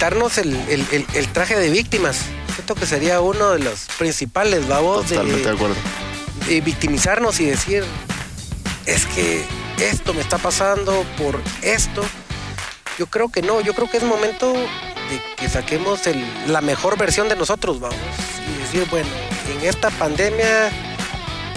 quitarnos 0.00 0.38
el, 0.38 0.54
el- 0.70 1.06
el 1.12 1.28
traje 1.28 1.58
de 1.58 1.68
víctimas. 1.68 2.20
Siento 2.54 2.74
que 2.74 2.86
sería 2.86 3.20
uno 3.20 3.50
de 3.50 3.58
los 3.58 3.80
principales, 3.98 4.66
babos, 4.66 5.04
Totalmente 5.04 5.40
de 5.42 5.44
de, 5.50 5.54
acuerdo. 5.54 5.76
de 6.48 6.60
victimizarnos 6.62 7.38
y 7.40 7.44
decir, 7.44 7.84
es 8.86 9.04
que 9.04 9.44
esto 9.78 10.14
me 10.14 10.22
está 10.22 10.38
pasando 10.38 11.04
por 11.18 11.38
esto. 11.60 12.02
Yo 12.98 13.08
creo 13.08 13.28
que 13.28 13.42
no, 13.42 13.60
yo 13.60 13.74
creo 13.74 13.90
que 13.90 13.98
es 13.98 14.02
momento 14.02 14.54
de 14.54 15.20
que 15.36 15.50
saquemos 15.50 16.06
el- 16.06 16.24
la 16.50 16.62
mejor 16.62 16.96
versión 16.96 17.28
de 17.28 17.36
nosotros, 17.36 17.78
vamos. 17.78 17.98
Y 18.56 18.58
decir, 18.62 18.86
bueno, 18.90 19.08
en 19.54 19.68
esta 19.68 19.90
pandemia 19.90 20.70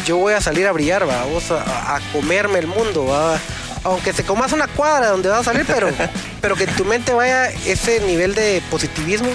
yo 0.06 0.18
voy 0.18 0.34
a 0.34 0.42
salir 0.42 0.68
a 0.68 0.74
brillar, 0.74 1.06
vamos, 1.08 1.50
a, 1.50 1.96
a 1.96 2.02
comerme 2.12 2.60
el 2.60 2.68
mundo, 2.68 3.06
va. 3.06 3.40
Aunque 3.84 4.14
te 4.14 4.24
comas 4.24 4.54
una 4.54 4.68
cuadra 4.68 5.10
donde 5.10 5.30
vas 5.30 5.40
a 5.42 5.44
salir, 5.44 5.66
pero, 5.66 5.90
pero 6.42 6.56
que 6.56 6.64
en 6.64 6.76
tu 6.76 6.86
mente 6.86 7.14
vaya 7.14 7.50
ese 7.50 8.00
nivel 8.02 8.34
de 8.36 8.62
positivismo 8.70 9.30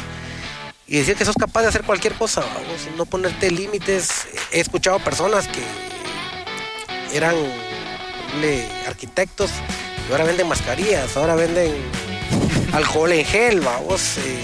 y 0.86 0.98
decir 0.98 1.16
que 1.16 1.24
sos 1.24 1.36
capaz 1.36 1.62
de 1.62 1.68
hacer 1.68 1.82
cualquier 1.82 2.14
cosa, 2.14 2.40
vamos, 2.40 2.88
no 2.96 3.04
ponerte 3.04 3.50
límites. 3.50 4.26
He 4.52 4.60
escuchado 4.60 4.98
personas 5.00 5.46
que 5.48 5.62
eran 7.14 7.34
arquitectos 8.86 9.50
y 10.08 10.12
ahora 10.12 10.24
venden 10.24 10.48
mascarillas, 10.48 11.16
ahora 11.16 11.34
venden 11.34 11.74
alcohol 12.72 13.12
en 13.12 13.24
gel, 13.24 13.60
vamos, 13.60 14.16
eh, 14.18 14.38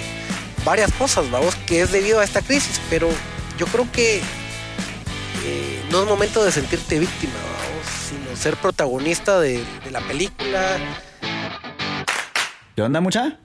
varias 0.64 0.92
cosas, 0.92 1.30
vamos, 1.30 1.55
que 1.66 1.80
es 1.80 1.92
debido 1.92 2.20
a 2.20 2.24
esta 2.24 2.42
crisis, 2.42 2.80
pero 2.91 3.08
yo 3.58 3.66
creo 3.66 3.91
que 3.91 4.18
eh, 5.44 5.82
no 5.91 6.02
es 6.02 6.08
momento 6.08 6.44
de 6.44 6.52
sentirte 6.52 6.98
víctima, 6.98 7.32
vamos, 7.34 7.53
sino 7.53 7.53
ser 8.44 8.56
protagonista 8.58 9.40
de, 9.40 9.64
de 9.82 9.90
la 9.90 10.00
película. 10.00 10.76
¿Qué 12.76 12.82
onda, 12.82 13.00
mucha? 13.00 13.38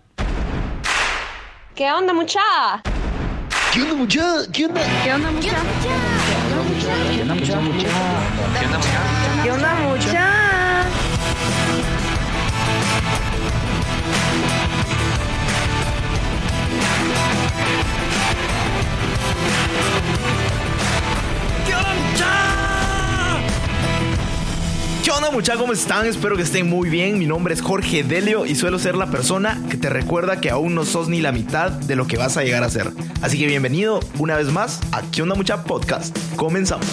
¿Qué 1.73 1.90
onda, 1.90 2.12
mucha? 2.12 2.41
¿Qué 3.71 3.82
onda, 3.82 3.96
mucha? 3.96 4.51
¿Qué 4.51 4.65
onda? 4.65 4.82
¿Qué 5.01 5.13
onda, 5.13 5.32
mucha? 5.32 5.55
¿Qué 7.15 7.21
onda, 7.21 7.34
mucha? 7.34 7.54
¿Qué 9.41 9.51
onda, 9.51 9.74
mucha? 9.76 10.84
¿Qué 21.65 21.76
onda 21.76 22.59
muchachos? 25.32 25.62
¿Cómo 25.62 25.74
están? 25.74 26.05
Espero 26.05 26.35
que 26.35 26.43
estén 26.43 26.70
muy 26.70 26.90
bien. 26.90 27.18
Mi 27.20 27.26
nombre 27.26 27.54
es 27.54 27.62
Jorge 27.62 28.04
Delio 28.04 28.46
y 28.46 28.55
suelo 28.55 28.79
ser 28.79 28.96
la 28.96 29.07
persona 29.07 29.62
que 29.70 29.76
te 29.76 29.90
recuerda 29.90 30.40
que 30.40 30.49
aún 30.49 30.76
no 30.76 30.85
sos 30.85 31.10
ni 31.10 31.20
la 31.20 31.32
mitad 31.32 31.71
de 31.71 31.96
lo 31.96 32.07
que 32.07 32.18
vas 32.18 32.38
a 32.38 32.43
llegar 32.43 32.63
a 32.63 32.70
ser. 32.70 32.91
Así 33.21 33.37
que 33.37 33.46
bienvenido 33.46 33.99
una 34.18 34.35
vez 34.37 34.48
más 34.48 34.80
a 34.91 35.02
¿Qué 35.12 35.21
onda 35.21 35.35
mucha 35.35 35.63
podcast? 35.63 36.18
Comenzamos. 36.35 36.87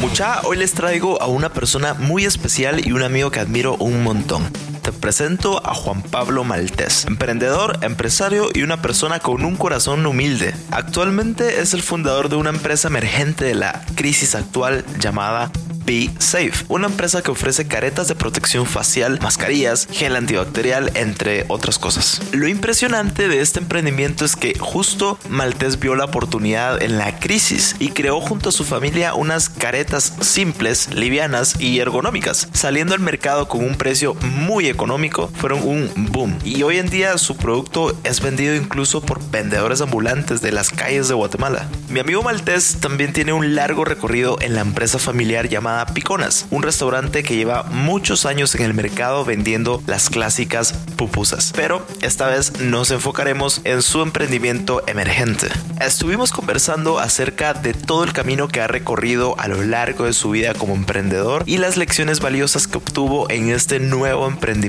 Mucha, 0.00 0.40
hoy 0.42 0.56
les 0.56 0.72
traigo 0.72 1.22
a 1.22 1.26
una 1.26 1.52
persona 1.52 1.94
muy 1.94 2.24
especial 2.24 2.86
y 2.86 2.92
un 2.92 3.02
amigo 3.02 3.30
que 3.30 3.40
admiro 3.40 3.76
un 3.76 4.02
montón. 4.02 4.50
Te 4.82 4.90
presento 4.90 5.64
a 5.64 5.74
Juan 5.74 6.02
Pablo 6.02 6.42
Maltés, 6.42 7.04
emprendedor, 7.04 7.78
empresario 7.82 8.48
y 8.52 8.62
una 8.62 8.82
persona 8.82 9.20
con 9.20 9.44
un 9.44 9.54
corazón 9.54 10.04
humilde. 10.04 10.56
Actualmente 10.72 11.60
es 11.60 11.72
el 11.72 11.82
fundador 11.82 12.28
de 12.28 12.34
una 12.34 12.50
empresa 12.50 12.88
emergente 12.88 13.44
de 13.44 13.54
la 13.54 13.84
crisis 13.94 14.34
actual 14.34 14.84
llamada 14.98 15.52
Be 15.84 16.10
Safe, 16.18 16.64
una 16.68 16.86
empresa 16.86 17.22
que 17.22 17.30
ofrece 17.30 17.66
caretas 17.66 18.08
de 18.08 18.14
protección 18.14 18.66
facial, 18.66 19.18
mascarillas, 19.20 19.88
gel 19.90 20.16
antibacterial, 20.16 20.92
entre 20.94 21.44
otras 21.48 21.78
cosas. 21.78 22.20
Lo 22.32 22.48
impresionante 22.48 23.28
de 23.28 23.40
este 23.40 23.60
emprendimiento 23.60 24.24
es 24.24 24.36
que 24.36 24.56
justo 24.58 25.18
Maltés 25.28 25.80
vio 25.80 25.94
la 25.94 26.04
oportunidad 26.04 26.82
en 26.82 26.98
la 26.98 27.18
crisis 27.18 27.76
y 27.78 27.88
creó 27.88 28.20
junto 28.20 28.50
a 28.50 28.52
su 28.52 28.64
familia 28.64 29.14
unas 29.14 29.48
caretas 29.48 30.14
simples, 30.20 30.92
livianas 30.94 31.60
y 31.60 31.78
ergonómicas, 31.80 32.48
saliendo 32.52 32.94
al 32.94 33.00
mercado 33.00 33.48
con 33.48 33.64
un 33.64 33.76
precio 33.76 34.14
muy 34.14 34.68
económico, 34.72 35.30
fueron 35.34 35.66
un 35.66 35.90
boom. 36.10 36.38
Y 36.44 36.62
hoy 36.62 36.78
en 36.78 36.90
día 36.90 37.18
su 37.18 37.36
producto 37.36 37.96
es 38.04 38.20
vendido 38.20 38.54
incluso 38.54 39.00
por 39.00 39.22
vendedores 39.30 39.80
ambulantes 39.80 40.40
de 40.40 40.52
las 40.52 40.70
calles 40.70 41.08
de 41.08 41.14
Guatemala. 41.14 41.68
Mi 41.88 42.00
amigo 42.00 42.22
Maltés 42.22 42.78
también 42.80 43.12
tiene 43.12 43.32
un 43.32 43.54
largo 43.54 43.84
recorrido 43.84 44.38
en 44.40 44.54
la 44.54 44.62
empresa 44.62 44.98
familiar 44.98 45.48
llamada 45.48 45.86
Piconas, 45.86 46.46
un 46.50 46.62
restaurante 46.62 47.22
que 47.22 47.36
lleva 47.36 47.64
muchos 47.64 48.26
años 48.26 48.54
en 48.54 48.62
el 48.62 48.74
mercado 48.74 49.24
vendiendo 49.24 49.82
las 49.86 50.10
clásicas 50.10 50.72
pupusas. 50.96 51.52
Pero 51.54 51.86
esta 52.00 52.26
vez 52.28 52.60
nos 52.60 52.90
enfocaremos 52.90 53.60
en 53.64 53.82
su 53.82 54.02
emprendimiento 54.02 54.82
emergente. 54.86 55.48
Estuvimos 55.80 56.32
conversando 56.32 56.98
acerca 56.98 57.54
de 57.54 57.74
todo 57.74 58.04
el 58.04 58.12
camino 58.12 58.48
que 58.48 58.60
ha 58.60 58.68
recorrido 58.68 59.38
a 59.38 59.48
lo 59.48 59.62
largo 59.62 60.04
de 60.04 60.12
su 60.12 60.30
vida 60.30 60.54
como 60.54 60.74
emprendedor 60.74 61.42
y 61.46 61.58
las 61.58 61.76
lecciones 61.76 62.20
valiosas 62.20 62.66
que 62.66 62.78
obtuvo 62.78 63.30
en 63.30 63.50
este 63.50 63.80
nuevo 63.80 64.26
emprendimiento. 64.26 64.61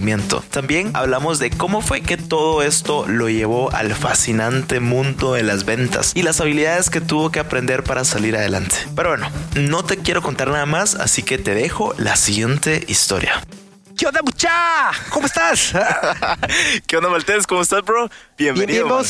También 0.50 0.92
hablamos 0.96 1.38
de 1.38 1.52
cómo 1.52 1.82
fue 1.82 2.02
que 2.02 2.18
todo 2.18 2.64
esto 2.64 3.06
lo 3.08 3.30
llevó 3.30 3.72
al 3.74 3.94
fascinante 3.94 4.80
mundo 4.80 5.34
de 5.34 5.44
las 5.44 5.66
ventas 5.66 6.14
y 6.16 6.24
las 6.24 6.42
habilidades 6.42 6.90
que 6.90 7.00
tuvo 7.00 7.32
que 7.32 7.40
aprender 7.40 7.84
para 7.84 8.04
salir 8.04 8.36
adelante. 8.36 8.76
Pero 8.96 9.10
bueno, 9.10 9.30
no 9.56 9.86
te 9.86 9.98
quiero 9.98 10.24
contar 10.24 10.48
nada 10.48 10.66
más, 10.66 10.96
así 10.96 11.22
que 11.22 11.38
te 11.38 11.54
dejo 11.54 11.94
la 11.98 12.16
siguiente 12.16 12.84
historia. 12.88 13.40
¿Qué 13.96 14.08
onda, 14.08 14.22
mucha? 14.24 14.50
¿Cómo 15.12 15.28
estás? 15.28 15.74
¿Qué 16.88 16.98
onda, 16.98 17.10
Maltés? 17.10 17.46
¿Cómo 17.46 17.62
estás, 17.62 17.84
bro? 17.84 18.10
Bien, 18.36 18.56
Bienvenido. 18.56 18.88
bien. 18.88 19.06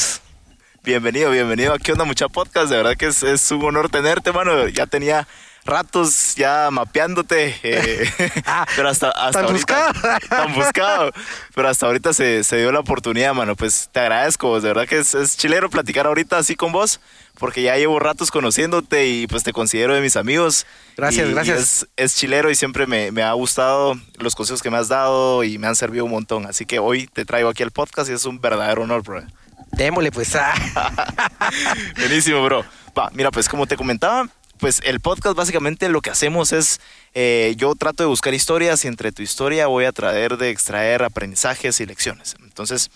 Bienvenido, 0.84 1.32
bienvenido 1.32 1.74
a 1.74 1.80
¿Qué 1.80 1.94
onda, 1.94 2.04
mucha 2.04 2.28
podcast? 2.28 2.70
De 2.70 2.76
verdad 2.76 2.98
que 2.98 3.06
es, 3.06 3.24
es 3.24 3.50
un 3.52 3.64
honor 3.64 3.90
tenerte, 3.90 4.34
mano. 4.34 4.68
Ya 4.68 4.86
tenía 4.86 5.26
ratos 5.66 6.36
ya 6.36 6.70
mapeándote. 6.72 7.56
eh, 7.64 8.10
Ah, 8.46 8.66
pero 8.76 8.90
hasta, 8.90 9.10
hasta 9.12 9.32
tan 9.42 9.46
ahorita- 9.46 9.92
buscado. 9.94 10.20
Tan 10.30 10.54
buscado. 10.54 11.12
Pero 11.56 11.70
hasta 11.70 11.86
ahorita 11.86 12.14
se, 12.14 12.44
se 12.44 12.58
dio 12.58 12.72
la 12.72 12.80
oportunidad, 12.80 13.34
mano. 13.34 13.56
Pues 13.56 13.90
te 13.92 14.00
agradezco. 14.00 14.60
De 14.62 14.68
verdad 14.70 14.88
que 14.88 15.00
es, 15.00 15.14
es 15.16 15.38
chilero 15.38 15.70
platicar 15.70 16.06
ahorita 16.08 16.38
así 16.38 16.56
con 16.56 16.72
vos. 16.72 17.00
Porque 17.40 17.64
ya 17.64 17.76
llevo 17.78 18.00
ratos 18.00 18.30
conociéndote 18.30 19.08
y 19.08 19.26
pues 19.26 19.44
te 19.44 19.54
considero 19.54 19.96
de 19.96 20.02
mis 20.02 20.16
amigos. 20.18 20.68
Gracias, 20.96 21.28
Y- 21.28 21.32
y 21.32 21.34
gracias. 21.34 21.60
es, 21.60 21.88
es 21.96 22.16
chilero 22.16 22.52
y 22.52 22.56
siempre 22.56 22.86
me, 22.86 23.12
me 23.12 23.24
ha 23.24 23.34
gustado 23.34 23.96
los 24.20 24.36
consejos 24.36 24.62
que 24.62 24.70
me 24.70 24.78
has 24.78 24.88
dado 24.88 25.44
y 25.44 25.58
me 25.58 25.66
han 25.68 25.76
servido 25.76 26.06
un 26.06 26.12
montón. 26.12 26.46
Así 26.46 26.66
que 26.68 26.78
hoy 26.80 27.08
te 27.08 27.26
traigo 27.26 27.50
aquí 27.50 27.64
al 27.64 27.72
podcast 27.72 28.10
y 28.10 28.14
es 28.14 28.26
un 28.26 28.40
verdadero 28.40 28.84
honor, 28.84 29.02
bro. 29.02 29.24
Démosle, 29.72 30.12
pues. 30.12 30.36
ah. 30.36 30.54
Buenísimo, 31.98 32.44
bro. 32.44 32.64
Va, 32.98 33.10
mira, 33.14 33.32
pues 33.32 33.50
como 33.50 33.66
te 33.66 33.76
comentaba, 33.76 34.28
pues 34.64 34.80
el 34.86 35.02
podcast 35.02 35.36
básicamente 35.36 35.90
lo 35.90 36.00
que 36.00 36.10
hacemos 36.10 36.54
es, 36.54 36.80
eh, 37.14 37.54
yo 37.58 37.76
trato 37.76 38.02
de 38.02 38.08
buscar 38.08 38.34
historias 38.34 38.86
y 38.86 38.88
entre 38.88 39.12
tu 39.12 39.22
historia 39.22 39.68
voy 39.68 39.84
a 39.84 39.92
traer 39.92 40.38
de 40.38 40.52
extraer 40.52 41.04
aprendizajes 41.04 41.82
y 41.82 41.86
lecciones. 41.86 42.38
Entonces, 42.42 42.90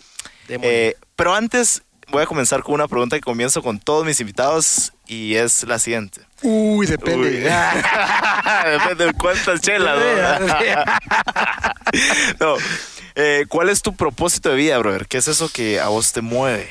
eh, 0.47 0.95
pero 1.17 1.35
antes 1.35 1.83
voy 2.07 2.23
a 2.23 2.25
comenzar 2.25 2.63
con 2.63 2.75
una 2.75 2.87
pregunta 2.87 3.17
que 3.17 3.21
comienzo 3.21 3.61
con 3.61 3.81
todos 3.81 4.05
mis 4.05 4.21
invitados 4.21 4.93
y 5.07 5.35
es 5.35 5.63
la 5.63 5.77
siguiente. 5.77 6.21
Uy, 6.41 6.85
depende. 6.85 7.27
Uy. 7.27 7.35
Depende 8.71 9.07
de 9.07 9.13
cuántas 9.13 9.59
chelas, 9.59 9.99
¿no? 10.39 10.55
No. 12.39 12.55
Eh, 13.15 13.43
¿Cuál 13.49 13.67
es 13.67 13.81
tu 13.81 13.93
propósito 13.93 14.51
de 14.51 14.55
vida, 14.55 14.77
brother? 14.77 15.05
¿Qué 15.05 15.17
es 15.17 15.27
eso 15.27 15.49
que 15.49 15.81
a 15.81 15.89
vos 15.89 16.13
te 16.13 16.21
mueve? 16.21 16.69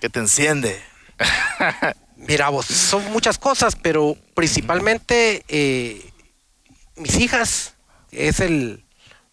¿Que 0.00 0.08
te 0.08 0.20
enciende? 0.20 0.80
Mira, 2.16 2.48
vos, 2.48 2.66
son 2.66 3.04
muchas 3.12 3.38
cosas, 3.38 3.76
pero 3.76 4.16
principalmente 4.34 5.44
eh, 5.48 6.10
mis 6.96 7.16
hijas 7.16 7.74
es 8.10 8.40
el 8.40 8.84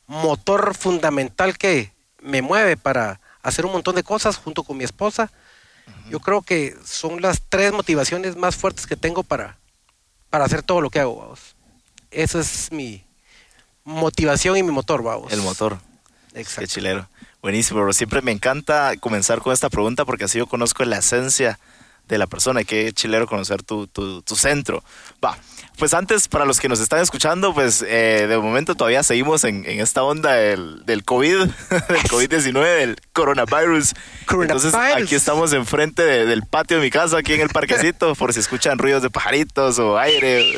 motor 0.07 0.75
fundamental 0.75 1.57
que 1.57 1.91
me 2.21 2.41
mueve 2.41 2.77
para 2.77 3.19
hacer 3.41 3.65
un 3.65 3.71
montón 3.71 3.95
de 3.95 4.03
cosas 4.03 4.37
junto 4.37 4.63
con 4.63 4.77
mi 4.77 4.83
esposa. 4.83 5.31
Yo 6.09 6.19
creo 6.19 6.41
que 6.41 6.75
son 6.85 7.21
las 7.21 7.41
tres 7.49 7.73
motivaciones 7.73 8.35
más 8.35 8.55
fuertes 8.55 8.85
que 8.87 8.95
tengo 8.95 9.23
para, 9.23 9.57
para 10.29 10.45
hacer 10.45 10.61
todo 10.63 10.81
lo 10.81 10.89
que 10.89 10.99
hago, 10.99 11.15
vamos. 11.15 11.55
Esa 12.11 12.39
es 12.39 12.71
mi 12.71 13.03
motivación 13.83 14.57
y 14.57 14.63
mi 14.63 14.71
motor, 14.71 15.03
vamos. 15.03 15.31
El 15.31 15.41
motor. 15.41 15.77
Exacto. 16.33 16.61
Qué 16.61 16.67
chilero. 16.67 17.07
Buenísimo, 17.41 17.81
bro. 17.81 17.91
Siempre 17.91 18.21
me 18.21 18.31
encanta 18.31 18.93
comenzar 18.99 19.41
con 19.41 19.51
esta 19.51 19.69
pregunta 19.69 20.05
porque 20.05 20.25
así 20.25 20.37
yo 20.37 20.47
conozco 20.47 20.85
la 20.85 20.99
esencia 20.99 21.59
de 22.07 22.17
la 22.17 22.27
persona. 22.27 22.61
y 22.61 22.65
Qué 22.65 22.91
chilero 22.93 23.27
conocer 23.27 23.63
tu, 23.63 23.87
tu, 23.87 24.21
tu 24.21 24.35
centro. 24.35 24.83
Va, 25.23 25.37
pues 25.77 25.93
antes, 25.93 26.27
para 26.27 26.45
los 26.45 26.59
que 26.59 26.69
nos 26.69 26.79
están 26.79 26.99
escuchando, 26.99 27.53
pues 27.53 27.83
eh, 27.87 28.27
de 28.27 28.37
momento 28.37 28.75
todavía 28.75 29.01
seguimos 29.03 29.43
en, 29.43 29.65
en 29.65 29.79
esta 29.79 30.03
onda 30.03 30.33
del, 30.33 30.85
del 30.85 31.03
COVID, 31.03 31.37
del 31.69 32.03
COVID-19, 32.09 32.61
del 32.77 32.95
coronavirus. 33.13 33.93
Entonces 34.29 34.71
Coronavirus. 34.71 35.03
aquí 35.07 35.15
estamos 35.15 35.53
enfrente 35.53 36.03
de- 36.03 36.25
del 36.25 36.43
patio 36.43 36.77
de 36.77 36.83
mi 36.83 36.91
casa, 36.91 37.17
aquí 37.17 37.33
en 37.33 37.41
el 37.41 37.49
parquecito, 37.49 38.13
por 38.15 38.33
si 38.33 38.39
escuchan 38.41 38.77
ruidos 38.77 39.01
de 39.01 39.09
pajaritos 39.09 39.79
o 39.79 39.97
aire. 39.97 40.53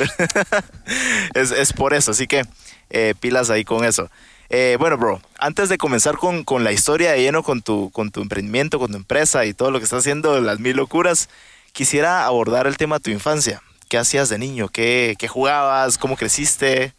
es, 1.33 1.51
es 1.51 1.73
por 1.73 1.93
eso, 1.93 2.11
así 2.11 2.27
que 2.27 2.43
eh, 2.89 3.13
pilas 3.19 3.49
ahí 3.49 3.63
con 3.63 3.83
eso. 3.85 4.09
Eh, 4.49 4.77
bueno, 4.79 4.97
bro, 4.97 5.21
antes 5.39 5.69
de 5.69 5.77
comenzar 5.77 6.17
con, 6.17 6.43
con 6.43 6.63
la 6.63 6.71
historia 6.71 7.11
de 7.11 7.21
lleno, 7.21 7.43
con 7.43 7.61
tu, 7.61 7.89
con 7.91 8.11
tu 8.11 8.21
emprendimiento, 8.21 8.79
con 8.79 8.91
tu 8.91 8.97
empresa 8.97 9.45
y 9.45 9.53
todo 9.53 9.71
lo 9.71 9.79
que 9.79 9.85
estás 9.85 9.99
haciendo, 9.99 10.39
las 10.41 10.59
mil 10.59 10.75
locuras, 10.77 11.29
quisiera 11.71 12.25
abordar 12.25 12.67
el 12.67 12.77
tema 12.77 12.97
de 12.97 13.03
tu 13.03 13.11
infancia. 13.11 13.61
¿Qué 13.89 13.97
hacías 13.97 14.29
de 14.29 14.37
niño? 14.37 14.69
¿Qué, 14.69 15.15
qué 15.17 15.27
jugabas? 15.27 15.97
¿Cómo 15.97 16.15
creciste? 16.15 16.93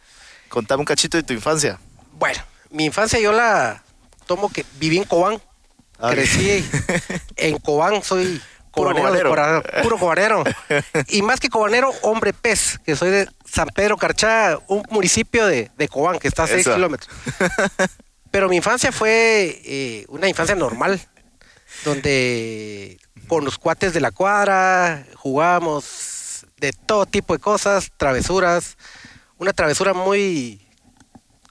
Contame 0.49 0.81
un 0.81 0.87
cachito 0.87 1.17
de 1.17 1.23
tu 1.23 1.33
infancia. 1.33 1.79
Bueno, 2.13 2.41
mi 2.71 2.85
infancia 2.85 3.19
yo 3.19 3.33
la 3.33 3.83
tomo 4.27 4.51
que 4.51 4.65
viví 4.79 4.99
en 4.99 5.05
Cobán. 5.05 5.41
Ah, 5.99 6.11
Crecí 6.11 6.65
en 7.37 7.59
Cobán, 7.59 8.03
soy 8.03 8.41
Puro 8.77 8.95
cobanero, 8.95 9.35
de 9.35 9.83
puro 9.83 9.99
cobanero. 9.99 10.45
Y 11.09 11.23
más 11.23 11.41
que 11.41 11.49
cobanero, 11.49 11.93
hombre 12.03 12.35
pez, 12.35 12.79
que 12.85 12.95
soy 12.95 13.11
de 13.11 13.29
San 13.45 13.69
Pedro 13.69 13.97
Carchá, 13.97 14.59
un 14.69 14.83
municipio 14.91 15.47
de, 15.47 15.71
de 15.77 15.89
Cobán, 15.89 16.19
que 16.19 16.29
está 16.29 16.45
a 16.45 16.47
6 16.47 16.61
Eso. 16.61 16.75
kilómetros. 16.75 17.09
Pero 18.31 18.51
mi 18.51 18.57
infancia 18.57 18.93
fue 18.93 19.63
eh, 19.65 20.05
una 20.09 20.29
infancia 20.29 20.55
normal, 20.55 21.01
donde 21.87 22.99
con 23.29 23.45
los 23.47 23.57
cuates 23.59 23.95
de 23.95 24.01
la 24.01 24.11
cuadra 24.11 25.07
jugábamos 25.15 26.45
de 26.59 26.73
todo 26.73 27.07
tipo 27.07 27.33
de 27.33 27.41
cosas, 27.41 27.91
travesuras. 27.97 28.77
Una 29.39 29.55
travesura 29.55 29.95
muy 29.95 30.67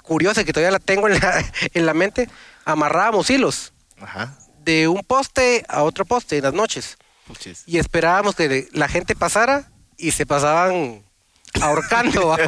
curiosa 0.03 0.43
que 0.43 0.53
todavía 0.53 0.71
la 0.71 0.79
tengo 0.79 1.07
en 1.07 1.19
la, 1.19 1.43
en 1.73 1.85
la 1.87 1.93
mente. 1.95 2.29
Amarrábamos 2.65 3.31
hilos 3.31 3.73
Ajá. 3.99 4.37
de 4.63 4.87
un 4.87 5.01
poste 5.01 5.65
a 5.67 5.81
otro 5.81 6.05
poste 6.05 6.37
en 6.37 6.43
las 6.43 6.53
noches. 6.53 6.97
Y 7.65 7.77
esperábamos 7.77 8.35
que 8.35 8.67
la 8.71 8.87
gente 8.87 9.15
pasara 9.15 9.71
y 9.97 10.11
se 10.11 10.25
pasaban 10.25 11.03
ahorcando. 11.61 12.35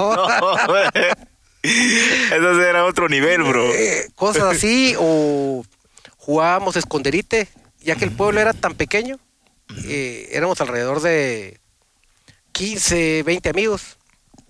Eso 1.64 2.62
era 2.62 2.86
otro 2.86 3.10
nivel, 3.10 3.44
bro. 3.44 3.74
Eh, 3.74 4.10
cosas 4.16 4.44
así 4.44 4.96
o 5.00 5.66
jugábamos 6.18 6.76
esconderite 6.76 7.48
ya 7.80 7.96
que 7.96 8.06
el 8.06 8.12
pueblo 8.12 8.40
era 8.40 8.54
tan 8.54 8.76
pequeño 8.76 9.18
eh, 9.86 10.30
éramos 10.32 10.60
alrededor 10.62 11.02
de 11.02 11.60
15 12.52 13.24
20 13.24 13.50
amigos 13.50 13.98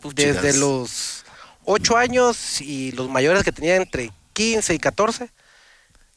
Puchigas. 0.01 0.41
desde 0.41 0.59
los 0.59 1.23
8 1.65 1.97
años 1.97 2.61
y 2.61 2.91
los 2.93 3.09
mayores 3.09 3.43
que 3.43 3.51
tenían 3.51 3.83
entre 3.83 4.11
15 4.33 4.73
y 4.73 4.79
14 4.79 5.29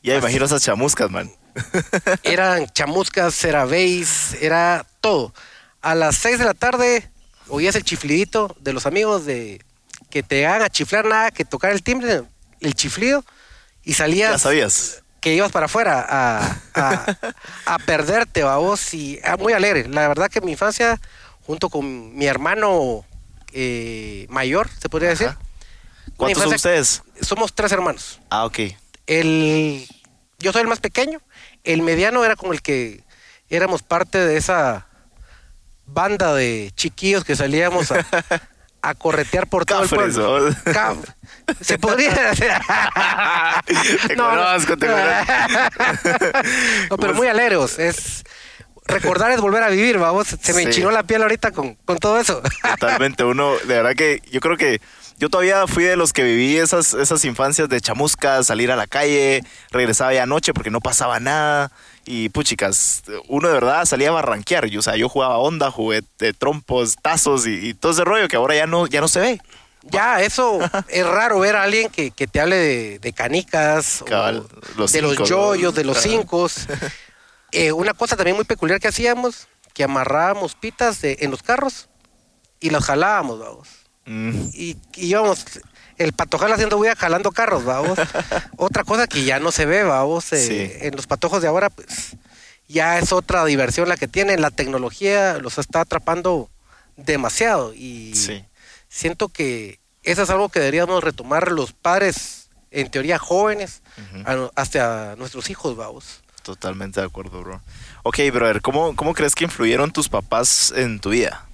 Ya 0.02 0.16
imagino 0.16 0.44
esas 0.46 0.62
chamuscas, 0.62 1.10
man. 1.10 1.30
eran 2.22 2.66
chamuscas, 2.68 3.42
era 3.44 3.64
bass, 3.64 4.34
era 4.40 4.86
todo. 5.00 5.32
A 5.82 5.94
las 5.94 6.16
6 6.16 6.38
de 6.38 6.44
la 6.44 6.54
tarde 6.54 7.10
oías 7.48 7.74
el 7.74 7.84
chiflidito 7.84 8.54
de 8.60 8.72
los 8.72 8.86
amigos 8.86 9.24
de 9.26 9.64
que 10.10 10.22
te 10.22 10.46
hagan 10.46 10.62
a 10.62 10.68
chiflar 10.70 11.04
nada, 11.04 11.30
que 11.30 11.44
tocar 11.44 11.70
el 11.72 11.82
timbre, 11.82 12.22
el 12.60 12.74
chiflido, 12.74 13.24
y 13.84 13.92
Ya 13.92 13.96
salías 13.96 14.42
sabías. 14.42 15.02
que 15.20 15.34
ibas 15.34 15.52
para 15.52 15.66
afuera 15.66 16.04
a, 16.08 16.56
a, 16.74 17.16
a 17.66 17.78
perderte, 17.78 18.42
vos, 18.44 18.92
y 18.94 19.18
ah, 19.24 19.36
muy 19.36 19.52
alegre. 19.52 19.88
La 19.88 20.08
verdad 20.08 20.28
que 20.30 20.40
mi 20.40 20.52
infancia, 20.52 21.00
junto 21.46 21.68
con 21.70 22.14
mi 22.16 22.26
hermano 22.26 23.04
eh, 23.52 24.26
mayor, 24.30 24.68
se 24.80 24.88
podría 24.88 25.10
decir, 25.10 25.28
Ajá. 25.28 25.38
¿Cuántos 26.16 26.42
son 26.42 26.54
ustedes? 26.54 27.02
somos 27.22 27.54
tres 27.54 27.72
hermanos. 27.72 28.18
Ah, 28.30 28.44
ok. 28.44 28.58
El, 29.06 29.86
yo 30.38 30.52
soy 30.52 30.62
el 30.62 30.68
más 30.68 30.80
pequeño. 30.80 31.20
El 31.64 31.82
mediano 31.82 32.24
era 32.24 32.36
como 32.36 32.52
el 32.52 32.62
que 32.62 33.04
éramos 33.48 33.82
parte 33.82 34.18
de 34.18 34.36
esa 34.36 34.86
banda 35.86 36.34
de 36.34 36.70
chiquillos 36.76 37.24
que 37.24 37.34
salíamos 37.36 37.90
a, 37.92 38.04
a 38.82 38.94
corretear 38.94 39.46
por 39.48 39.66
todo 39.66 39.82
Cafres, 39.82 40.16
el 40.16 40.22
pueblo. 40.22 40.50
¿no? 40.66 41.02
Se 41.60 41.78
podría 41.78 42.14
decir. 42.30 42.48
Te 44.06 44.16
conozco, 44.16 44.76
te 44.76 44.86
conozco. 44.86 45.32
no, 46.90 46.96
pero 46.96 47.14
muy 47.14 47.26
alegres. 47.28 47.78
Es 47.78 48.24
recordar 48.86 49.30
es 49.32 49.40
volver 49.40 49.62
a 49.62 49.68
vivir, 49.68 49.98
vamos. 49.98 50.28
Se 50.28 50.52
me 50.54 50.62
Sí. 50.62 50.68
enchinó 50.68 50.90
la 50.90 51.02
piel 51.02 51.22
ahorita 51.22 51.50
con, 51.52 51.74
con 51.74 51.98
todo 51.98 52.18
eso. 52.20 52.42
Totalmente, 52.78 53.24
uno, 53.24 53.52
de 53.58 53.74
verdad 53.74 53.94
que 53.94 54.22
yo 54.30 54.40
creo 54.40 54.56
que 54.56 54.80
yo 55.20 55.28
todavía 55.28 55.66
fui 55.68 55.84
de 55.84 55.96
los 55.96 56.12
que 56.12 56.24
viví 56.24 56.56
esas, 56.56 56.94
esas 56.94 57.24
infancias 57.24 57.68
de 57.68 57.80
chamuscas, 57.80 58.46
salir 58.46 58.72
a 58.72 58.76
la 58.76 58.86
calle, 58.86 59.44
regresaba 59.70 60.12
ya 60.12 60.24
anoche 60.24 60.52
porque 60.52 60.70
no 60.70 60.80
pasaba 60.80 61.20
nada. 61.20 61.70
Y 62.06 62.30
puchicas, 62.30 63.02
uno 63.28 63.46
de 63.48 63.54
verdad 63.54 63.84
salía 63.84 64.08
a 64.08 64.12
barranquear. 64.12 64.66
Yo, 64.66 64.80
o 64.80 64.82
sea, 64.82 64.96
yo 64.96 65.08
jugaba 65.08 65.36
onda, 65.38 65.70
jugué 65.70 66.02
de 66.18 66.32
trompos, 66.32 66.96
tazos 67.00 67.46
y, 67.46 67.68
y 67.68 67.74
todo 67.74 67.92
ese 67.92 68.04
rollo 68.04 68.26
que 68.26 68.36
ahora 68.36 68.56
ya 68.56 68.66
no, 68.66 68.86
ya 68.86 69.00
no 69.00 69.06
se 69.08 69.20
ve. 69.20 69.40
Ya, 69.82 70.20
eso 70.22 70.58
es 70.88 71.06
raro 71.06 71.38
ver 71.38 71.54
a 71.56 71.62
alguien 71.62 71.88
que, 71.90 72.10
que 72.10 72.26
te 72.26 72.40
hable 72.40 72.56
de, 72.56 72.98
de 72.98 73.12
canicas, 73.12 74.02
o 74.02 74.06
los 74.76 74.92
de 74.92 75.02
los 75.02 75.28
yoyos, 75.28 75.74
de 75.74 75.84
los 75.84 75.98
cinco. 75.98 76.48
Eh, 77.52 77.72
una 77.72 77.94
cosa 77.94 78.16
también 78.16 78.36
muy 78.36 78.44
peculiar 78.44 78.78
que 78.78 78.86
hacíamos, 78.86 79.48
que 79.74 79.82
amarrábamos 79.82 80.54
pitas 80.54 81.00
de- 81.02 81.16
en 81.20 81.32
los 81.32 81.42
carros 81.42 81.88
y 82.60 82.70
las 82.70 82.84
jalábamos, 82.84 83.40
vamos. 83.40 83.68
Mm, 84.06 84.30
Y, 84.52 84.76
y 84.96 85.06
íbamos, 85.06 85.44
el 85.98 86.12
patojal 86.12 86.52
haciendo 86.52 86.76
bulla 86.78 86.96
jalando 86.96 87.32
carros, 87.32 87.64
vamos. 87.64 87.98
otra 88.56 88.84
cosa 88.84 89.06
que 89.06 89.24
ya 89.24 89.38
no 89.40 89.52
se 89.52 89.66
ve, 89.66 89.82
vamos. 89.82 90.32
eh, 90.32 90.46
Sí. 90.46 90.86
En 90.86 90.96
los 90.96 91.06
patojos 91.06 91.42
de 91.42 91.48
ahora, 91.48 91.70
pues, 91.70 92.16
ya 92.68 92.98
es 92.98 93.12
otra 93.12 93.44
diversión 93.44 93.88
la 93.88 93.96
que 93.96 94.08
tienen. 94.08 94.40
La 94.40 94.50
tecnología 94.50 95.38
los 95.38 95.58
está 95.58 95.80
atrapando 95.82 96.48
demasiado 96.96 97.74
y 97.74 98.14
Sí. 98.14 98.44
siento 98.88 99.28
que 99.28 99.80
eso 100.02 100.22
es 100.22 100.30
algo 100.30 100.48
que 100.48 100.60
deberíamos 100.60 101.02
retomar 101.04 101.50
los 101.52 101.72
padres, 101.72 102.48
en 102.70 102.90
teoría 102.90 103.18
jóvenes, 103.18 103.82
a 104.24 104.48
hasta 104.54 105.14
nuestros 105.16 105.50
hijos, 105.50 105.76
vamos. 105.76 106.22
Totalmente 106.42 107.00
de 107.00 107.06
acuerdo, 107.06 107.42
bro. 107.42 107.60
Ok, 108.02 108.18
brother, 108.32 108.62
¿cómo, 108.62 108.96
¿cómo 108.96 109.12
crees 109.12 109.34
que 109.34 109.44
influyeron 109.44 109.90
tus 109.92 110.08
papás 110.08 110.72
en 110.74 111.00
tu 111.00 111.10
vida? 111.10 111.46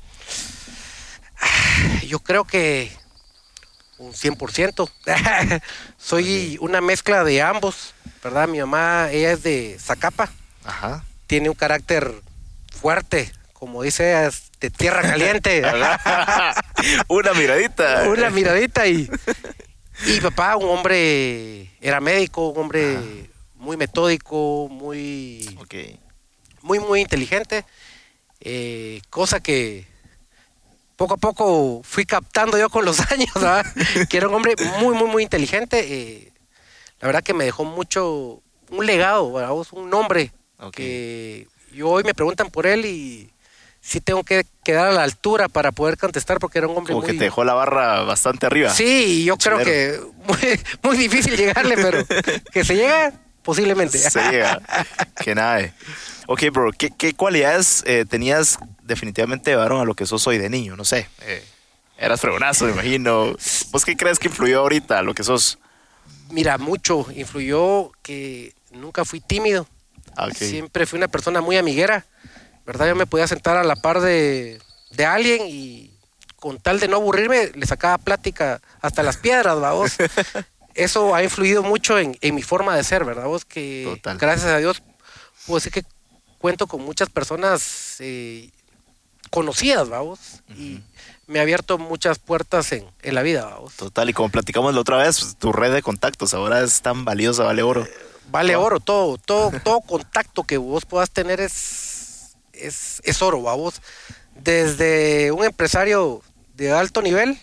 Yo 2.06 2.18
creo 2.20 2.44
que 2.44 2.90
un 3.98 4.12
100%. 4.12 4.90
Soy 5.98 6.58
una 6.60 6.80
mezcla 6.80 7.24
de 7.24 7.42
ambos, 7.42 7.94
¿verdad? 8.22 8.48
Mi 8.48 8.58
mamá, 8.58 9.08
ella 9.10 9.32
es 9.32 9.42
de 9.42 9.76
Zacapa, 9.80 10.30
Ajá. 10.64 11.04
tiene 11.26 11.48
un 11.48 11.54
carácter 11.54 12.12
fuerte, 12.80 13.32
como 13.52 13.82
dice, 13.82 14.30
de 14.60 14.70
tierra 14.70 15.02
caliente. 15.02 15.62
Una 17.08 17.32
miradita. 17.34 18.04
una 18.08 18.30
miradita 18.30 18.86
y 18.86 19.08
y 20.06 20.20
papá 20.20 20.56
un 20.56 20.68
hombre 20.68 21.70
era 21.80 22.00
médico 22.00 22.48
un 22.48 22.60
hombre 22.60 22.98
muy 23.54 23.78
metódico 23.78 24.68
muy 24.70 25.58
muy 26.60 26.78
muy 26.80 27.00
inteligente 27.00 27.64
eh, 28.40 29.00
cosa 29.08 29.40
que 29.40 29.86
poco 30.96 31.14
a 31.14 31.16
poco 31.18 31.82
fui 31.84 32.04
captando 32.04 32.58
yo 32.58 32.68
con 32.70 32.84
los 32.84 33.00
años 33.12 33.32
¿verdad? 33.34 33.64
que 34.08 34.16
era 34.16 34.28
un 34.28 34.34
hombre 34.34 34.54
muy 34.80 34.94
muy 34.94 35.08
muy 35.08 35.22
inteligente 35.22 35.78
eh, 35.80 36.32
la 37.00 37.08
verdad 37.08 37.22
que 37.22 37.34
me 37.34 37.44
dejó 37.44 37.64
mucho 37.64 38.42
un 38.70 38.86
legado 38.86 39.32
¿verdad? 39.32 39.52
un 39.72 39.90
nombre 39.90 40.32
que 40.72 41.46
yo 41.72 41.90
hoy 41.90 42.02
me 42.04 42.14
preguntan 42.14 42.50
por 42.50 42.66
él 42.66 42.86
y 42.86 43.30
sí 43.86 44.00
tengo 44.00 44.24
que 44.24 44.44
quedar 44.64 44.88
a 44.88 44.92
la 44.92 45.04
altura 45.04 45.48
para 45.48 45.70
poder 45.70 45.96
contestar 45.96 46.38
porque 46.40 46.58
era 46.58 46.66
un 46.66 46.76
hombre 46.76 46.92
Como 46.92 47.04
muy 47.04 47.12
que 47.12 47.18
te 47.18 47.24
dejó 47.24 47.44
la 47.44 47.54
barra 47.54 48.02
bastante 48.02 48.46
arriba. 48.46 48.70
Sí, 48.70 49.24
yo 49.24 49.36
creo 49.36 49.58
que 49.58 50.00
muy, 50.24 50.60
muy 50.82 50.96
difícil 50.96 51.36
llegarle, 51.36 51.76
pero 51.76 52.04
que 52.52 52.64
se 52.64 52.74
llega 52.74 53.12
posiblemente. 53.46 53.96
Se 53.96 54.20
llega. 54.30 54.60
que 55.22 55.34
nada. 55.34 55.72
Ok, 56.26 56.42
bro, 56.52 56.72
¿qué, 56.72 56.90
qué 56.90 57.14
cualidades 57.14 57.84
eh, 57.86 58.04
tenías 58.04 58.58
definitivamente 58.82 59.52
llevaron 59.52 59.80
a 59.80 59.84
lo 59.84 59.94
que 59.94 60.04
sos 60.04 60.26
hoy 60.26 60.36
de 60.36 60.50
niño? 60.50 60.76
No 60.76 60.84
sé. 60.84 61.08
eh, 61.22 61.42
eras 61.96 62.20
fregonazo, 62.20 62.66
me 62.66 62.72
imagino. 62.72 63.36
¿Vos 63.70 63.84
qué 63.84 63.96
crees 63.96 64.18
que 64.18 64.28
influyó 64.28 64.60
ahorita 64.60 64.98
a 64.98 65.02
lo 65.02 65.14
que 65.14 65.22
sos? 65.22 65.58
Mira, 66.30 66.58
mucho 66.58 67.06
influyó 67.14 67.92
que 68.02 68.52
nunca 68.72 69.04
fui 69.04 69.20
tímido. 69.20 69.68
Ah, 70.16 70.26
ok. 70.26 70.34
Siempre 70.34 70.84
fui 70.84 70.98
una 70.98 71.08
persona 71.08 71.40
muy 71.40 71.56
amiguera. 71.56 72.04
¿Verdad? 72.66 72.88
Yo 72.88 72.96
me 72.96 73.06
podía 73.06 73.28
sentar 73.28 73.56
a 73.56 73.62
la 73.62 73.76
par 73.76 74.00
de, 74.00 74.60
de 74.90 75.06
alguien 75.06 75.42
y 75.46 75.92
con 76.40 76.58
tal 76.58 76.80
de 76.80 76.88
no 76.88 76.96
aburrirme, 76.96 77.52
le 77.54 77.64
sacaba 77.64 77.96
plática 77.96 78.60
hasta 78.80 79.04
las 79.04 79.16
piedras, 79.16 79.62
¿va 79.62 79.72
vos? 79.72 79.92
Eso 80.76 81.14
ha 81.14 81.22
influido 81.24 81.62
mucho 81.62 81.98
en, 81.98 82.16
en 82.20 82.34
mi 82.34 82.42
forma 82.42 82.76
de 82.76 82.84
ser, 82.84 83.04
¿verdad? 83.04 83.26
Vos 83.26 83.44
que 83.44 83.82
Total. 83.84 84.18
gracias 84.18 84.50
a 84.52 84.58
Dios 84.58 84.82
puedo 85.46 85.58
decir 85.58 85.72
que 85.72 85.84
cuento 86.38 86.66
con 86.66 86.82
muchas 86.82 87.08
personas 87.08 87.96
eh, 88.00 88.50
conocidas, 89.30 89.88
vamos, 89.88 90.42
y 90.56 90.80
me 91.26 91.38
ha 91.38 91.42
abierto 91.42 91.78
muchas 91.78 92.18
puertas 92.18 92.70
en, 92.72 92.84
en 93.02 93.14
la 93.14 93.22
vida, 93.22 93.44
vamos. 93.46 93.74
Total, 93.74 94.08
y 94.08 94.12
como 94.12 94.28
platicamos 94.28 94.74
la 94.74 94.80
otra 94.80 94.98
vez, 94.98 95.18
pues, 95.20 95.36
tu 95.36 95.52
red 95.52 95.72
de 95.72 95.82
contactos 95.82 96.34
ahora 96.34 96.62
es 96.62 96.82
tan 96.82 97.04
valiosa, 97.04 97.42
vale 97.44 97.62
oro. 97.62 97.86
Vale 98.30 98.54
Wow. 98.56 98.64
oro, 98.66 98.80
todo, 98.80 99.18
todo, 99.18 99.50
todo 99.64 99.80
contacto 99.80 100.44
que 100.44 100.58
vos 100.58 100.84
puedas 100.84 101.10
tener 101.10 101.40
es, 101.40 102.36
es, 102.52 103.00
es 103.04 103.22
oro, 103.22 103.42
vamos. 103.42 103.80
Desde 104.34 105.32
un 105.32 105.44
empresario 105.44 106.22
de 106.54 106.70
alto 106.72 107.02
nivel 107.02 107.38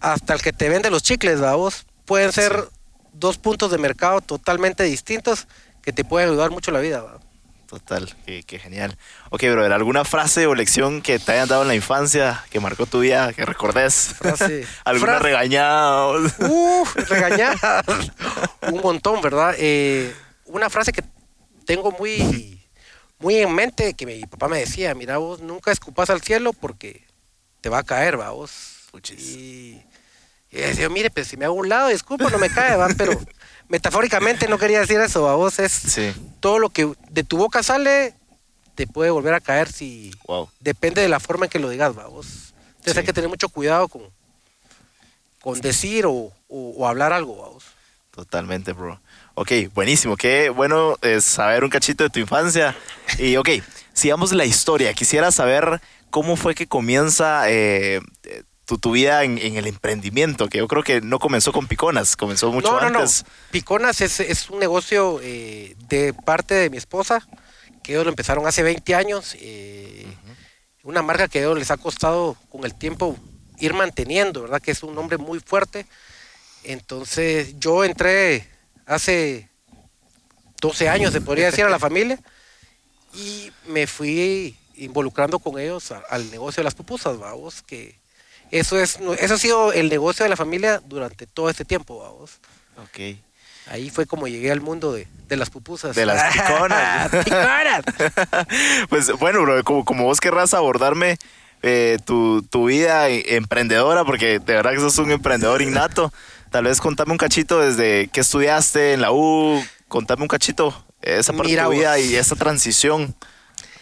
hasta 0.00 0.32
el 0.34 0.40
que 0.40 0.52
te 0.52 0.68
vende 0.68 0.90
los 0.90 1.02
chicles, 1.02 1.40
vamos. 1.40 1.84
Pueden 2.10 2.32
ser 2.32 2.52
Sí. 2.52 2.76
dos 3.12 3.38
puntos 3.38 3.70
de 3.70 3.78
mercado 3.78 4.20
totalmente 4.20 4.82
distintos 4.82 5.46
que 5.80 5.92
te 5.92 6.02
pueden 6.04 6.30
ayudar 6.30 6.50
mucho 6.50 6.72
la 6.72 6.80
vida, 6.80 7.00
¿va? 7.02 7.20
Total, 7.68 8.12
qué, 8.26 8.42
qué 8.42 8.58
genial. 8.58 8.98
Ok, 9.30 9.42
brother, 9.44 9.72
¿alguna 9.72 10.04
frase 10.04 10.48
o 10.48 10.56
lección 10.56 11.02
que 11.02 11.20
te 11.20 11.30
hayan 11.30 11.46
dado 11.46 11.62
en 11.62 11.68
la 11.68 11.76
infancia 11.76 12.44
que 12.50 12.58
marcó 12.58 12.84
tu 12.86 12.98
vida, 12.98 13.32
que 13.32 13.44
recordes? 13.46 14.12
Frase- 14.18 14.66
¿Alguna 14.84 15.12
frase- 15.18 15.22
regañada? 15.22 16.08
Uf, 16.48 16.96
regañadas. 17.08 17.84
Un 18.72 18.80
montón, 18.82 19.20
¿verdad? 19.22 19.54
Eh, 19.56 20.12
una 20.46 20.68
frase 20.68 20.90
que 20.90 21.04
tengo 21.64 21.92
muy, 21.92 22.60
muy 23.20 23.36
en 23.36 23.54
mente, 23.54 23.94
que 23.94 24.04
mi 24.04 24.20
papá 24.26 24.48
me 24.48 24.58
decía, 24.58 24.92
mira 24.96 25.18
vos, 25.18 25.38
nunca 25.40 25.70
escupas 25.70 26.10
al 26.10 26.22
cielo 26.22 26.52
porque 26.52 27.06
te 27.60 27.68
va 27.68 27.78
a 27.78 27.82
caer, 27.84 28.18
va 28.18 28.30
vos. 28.30 28.50
Puchis. 28.90 29.20
Y, 29.20 29.80
y 30.52 30.56
decía, 30.58 30.88
mire, 30.88 31.10
pues 31.10 31.28
si 31.28 31.36
me 31.36 31.44
hago 31.44 31.54
a 31.54 31.60
un 31.60 31.68
lado, 31.68 31.88
escupo, 31.90 32.28
no 32.30 32.38
me 32.38 32.50
cae, 32.50 32.76
va, 32.76 32.88
pero 32.96 33.12
metafóricamente 33.68 34.48
no 34.48 34.58
quería 34.58 34.80
decir 34.80 34.98
eso, 35.00 35.22
va 35.22 35.34
vos, 35.36 35.58
es 35.58 35.72
Sí, 35.72 36.12
todo 36.40 36.58
lo 36.58 36.70
que 36.70 36.92
de 37.10 37.24
tu 37.24 37.36
boca 37.36 37.62
sale, 37.62 38.14
te 38.74 38.86
puede 38.86 39.10
volver 39.10 39.34
a 39.34 39.40
caer 39.40 39.70
si 39.70 40.12
wow. 40.26 40.48
depende 40.60 41.02
de 41.02 41.08
la 41.08 41.20
forma 41.20 41.46
en 41.46 41.50
que 41.50 41.58
lo 41.58 41.68
digas, 41.68 41.96
va 41.96 42.06
vos. 42.06 42.52
Entonces 42.70 42.94
Sí. 42.94 42.98
hay 43.00 43.04
que 43.04 43.12
tener 43.12 43.28
mucho 43.30 43.48
cuidado 43.48 43.88
con, 43.88 44.02
con 45.40 45.60
decir 45.60 46.06
o, 46.06 46.12
o- 46.12 46.32
o 46.48 46.86
hablar 46.88 47.12
algo, 47.12 47.36
va 47.38 47.48
vos. 47.48 47.64
Totalmente, 48.10 48.72
bro. 48.72 49.00
Ok, 49.34 49.52
buenísimo. 49.74 50.16
Qué 50.16 50.50
bueno 50.50 50.96
es 51.00 51.24
saber 51.24 51.62
un 51.64 51.70
cachito 51.70 52.04
de 52.04 52.10
tu 52.10 52.18
infancia. 52.18 52.76
Y 53.18 53.36
ok, 53.36 53.48
sigamos 53.94 54.32
la 54.32 54.44
historia. 54.44 54.92
Quisiera 54.94 55.30
saber 55.30 55.80
cómo 56.10 56.36
fue 56.36 56.54
que 56.54 56.66
comienza 56.66 57.48
eh, 57.50 58.00
eh, 58.24 58.42
tu, 58.70 58.78
tu 58.78 58.92
vida 58.92 59.24
en, 59.24 59.36
en 59.38 59.56
el 59.56 59.66
emprendimiento, 59.66 60.48
que 60.48 60.58
yo 60.58 60.68
creo 60.68 60.84
que 60.84 61.00
no 61.00 61.18
comenzó 61.18 61.52
con 61.52 61.66
piconas, 61.66 62.14
comenzó 62.16 62.52
mucho 62.52 62.70
no, 62.70 62.78
no, 62.88 63.00
antes. 63.00 63.24
no. 63.24 63.30
Piconas 63.50 64.00
es, 64.00 64.20
es 64.20 64.48
un 64.48 64.60
negocio 64.60 65.18
eh, 65.24 65.74
de 65.88 66.14
parte 66.14 66.54
de 66.54 66.70
mi 66.70 66.76
esposa, 66.76 67.26
que 67.82 67.92
ellos 67.92 68.04
lo 68.04 68.10
empezaron 68.10 68.46
hace 68.46 68.62
20 68.62 68.94
años. 68.94 69.34
eh, 69.40 70.06
Una 70.84 71.02
marca 71.02 71.26
que 71.26 71.40
a 71.40 71.42
ellos 71.42 71.58
les 71.58 71.72
ha 71.72 71.78
costado 71.78 72.36
con 72.48 72.64
el 72.64 72.76
tiempo 72.76 73.16
ir 73.58 73.74
manteniendo, 73.74 74.42
¿verdad? 74.42 74.62
Que 74.62 74.70
es 74.70 74.84
un 74.84 74.94
nombre 74.94 75.18
muy 75.18 75.40
fuerte. 75.40 75.84
Entonces 76.62 77.58
yo 77.58 77.82
entré 77.84 78.48
hace 78.86 79.48
12 80.60 80.88
años, 80.88 81.12
se 81.12 81.20
podría 81.20 81.46
decir, 81.46 81.64
a 81.64 81.70
la 81.70 81.78
familia 81.88 82.20
y 83.14 83.50
me 83.66 83.88
fui 83.88 84.56
involucrando 84.76 85.40
con 85.40 85.58
ellos 85.58 85.92
al 86.08 86.30
negocio 86.30 86.60
de 86.60 86.64
las 86.64 86.74
pupusas, 86.76 87.18
vamos, 87.18 87.62
que 87.62 87.99
eso 88.50 88.78
es 88.78 88.98
eso 89.18 89.34
ha 89.34 89.38
sido 89.38 89.72
el 89.72 89.88
negocio 89.88 90.24
de 90.24 90.28
la 90.28 90.36
familia 90.36 90.80
durante 90.84 91.26
todo 91.26 91.50
este 91.50 91.64
tiempo, 91.64 91.98
vamos. 92.00 92.32
Ok. 92.82 93.16
Ahí 93.70 93.90
fue 93.90 94.06
como 94.06 94.26
llegué 94.26 94.50
al 94.50 94.60
mundo 94.60 94.92
de, 94.92 95.06
de 95.28 95.36
las 95.36 95.50
pupusas. 95.50 95.94
De 95.94 96.04
las 96.06 96.32
piconas. 96.32 97.10
Piconas. 97.24 97.84
Pues 98.88 99.12
bueno, 99.18 99.42
bro, 99.42 99.62
como, 99.64 99.84
como 99.84 100.04
vos 100.04 100.20
querrás 100.20 100.54
abordarme 100.54 101.18
eh, 101.62 101.98
tu, 102.04 102.42
tu 102.42 102.66
vida 102.66 103.08
e- 103.08 103.36
emprendedora, 103.36 104.04
porque 104.04 104.38
de 104.40 104.54
verdad 104.54 104.72
que 104.72 104.80
sos 104.80 104.98
un 104.98 105.12
emprendedor 105.12 105.62
innato, 105.62 106.12
tal 106.50 106.64
vez 106.64 106.80
contame 106.80 107.12
un 107.12 107.18
cachito 107.18 107.60
desde 107.60 108.08
que 108.08 108.20
estudiaste 108.20 108.92
en 108.94 109.02
la 109.02 109.12
U, 109.12 109.62
contame 109.88 110.22
un 110.22 110.28
cachito 110.28 110.74
esa 111.02 111.32
parte 111.32 111.50
Mira 111.50 111.64
de 111.64 111.68
tu 111.68 111.74
vida 111.76 111.96
vos. 111.96 112.04
y 112.04 112.16
esa 112.16 112.34
transición 112.34 113.14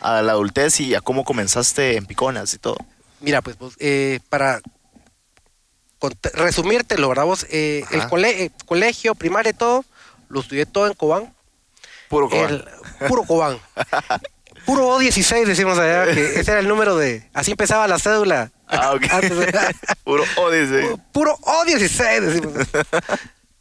a 0.00 0.20
la 0.22 0.32
adultez 0.32 0.80
y 0.80 0.94
a 0.94 1.00
cómo 1.00 1.24
comenzaste 1.24 1.96
en 1.96 2.04
Piconas 2.06 2.52
y 2.52 2.58
todo. 2.58 2.76
Mira, 3.20 3.42
pues 3.42 3.58
vos, 3.58 3.74
eh, 3.80 4.20
para 4.28 4.60
resumírtelo, 6.34 7.08
¿verdad? 7.08 7.24
Vos, 7.24 7.46
eh, 7.50 7.84
el 7.90 8.06
cole- 8.08 8.44
eh, 8.44 8.50
colegio, 8.66 9.14
primaria 9.14 9.50
y 9.50 9.54
todo, 9.54 9.84
lo 10.28 10.40
estudié 10.40 10.66
todo 10.66 10.86
en 10.86 10.94
Cobán. 10.94 11.34
Puro 12.08 12.28
Cobán. 12.28 12.50
El- 13.00 13.08
puro 13.08 13.24
Cobán. 13.24 13.58
Puro 14.66 14.98
O16 14.98 15.46
decimos 15.46 15.78
allá, 15.78 16.12
que 16.12 16.34
ese 16.40 16.50
era 16.50 16.60
el 16.60 16.68
número 16.68 16.94
de... 16.96 17.26
Así 17.32 17.52
empezaba 17.52 17.88
la 17.88 17.98
cédula. 17.98 18.50
Ah, 18.66 18.92
ok. 18.92 19.02
Puro 20.04 20.24
Odyssey. 20.36 20.84
Puro 21.10 21.36
O16 21.38 22.20
decimos. 22.20 22.52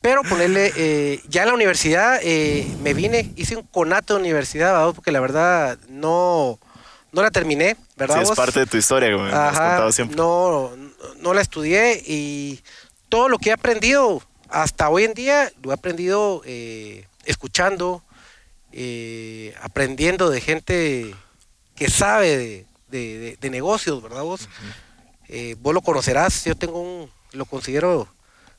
Pero 0.01 0.23
ponerle, 0.23 0.73
eh, 0.75 1.21
ya 1.29 1.43
en 1.43 1.47
la 1.49 1.53
universidad 1.53 2.19
eh, 2.21 2.67
me 2.81 2.93
vine, 2.93 3.31
hice 3.37 3.55
un 3.55 3.63
conato 3.63 4.15
de 4.15 4.19
universidad, 4.19 4.73
¿verdad? 4.73 4.93
porque 4.95 5.11
la 5.11 5.21
verdad 5.21 5.77
no, 5.87 6.59
no 7.13 7.21
la 7.21 7.31
terminé, 7.31 7.77
¿verdad? 7.97 8.15
Sí, 8.17 8.21
es 8.23 8.27
vos? 8.29 8.37
parte 8.37 8.59
de 8.61 8.65
tu 8.67 8.77
historia, 8.77 9.11
como 9.11 9.23
me 9.25 9.31
has 9.31 9.35
Ajá, 9.57 9.69
contado 9.69 9.91
siempre. 9.91 10.15
No, 10.15 10.71
no 11.19 11.33
la 11.33 11.41
estudié 11.41 12.01
y 12.05 12.61
todo 13.09 13.27
lo 13.29 13.37
que 13.39 13.49
he 13.49 13.53
aprendido 13.53 14.21
hasta 14.49 14.89
hoy 14.89 15.03
en 15.03 15.13
día 15.13 15.51
lo 15.61 15.71
he 15.71 15.73
aprendido 15.73 16.41
eh, 16.45 17.05
escuchando, 17.25 18.03
eh, 18.71 19.53
aprendiendo 19.61 20.29
de 20.29 20.41
gente 20.41 21.15
que 21.75 21.89
sabe 21.89 22.37
de, 22.37 22.65
de- 22.89 23.17
de- 23.19 23.37
de 23.37 23.49
negocios, 23.49 24.01
¿verdad 24.01 24.23
vos? 24.23 24.47
Eh, 25.27 25.55
vos 25.59 25.73
lo 25.73 25.81
conocerás, 25.81 26.45
yo 26.45 26.55
tengo 26.55 26.79
un, 26.81 27.09
lo 27.33 27.45
considero 27.45 28.07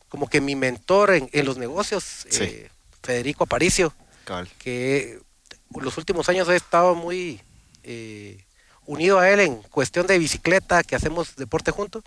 como 0.09 0.29
que 0.29 0.41
mi 0.41 0.55
mentor 0.57 1.13
en, 1.15 1.29
en 1.33 1.45
los 1.47 1.59
negocios, 1.59 2.27
Sí. 2.29 2.65
Federico 3.03 3.45
Aparicio 3.45 3.95
Cabal. 4.25 4.49
que 4.59 5.19
los 5.81 5.97
últimos 5.97 6.29
años 6.29 6.49
he 6.49 6.57
estado 6.57 6.95
muy 6.95 7.41
eh, 7.85 8.45
unido 8.89 9.21
a 9.21 9.31
él 9.31 9.41
en 9.41 9.57
cuestión 9.57 10.07
de 10.07 10.19
bicicleta, 10.19 10.83
que 10.83 10.97
hacemos 10.97 11.37
deporte 11.37 11.71
juntos, 11.71 12.03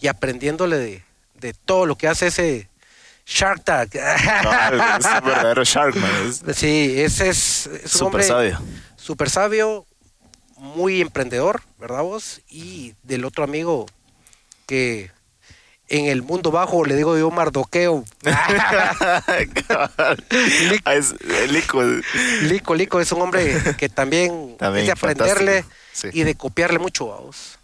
y 0.00 0.06
aprendiéndole 0.06 0.76
de, 0.76 1.02
de 1.40 1.54
todo 1.54 1.86
lo 1.86 1.96
que 1.96 2.08
hace 2.08 2.26
ese 2.28 2.68
Shark 3.26 3.64
Tank. 3.64 3.92
Cabal, 3.92 5.00
es 5.00 5.06
un 5.06 5.28
verdadero 5.28 5.64
Shark, 5.64 5.96
man. 5.96 6.10
Es 6.46 6.56
sí, 6.56 6.94
ese 7.00 7.30
es, 7.30 7.66
es 7.66 7.96
un 7.96 8.08
hombre 8.08 8.22
sabio. 8.22 8.60
súper 8.96 9.30
sabio, 9.30 9.86
muy 10.58 11.00
emprendedor, 11.00 11.62
¿verdad 11.78 12.02
vos? 12.02 12.42
Y 12.50 12.94
del 13.02 13.24
otro 13.24 13.42
amigo 13.42 13.86
que 14.66 15.10
en 15.88 16.06
el 16.06 16.22
mundo 16.22 16.50
bajo 16.50 16.84
le 16.84 16.96
digo 16.96 17.16
yo 17.18 17.30
mardoqueo. 17.30 18.04
Ah, 20.84 20.96
Lico. 21.48 21.82
Lico, 22.42 22.74
Lico 22.74 23.00
es 23.00 23.12
un 23.12 23.22
hombre 23.22 23.56
que 23.78 23.88
también, 23.88 24.56
También 24.58 24.82
es 24.82 24.86
de 24.86 24.92
aprenderle 24.92 25.62
fantástico, 25.62 25.85
sí. 25.96 26.08
y 26.12 26.22
de 26.24 26.34
copiarle 26.34 26.78
mucho 26.78 27.12
a 27.14 27.20
vos. 27.20 27.58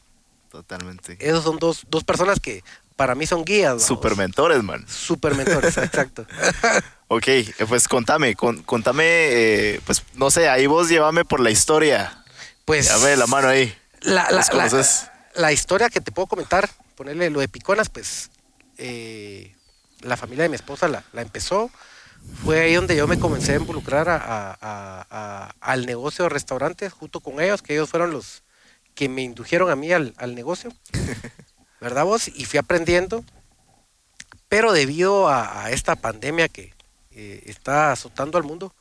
Totalmente. 0.50 1.16
Esos 1.20 1.44
son 1.44 1.58
dos, 1.58 1.82
dos 1.88 2.04
personas 2.04 2.38
que 2.40 2.62
para 2.96 3.14
mí 3.14 3.26
son 3.26 3.44
guías. 3.44 3.82
Super 3.82 4.16
mentores, 4.16 4.62
man. 4.62 4.86
Super 4.88 5.34
mentores, 5.34 5.76
exacto. 5.78 6.26
Ok, 7.08 7.26
eh, 7.28 7.54
pues 7.68 7.88
contame, 7.88 8.34
con- 8.34 8.62
contame, 8.62 9.04
eh, 9.06 9.80
pues 9.86 10.02
no 10.14 10.30
sé, 10.30 10.48
ahí 10.48 10.66
vos 10.66 10.88
llévame 10.88 11.24
por 11.24 11.40
la 11.40 11.50
historia. 11.50 12.22
Pues 12.64 12.88
Dame 12.88 13.16
la 13.16 13.26
mano 13.26 13.48
ahí. 13.48 13.74
la, 14.02 14.30
la- 14.30 14.42
la 15.34 15.52
historia 15.52 15.88
que 15.88 16.00
te 16.00 16.12
puedo 16.12 16.26
comentar, 16.26 16.68
ponerle 16.96 17.30
lo 17.30 17.40
de 17.40 17.48
Piconas, 17.48 17.88
pues 17.88 18.30
eh, 18.78 19.54
la 20.00 20.16
familia 20.16 20.42
de 20.44 20.48
mi 20.50 20.56
esposa 20.56 20.86
la, 20.88 21.02
la 21.12 21.22
empezó. 21.22 21.70
Fue 22.44 22.60
ahí 22.60 22.74
donde 22.74 22.96
yo 22.96 23.06
me 23.06 23.18
comencé 23.18 23.52
a 23.52 23.56
involucrar 23.56 24.08
a- 24.08 24.16
a- 24.16 24.58
a- 24.60 25.06
a- 25.10 25.54
al 25.60 25.86
negocio 25.86 26.24
de 26.24 26.28
restaurantes 26.28 26.92
junto 26.92 27.20
con 27.20 27.40
ellos, 27.40 27.62
que 27.62 27.74
ellos 27.74 27.88
fueron 27.88 28.10
los 28.12 28.42
que 28.94 29.08
me 29.08 29.22
indujeron 29.22 29.70
a 29.70 29.76
mí 29.76 29.92
al, 29.92 30.12
al 30.16 30.34
negocio. 30.34 30.72
¿Verdad 31.80 32.04
vos? 32.04 32.28
Y 32.28 32.44
fui 32.44 32.58
aprendiendo. 32.58 33.24
Pero 34.48 34.72
debido 34.72 35.28
a, 35.28 35.64
a 35.64 35.70
esta 35.70 35.96
pandemia 35.96 36.48
que 36.48 36.74
eh, 37.12 37.42
está 37.46 37.92
azotando 37.92 38.36
al 38.38 38.44
mundo, 38.44 38.74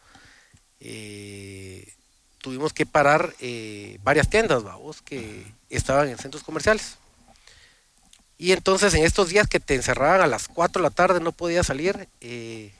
eh, 0.79 1.93
tuvimos 2.39 2.74
que 2.74 2.86
parar 2.86 3.33
eh, 3.39 3.98
varias 4.03 4.29
tiendas, 4.29 4.63
vamos, 4.63 5.01
que 5.01 5.45
estaban 5.69 6.10
en 6.10 6.17
centros 6.17 6.43
comerciales. 6.43 6.98
Y 8.38 8.51
entonces 8.53 8.93
en 8.95 9.03
estos 9.05 9.29
días 9.29 9.48
que 9.48 9.60
te 9.60 9.75
encerraban 9.75 10.21
a 10.21 10.27
las 10.27 10.48
4 10.48 10.81
de 10.81 10.89
la 10.89 10.93
tarde, 10.95 11.19
no 11.19 11.31
podías 11.31 11.67
salir, 11.67 12.10
eh, 12.21 12.74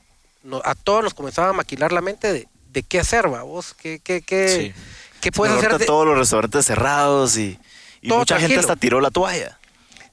no- 0.43 0.62
a 0.63 0.75
todos 0.75 1.03
nos 1.03 1.13
comenzaba 1.13 1.50
a 1.50 1.53
maquilar 1.53 1.91
la 1.91 2.01
mente 2.01 2.31
de, 2.33 2.48
de 2.71 2.83
qué 2.83 3.00
hacer, 3.00 3.27
vos, 3.27 3.74
qué, 3.74 4.00
qué, 4.03 4.21
qué, 4.21 4.74
Sí. 4.75 4.81
qué 5.21 5.31
puedes 5.31 5.55
hacer. 5.57 5.77
de- 5.77 5.86
todos 5.86 6.05
los 6.07 6.17
restaurantes 6.17 6.65
cerrados 6.65 7.38
y, 7.38 7.60
mucha 8.03 8.39
gente 8.39 8.57
hasta 8.57 8.75
tiró 8.75 9.00
la 9.01 9.12
toalla. 9.12 9.57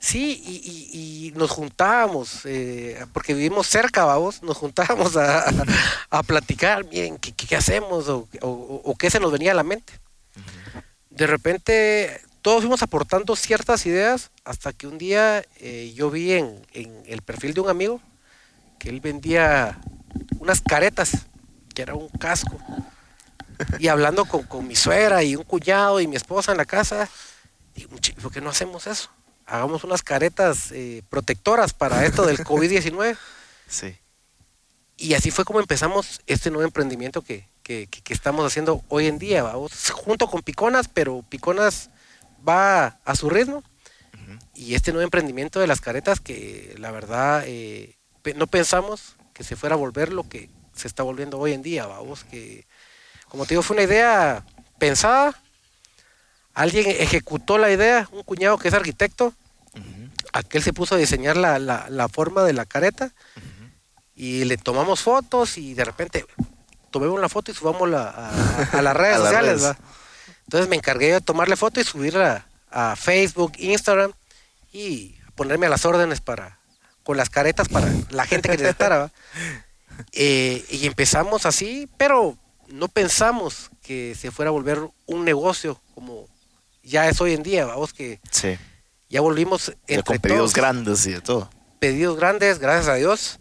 Sí, 0.00 0.40
y, 0.46 0.56
y- 0.58 1.26
y 1.28 1.30
nos 1.32 1.50
juntábamos, 1.50 2.42
eh, 2.44 3.04
porque 3.12 3.34
vivimos 3.34 3.66
cerca, 3.66 4.04
vamos, 4.04 4.42
nos 4.44 4.56
juntábamos 4.56 5.16
a, 5.16 5.48
a, 5.48 5.52
a 6.10 6.22
platicar, 6.22 6.84
miren, 6.84 7.18
¿qué, 7.18 7.56
hacemos 7.56 8.08
o, 8.08 8.28
o- 8.42 8.82
o 8.84 8.94
qué 8.96 9.10
se 9.10 9.18
nos 9.18 9.32
venía 9.32 9.50
a 9.52 9.54
la 9.56 9.64
mente. 9.64 9.92
De 11.10 11.26
repente 11.26 12.20
todos 12.42 12.60
fuimos 12.60 12.82
aportando 12.84 13.34
ciertas 13.34 13.84
ideas 13.86 14.30
hasta 14.44 14.72
que 14.72 14.86
un 14.86 14.98
día 14.98 15.44
eh, 15.56 15.92
yo 15.96 16.10
vi 16.10 16.32
en, 16.34 16.64
en 16.72 17.02
el 17.06 17.22
perfil 17.22 17.54
de 17.54 17.60
un 17.60 17.68
amigo 17.68 18.00
que 18.78 18.90
él 18.90 19.00
vendía 19.00 19.80
unas 20.38 20.60
caretas, 20.60 21.12
que 21.74 21.82
era 21.82 21.94
un 21.94 22.08
casco. 22.08 22.58
Y 23.78 23.88
hablando 23.88 24.24
con, 24.24 24.44
con 24.44 24.66
mi 24.66 24.76
suegra 24.76 25.22
y 25.24 25.34
un 25.36 25.42
cuñado 25.44 26.00
y 26.00 26.06
mi 26.06 26.16
esposa 26.16 26.52
en 26.52 26.58
la 26.58 26.64
casa, 26.64 27.08
digo, 27.74 27.90
"Muchi, 27.90 28.12
¿por 28.12 28.32
qué 28.32 28.40
no 28.40 28.50
hacemos 28.50 28.86
eso? 28.86 29.10
Hagamos 29.46 29.82
unas 29.84 30.02
caretas 30.02 30.70
eh, 30.72 31.02
protectoras 31.08 31.72
para 31.72 32.04
esto 32.04 32.24
del 32.26 32.38
COVID-19. 32.44 33.16
Sí. 33.66 33.96
Y 34.96 35.14
así 35.14 35.30
fue 35.30 35.44
como 35.44 35.60
empezamos 35.60 36.20
este 36.26 36.50
nuevo 36.50 36.64
emprendimiento 36.64 37.22
que, 37.22 37.48
que- 37.62 37.86
que- 37.88 38.02
que 38.02 38.12
estamos 38.14 38.44
haciendo 38.46 38.84
hoy 38.88 39.06
en 39.06 39.18
día, 39.18 39.42
vamos, 39.42 39.90
junto 39.90 40.28
con 40.28 40.42
Piconas, 40.42 40.88
pero 40.88 41.22
Piconas 41.28 41.90
va 42.46 42.98
a 43.04 43.14
su 43.14 43.28
ritmo. 43.30 43.62
Y 44.54 44.74
este 44.74 44.90
nuevo 44.92 45.04
emprendimiento 45.04 45.60
de 45.60 45.66
las 45.68 45.80
caretas 45.80 46.20
que 46.20 46.74
la 46.78 46.90
verdad 46.90 47.44
eh, 47.46 47.96
no 48.36 48.46
pensamos 48.48 49.14
que 49.38 49.44
se 49.44 49.56
fuera 49.56 49.74
a 49.74 49.78
volver 49.78 50.12
lo 50.12 50.28
que 50.28 50.50
se 50.74 50.86
está 50.88 51.02
volviendo 51.02 51.38
hoy 51.38 51.52
en 51.54 51.62
día, 51.62 51.86
vamos, 51.86 52.24
que 52.24 52.66
como 53.28 53.46
te 53.46 53.50
digo, 53.54 53.62
fue 53.62 53.76
una 53.76 53.84
idea 53.84 54.44
pensada, 54.78 55.40
alguien 56.54 56.86
ejecutó 56.88 57.56
la 57.58 57.70
idea, 57.70 58.08
un 58.12 58.22
cuñado 58.22 58.58
que 58.58 58.68
es 58.68 58.74
arquitecto, 58.74 59.32
aquel 60.32 60.62
se 60.62 60.72
puso 60.72 60.94
a 60.94 60.98
diseñar 60.98 61.36
la, 61.36 61.58
la- 61.58 61.86
la 61.88 62.08
forma 62.08 62.42
de 62.44 62.52
la 62.52 62.66
careta 62.66 63.12
y 64.14 64.44
le 64.44 64.56
tomamos 64.56 65.00
fotos 65.00 65.56
y 65.58 65.74
de 65.74 65.84
repente 65.84 66.26
tomemos 66.90 67.20
la 67.20 67.28
foto 67.28 67.50
y 67.50 67.54
subámosla 67.54 68.08
a, 68.08 68.78
a- 68.78 68.82
las 68.82 68.96
redes 68.96 69.14
A 69.16 69.18
las 69.18 69.26
sociales. 69.28 69.60
redes. 69.62 69.64
¿va? 69.64 69.78
Entonces 70.44 70.68
me 70.68 70.76
encargué 70.76 71.12
de 71.12 71.20
tomarle 71.20 71.56
foto 71.56 71.80
y 71.80 71.84
subirla 71.84 72.46
a 72.70 72.96
Facebook, 72.96 73.52
Instagram 73.58 74.12
y 74.72 75.14
ponerme 75.34 75.66
a 75.66 75.70
las 75.70 75.84
órdenes 75.84 76.20
para 76.20 76.57
con 77.08 77.16
las 77.16 77.30
caretas 77.30 77.70
para 77.70 77.88
la 78.10 78.26
gente 78.26 78.50
que 78.50 78.58
necesitara. 78.58 79.10
Eh, 80.12 80.64
y 80.70 80.86
empezamos 80.86 81.44
así, 81.44 81.88
pero 81.96 82.36
no 82.68 82.86
pensamos 82.86 83.68
que 83.82 84.14
se 84.14 84.30
fuera 84.30 84.50
a 84.50 84.52
volver 84.52 84.78
un 85.06 85.24
negocio 85.24 85.80
como 85.92 86.28
ya 86.84 87.08
es 87.08 87.20
hoy 87.20 87.32
en 87.32 87.42
día, 87.42 87.64
vamos 87.66 87.92
que 87.92 88.20
Sí. 88.30 88.56
ya 89.08 89.20
volvimos 89.20 89.66
Ya 89.66 89.74
entre 89.88 90.02
con 90.04 90.18
pedidos 90.20 90.38
todos 90.38 90.54
grandes 90.54 91.04
y 91.06 91.14
de 91.14 91.20
todo. 91.20 91.50
pedidos 91.80 92.16
grandes, 92.16 92.60
gracias 92.60 92.86
a 92.86 92.94
Dios, 92.94 93.40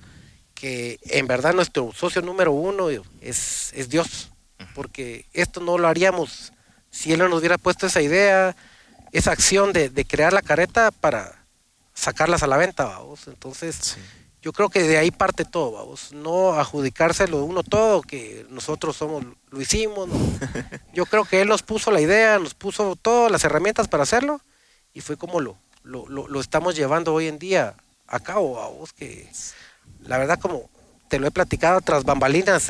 que 0.55 0.97
en 1.03 1.27
verdad 1.27 1.53
nuestro 1.53 1.91
socio 1.93 2.23
número 2.23 2.51
uno 2.53 2.89
es, 3.21 3.71
es 3.75 3.87
Dios, 3.89 4.31
porque 4.73 5.27
esto 5.33 5.59
no 5.59 5.77
lo 5.77 5.87
haríamos 5.87 6.53
si 6.89 7.13
Él 7.13 7.19
no 7.19 7.29
nos 7.29 7.37
hubiera 7.37 7.59
puesto 7.59 7.85
esa 7.85 8.01
idea, 8.01 8.55
esa 9.11 9.31
acción 9.31 9.73
de, 9.73 9.89
de 9.89 10.05
crear 10.05 10.33
la 10.33 10.41
careta 10.41 10.89
para 10.89 11.36
sacarlas 11.97 12.43
a 12.43 12.47
la 12.47 12.57
venta, 12.57 12.85
vamos. 12.85 13.27
Entonces, 13.27 13.97
yo 14.41 14.53
creo 14.53 14.69
que 14.69 14.83
de 14.83 14.97
ahí 14.97 15.09
parte 15.11 15.43
todo, 15.45 15.71
vamos. 15.71 16.11
No 16.13 16.53
adjudicárselo 16.53 17.43
uno 17.43 17.63
todo, 17.63 18.01
que 18.01 18.45
nosotros 18.49 18.95
somos, 18.95 19.25
lo 19.49 19.61
hicimos. 19.61 20.07
no. 20.07 20.15
Yo 20.93 21.05
creo 21.05 21.25
que 21.25 21.41
Él 21.41 21.47
nos 21.47 21.63
puso 21.63 21.91
la 21.91 21.99
idea, 22.01 22.37
nos 22.39 22.53
puso 22.53 22.95
todas 22.95 23.31
las 23.31 23.43
herramientas 23.43 23.87
para 23.87 24.03
hacerlo, 24.03 24.39
y 24.93 25.01
fue 25.01 25.17
como 25.17 25.39
lo, 25.41 25.57
lo, 25.83 26.07
lo- 26.07 26.27
lo 26.27 26.39
estamos 26.39 26.75
llevando 26.75 27.13
hoy 27.13 27.27
en 27.27 27.39
día 27.39 27.75
a 28.07 28.19
cabo, 28.19 28.53
vamos, 28.55 28.93
que 28.93 29.27
la 30.01 30.17
verdad 30.17 30.39
como 30.39 30.69
te 31.09 31.19
lo 31.19 31.27
he 31.27 31.31
platicado 31.31 31.81
tras 31.81 32.03
bambalinas, 32.03 32.67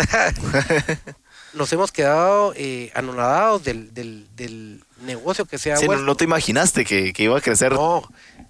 nos 1.54 1.72
hemos 1.74 1.92
quedado 1.92 2.54
eh, 2.56 2.92
anonadados 2.96 3.64
del, 3.64 3.94
del, 3.94 4.28
del 4.36 4.84
negocio 5.02 5.46
que 5.46 5.58
se 5.58 5.72
ha 5.72 5.78
Sí, 5.78 5.88
no 5.88 6.16
te 6.16 6.24
imaginaste 6.26 6.86
que, 6.86 7.14
que 7.14 7.24
iba 7.24 7.38
a 7.38 7.42
crecer 7.42 7.72
No, 7.74 8.04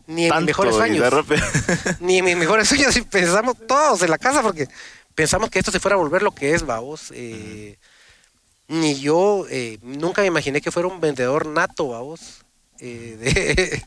ni 0.07 0.23
en 0.23 0.29
tanto 0.29 0.41
mis 0.41 0.47
mejores 0.47 0.75
sueños. 0.75 1.13
Ni 1.99 2.17
en 2.19 2.25
mis 2.25 2.37
mejores 2.37 2.67
sueños 2.69 2.95
y 2.97 3.01
pensamos 3.01 3.55
todos 3.67 4.01
en 4.01 4.09
la 4.09 4.17
casa 4.17 4.41
porque 4.41 4.67
pensamos 5.13 5.49
que 5.49 5.59
esto 5.59 5.71
se 5.71 5.79
fuera 5.79 5.95
a 5.95 5.99
volver 5.99 6.23
lo 6.23 6.31
que 6.31 6.53
es, 6.53 6.65
vamos. 6.65 7.11
eh, 7.13 7.77
Ni 8.69 8.99
yo 8.99 9.45
eh, 9.49 9.77
nunca 9.81 10.21
me 10.21 10.27
imaginé 10.27 10.61
que 10.61 10.71
fuera 10.71 10.87
un 10.87 10.99
vendedor 10.99 11.45
nato, 11.45 11.89
vamos. 11.89 12.43
eh, 12.79 13.17
de- 13.19 13.83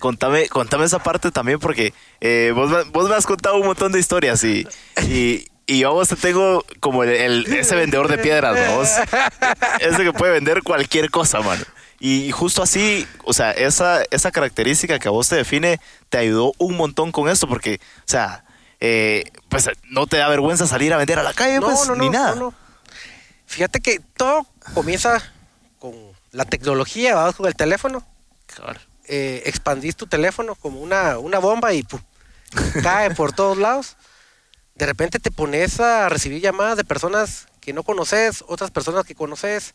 contame, 0.00 0.48
contame 0.48 0.84
esa 0.84 0.98
parte 1.02 1.30
también 1.30 1.58
porque 1.60 1.92
eh, 2.20 2.52
vos, 2.54 2.70
me- 2.70 2.82
vos 2.90 3.08
me 3.08 3.14
has 3.14 3.26
contado 3.26 3.56
un 3.56 3.66
montón 3.66 3.92
de 3.92 4.00
historias 4.00 4.42
y, 4.44 4.66
y, 5.06 5.46
y 5.66 5.78
yo 5.78 5.88
a 5.88 5.92
vos 5.92 6.08
te 6.08 6.16
tengo 6.16 6.64
como 6.80 7.04
el, 7.04 7.10
el- 7.10 7.46
ese 7.54 7.74
vendedor 7.76 8.08
de 8.08 8.18
piedras, 8.18 8.54
¿no? 8.58 8.76
Vos, 8.78 8.90
ese 9.80 10.02
que 10.04 10.12
puede 10.12 10.32
vender 10.32 10.62
cualquier 10.62 11.10
cosa, 11.10 11.40
mano. 11.40 11.64
Y 12.06 12.32
justo 12.32 12.62
así, 12.62 13.08
o 13.24 13.32
sea, 13.32 13.52
esa, 13.52 14.02
esa 14.10 14.30
característica 14.30 14.98
que 14.98 15.08
a 15.08 15.10
vos 15.10 15.26
te 15.30 15.36
define 15.36 15.80
te 16.10 16.18
ayudó 16.18 16.52
un 16.58 16.76
montón 16.76 17.12
con 17.12 17.30
esto 17.30 17.48
porque, 17.48 17.80
o 18.00 18.04
sea, 18.04 18.44
eh, 18.78 19.24
pues 19.48 19.70
no 19.84 20.06
te 20.06 20.18
da 20.18 20.28
vergüenza 20.28 20.66
salir 20.66 20.92
a 20.92 20.98
vender 20.98 21.18
a 21.18 21.22
la 21.22 21.32
calle, 21.32 21.62
pues, 21.62 21.88
ni 21.96 22.10
nada. 22.10 22.34
no, 22.34 22.50
no. 22.50 22.54
Fíjate 23.46 23.80
que 23.80 24.00
todo 24.18 24.46
comienza 24.74 25.22
con 25.78 25.94
la 26.30 26.44
tecnología, 26.44 27.14
vamos 27.14 27.36
con 27.36 27.46
el 27.46 27.56
teléfono. 27.56 28.06
eh, 29.06 29.42
expandís 29.46 29.96
tu 29.96 30.06
teléfono 30.06 30.56
como 30.56 30.80
una, 30.80 31.16
una 31.16 31.38
bomba 31.38 31.72
y 31.72 31.84
¡pum! 31.84 32.02
cae 32.82 33.14
por 33.14 33.32
todos 33.32 33.56
lados. 33.56 33.96
De 34.74 34.84
repente 34.84 35.20
te 35.20 35.30
pones 35.30 35.80
a 35.80 36.10
recibir 36.10 36.42
llamadas 36.42 36.76
de 36.76 36.84
personas 36.84 37.46
que 37.62 37.72
no 37.72 37.82
conoces, 37.82 38.44
otras 38.46 38.70
personas 38.70 39.06
que 39.06 39.14
conoces, 39.14 39.74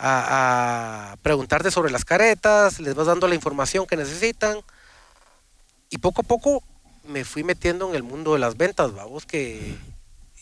a, 0.00 1.12
a 1.12 1.16
preguntarte 1.18 1.70
sobre 1.70 1.92
las 1.92 2.04
caretas, 2.04 2.80
les 2.80 2.94
vas 2.94 3.06
dando 3.06 3.28
la 3.28 3.34
información 3.34 3.86
que 3.86 3.96
necesitan. 3.96 4.58
Y 5.90 5.98
poco 5.98 6.22
a 6.22 6.24
poco 6.24 6.62
me 7.04 7.24
fui 7.24 7.44
metiendo 7.44 7.88
en 7.90 7.96
el 7.96 8.02
mundo 8.02 8.32
de 8.32 8.38
las 8.38 8.56
ventas, 8.56 8.94
vamos, 8.94 9.26
que 9.26 9.76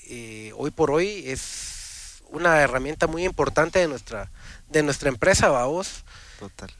eh, 0.08 0.52
hoy 0.56 0.70
por 0.70 0.90
hoy 0.90 1.24
es 1.26 2.22
una 2.30 2.60
herramienta 2.60 3.06
muy 3.06 3.24
importante 3.24 3.78
de 3.78 3.88
nuestra, 3.88 4.30
de 4.68 4.82
nuestra 4.82 5.08
empresa, 5.08 5.48
vamos. 5.48 6.04
Total. 6.38 6.70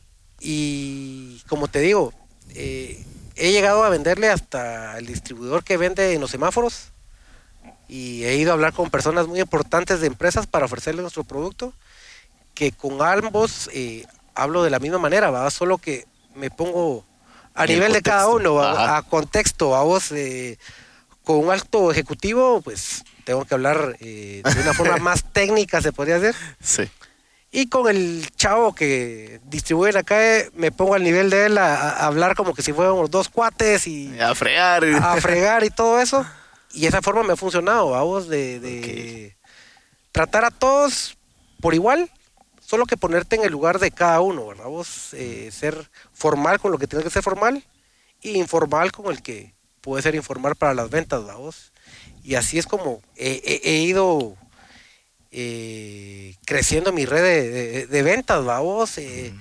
Y 0.41 1.43
como 1.49 1.69
te 1.69 1.81
digo, 1.81 2.13
eh, 2.51 3.05
he 3.37 3.53
llegado 3.53 3.85
a 3.85 3.89
venderle 3.89 4.31
hasta 4.31 4.99
el 4.99 5.07
distribuidor 5.07 5.65
que 5.65 5.77
vende 5.77 6.15
en 6.15 6.21
los 6.21 6.31
semáforos 6.31 6.93
y 7.89 8.25
he 8.25 8.37
ido 8.37 8.51
a 8.51 8.55
hablar 8.55 8.73
con 8.73 8.91
personas 8.91 9.27
muy 9.27 9.41
importantes 9.41 10.01
de 10.01 10.07
empresas 10.07 10.47
para 10.47 10.67
ofrecerles 10.67 11.03
nuestro 11.03 11.25
producto, 11.25 11.73
que 12.59 12.73
con 12.73 13.01
ambos 13.01 13.71
eh, 13.73 14.05
hablo 14.35 14.65
de 14.65 14.71
la 14.71 14.81
misma 14.81 14.99
manera, 14.99 15.31
¿va? 15.31 15.49
solo 15.49 15.79
que 15.79 16.07
me 16.35 16.51
pongo 16.51 17.05
a 17.55 17.67
nivel 17.67 17.93
de 17.93 18.03
cada 18.03 18.27
uno. 18.27 18.61
Ajá. 18.61 18.97
a 18.97 19.03
contexto, 19.03 19.77
a 19.77 19.85
vos, 19.85 20.11
eh, 20.11 20.59
con 21.23 21.37
un 21.39 21.53
alto 21.53 21.93
ejecutivo, 21.93 22.61
pues 22.61 23.05
tengo 23.23 23.45
que 23.45 23.55
hablar 23.55 23.97
eh, 24.01 24.43
de 24.43 24.61
una 24.61 24.75
forma 24.75 24.97
más 25.11 25.23
técnica, 25.33 25.81
se 25.81 25.93
podría 25.93 26.19
decir. 26.19 26.35
Sí. 26.61 26.83
Y 27.53 27.69
con 27.69 27.89
el 27.89 28.29
chavo 28.35 28.75
que 28.75 29.41
distribuye 29.45 29.97
acá, 29.97 30.17
eh, 30.39 30.51
me 30.55 30.73
pongo 30.73 30.95
al 30.95 31.05
nivel 31.05 31.31
de 31.31 31.47
él 31.47 31.59
a, 31.59 31.77
a 31.77 32.07
hablar 32.07 32.35
como 32.35 32.55
que 32.55 32.63
si 32.63 32.73
fuéramos 32.73 33.09
dos 33.09 33.29
cuates 33.29 33.87
y 33.87 34.19
A 34.19 34.35
fregar. 34.35 34.85
a 34.85 35.17
fregar 35.21 35.63
y 35.63 35.71
todo 35.71 36.01
eso. 36.01 36.27
Y 36.73 36.87
esa 36.87 37.03
forma 37.03 37.23
me 37.23 37.35
ha 37.35 37.37
funcionado, 37.37 37.91
vamos, 37.91 38.29
de, 38.29 38.59
de 38.59 39.37
tratar 40.11 40.45
a 40.45 40.51
todos 40.51 41.17
por 41.61 41.75
igual, 41.75 42.11
solo 42.69 42.85
que 42.85 42.97
ponerte 42.99 43.37
en 43.37 43.45
el 43.45 43.51
lugar 43.53 43.79
de 43.79 43.91
cada 43.91 44.21
uno, 44.21 44.47
¿verdad? 44.49 44.67
Vos 44.67 45.15
eh, 45.15 45.49
ser 45.51 45.89
formal 46.13 46.61
con 46.61 46.71
lo 46.71 46.77
que 46.79 46.87
tienes 46.87 47.05
que 47.05 47.11
ser 47.11 47.23
formal 47.23 47.65
y 48.21 48.37
informal 48.37 48.93
con 48.93 49.07
el 49.07 49.23
que 49.23 49.55
puede 49.81 50.03
ser 50.03 50.15
informal 50.15 50.55
para 50.55 50.75
las 50.75 50.91
ventas, 50.91 51.25
vamos. 51.25 51.73
Y 52.23 52.35
así 52.35 52.59
es 52.59 52.67
como 52.67 53.01
he, 53.17 53.41
he- 53.45 53.61
he 53.71 53.79
ido 53.83 54.37
eh, 55.31 56.35
creciendo 56.45 56.93
mi 56.93 57.07
red 57.07 57.23
de, 57.23 57.51
de- 57.51 57.87
de 57.87 58.03
ventas, 58.03 58.45
vamos. 58.45 58.99
Eh, 58.99 59.33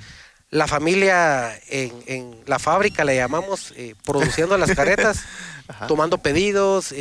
La 0.50 0.66
familia 0.66 1.60
en, 1.68 1.92
en 2.06 2.42
la 2.46 2.58
fábrica 2.60 3.04
le 3.04 3.18
llamamos 3.18 3.74
produciendo 4.06 4.58
las 4.58 4.74
caretas, 4.74 5.18
tomando 5.90 6.18
pedidos, 6.20 6.94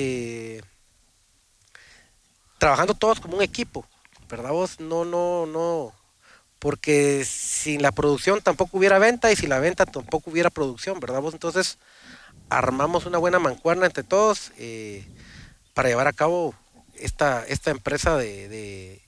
trabajando 2.58 2.94
todos 2.94 3.20
como 3.20 3.36
un 3.36 3.42
equipo, 3.42 3.86
¿verdad 4.28 4.50
vos? 4.50 4.80
No, 4.80 5.04
no, 5.04 5.46
no, 5.46 5.92
porque 6.58 7.24
sin 7.24 7.82
la 7.82 7.92
producción 7.92 8.40
tampoco 8.40 8.78
hubiera 8.78 8.98
venta 8.98 9.30
y 9.30 9.36
sin 9.36 9.48
la 9.50 9.58
venta 9.60 9.86
tampoco 9.86 10.30
hubiera 10.30 10.50
producción, 10.50 11.00
¿verdad 11.00 11.20
vos? 11.20 11.34
Entonces 11.34 11.78
armamos 12.48 13.06
una 13.06 13.18
buena 13.18 13.38
mancuerna 13.38 13.86
entre 13.86 14.04
todos 14.04 14.52
eh, 14.58 15.06
para 15.74 15.88
llevar 15.88 16.06
a 16.06 16.12
cabo 16.12 16.54
esta, 16.98 17.44
esta 17.46 17.70
empresa 17.70 18.16
de, 18.16 18.48
de 18.48 19.02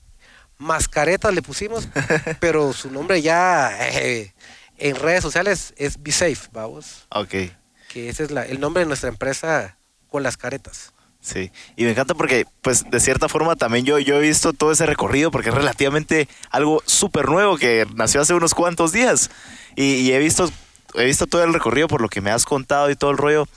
mascaretas 0.57 1.33
le 1.33 1.41
pusimos, 1.41 1.87
pero 2.39 2.73
su 2.73 2.91
nombre 2.91 3.21
ya 3.21 3.71
eh, 3.97 4.33
en 4.77 4.95
redes 4.95 5.23
sociales 5.23 5.73
es 5.77 6.01
Be 6.01 6.11
Safe, 6.11 6.47
vamos, 6.51 7.07
Ok. 7.11 7.29
que 7.87 8.09
ese 8.09 8.23
es 8.23 8.31
la- 8.31 8.45
el 8.45 8.59
nombre 8.59 8.81
de 8.81 8.87
nuestra 8.87 9.09
empresa 9.09 9.77
con 10.09 10.21
las 10.23 10.37
caretas. 10.37 10.93
Sí, 11.21 11.51
y 11.75 11.83
me 11.83 11.91
encanta 11.91 12.13
porque, 12.13 12.45
pues, 12.61 12.89
de 12.89 12.99
cierta 12.99 13.27
forma 13.27 13.57
también 13.57 13.85
yo, 13.85 13.99
yo 13.99 14.15
he 14.15 14.21
visto 14.21 14.53
todo 14.53 14.71
ese 14.71 14.85
recorrido 14.85 15.31
porque 15.31 15.49
es 15.49 15.55
relativamente 15.55 16.29
algo 16.49 16.81
súper 16.85 17.27
nuevo 17.27 17.57
que 17.57 17.85
nació 17.95 18.21
hace 18.21 18.33
unos 18.33 18.53
cuantos 18.53 18.93
días. 18.93 19.29
Y, 19.75 20.11
he 20.11 20.19
visto 20.19 20.49
he 20.95 21.05
visto 21.05 21.27
todo 21.27 21.43
el 21.43 21.53
recorrido 21.53 21.87
por 21.87 22.01
lo 22.01 22.09
que 22.09 22.21
me 22.21 22.31
has 22.31 22.45
contado 22.45 22.89
y 22.89 22.95
todo 22.95 23.11
el 23.11 23.17
rollo. 23.17 23.47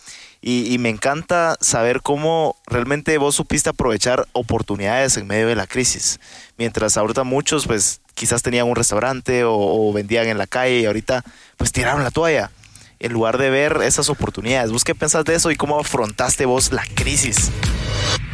Y, 0.40 0.74
y, 0.74 0.78
me 0.78 0.88
encanta 0.88 1.56
saber 1.60 2.02
cómo 2.02 2.56
realmente 2.66 3.16
vos 3.16 3.36
supiste 3.36 3.70
aprovechar 3.70 4.26
oportunidades 4.32 5.16
en 5.16 5.28
medio 5.28 5.46
de 5.46 5.54
la 5.54 5.68
crisis. 5.68 6.18
Mientras 6.58 6.96
ahorita 6.96 7.22
muchos, 7.22 7.68
pues, 7.68 8.00
quizás 8.14 8.42
tenían 8.42 8.66
un 8.68 8.74
restaurante 8.74 9.44
o, 9.44 9.54
o 9.54 9.92
vendían 9.92 10.26
en 10.26 10.38
la 10.38 10.48
calle 10.48 10.80
y 10.80 10.86
ahorita, 10.86 11.24
pues, 11.56 11.70
tiraron 11.70 12.02
la 12.02 12.10
toalla 12.10 12.50
en 13.02 13.12
lugar 13.12 13.36
de 13.36 13.50
ver 13.50 13.80
esas 13.82 14.08
oportunidades. 14.08 14.70
¿Vos 14.70 14.84
qué 14.84 14.94
pensás 14.94 15.24
de 15.24 15.34
eso 15.34 15.50
y 15.50 15.56
cómo 15.56 15.78
afrontaste 15.78 16.46
vos 16.46 16.72
la 16.72 16.84
crisis? 16.94 17.50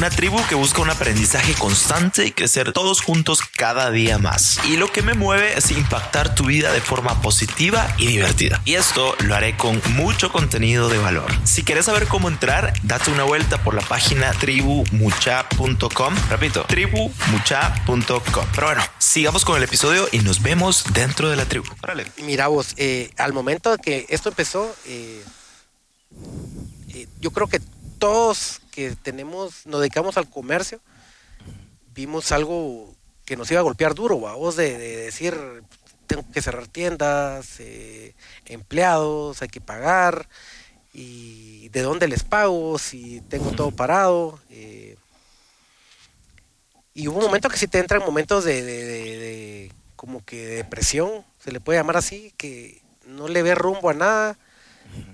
Una 0.00 0.08
tribu 0.08 0.40
que 0.48 0.54
busca 0.54 0.80
un 0.80 0.88
aprendizaje 0.88 1.52
constante 1.52 2.24
y 2.24 2.32
crecer 2.32 2.72
todos 2.72 3.02
juntos 3.02 3.42
cada 3.42 3.90
día 3.90 4.16
más. 4.16 4.58
Y 4.64 4.78
lo 4.78 4.90
que 4.90 5.02
me 5.02 5.12
mueve 5.12 5.58
es 5.58 5.70
impactar 5.72 6.34
tu 6.34 6.46
vida 6.46 6.72
de 6.72 6.80
forma 6.80 7.20
positiva 7.20 7.86
y 7.98 8.06
divertida. 8.06 8.62
Y 8.64 8.76
esto 8.76 9.14
lo 9.18 9.34
haré 9.34 9.58
con 9.58 9.78
mucho 9.92 10.32
contenido 10.32 10.88
de 10.88 10.96
valor. 10.96 11.30
Si 11.44 11.64
quieres 11.64 11.84
saber 11.84 12.06
cómo 12.06 12.28
entrar, 12.28 12.72
date 12.82 13.10
una 13.10 13.24
vuelta 13.24 13.62
por 13.62 13.74
la 13.74 13.82
página 13.82 14.32
tribumucha.com. 14.32 16.14
Repito, 16.30 16.64
tribumucha.com. 16.64 18.46
Pero 18.54 18.66
bueno, 18.68 18.82
sigamos 18.96 19.44
con 19.44 19.58
el 19.58 19.64
episodio 19.64 20.08
y 20.12 20.20
nos 20.20 20.40
vemos 20.40 20.82
dentro 20.94 21.28
de 21.28 21.36
la 21.36 21.44
tribu. 21.44 21.66
Órale. 21.82 22.06
Mira 22.22 22.48
vos, 22.48 22.72
eh, 22.78 23.10
al 23.18 23.34
momento 23.34 23.76
que 23.76 24.06
esto 24.08 24.30
empezó, 24.30 24.74
eh, 24.86 25.22
eh, 26.88 27.06
yo 27.20 27.32
creo 27.32 27.48
que 27.48 27.60
todos 28.00 28.60
que 28.72 28.96
tenemos, 28.96 29.66
nos 29.66 29.80
dedicamos 29.80 30.16
al 30.16 30.28
comercio, 30.28 30.80
vimos 31.94 32.32
algo 32.32 32.92
que 33.24 33.36
nos 33.36 33.48
iba 33.52 33.60
a 33.60 33.62
golpear 33.62 33.94
duro, 33.94 34.18
vamos, 34.18 34.56
de, 34.56 34.76
de, 34.76 34.96
decir, 34.96 35.36
tengo 36.08 36.24
que 36.32 36.42
cerrar 36.42 36.66
tiendas, 36.66 37.60
eh, 37.60 38.16
empleados, 38.46 39.42
hay 39.42 39.48
que 39.48 39.60
pagar, 39.60 40.26
y 40.92 41.68
de 41.68 41.82
dónde 41.82 42.08
les 42.08 42.24
pago, 42.24 42.78
si 42.78 43.20
tengo 43.28 43.52
todo 43.52 43.70
parado. 43.70 44.40
Eh, 44.50 44.96
y 46.94 47.06
hubo 47.06 47.18
un 47.18 47.26
momento 47.26 47.48
que 47.48 47.56
sí 47.56 47.68
te 47.68 47.78
entran 47.78 48.02
momentos 48.02 48.44
de, 48.44 48.64
de, 48.64 49.72
como 49.94 50.24
que 50.24 50.46
depresión, 50.46 51.24
se 51.38 51.52
le 51.52 51.60
puede 51.60 51.78
llamar 51.78 51.96
así, 51.96 52.34
que 52.36 52.82
no 53.06 53.28
le 53.28 53.42
ve 53.42 53.54
rumbo 53.54 53.90
a 53.90 53.94
nada. 53.94 54.38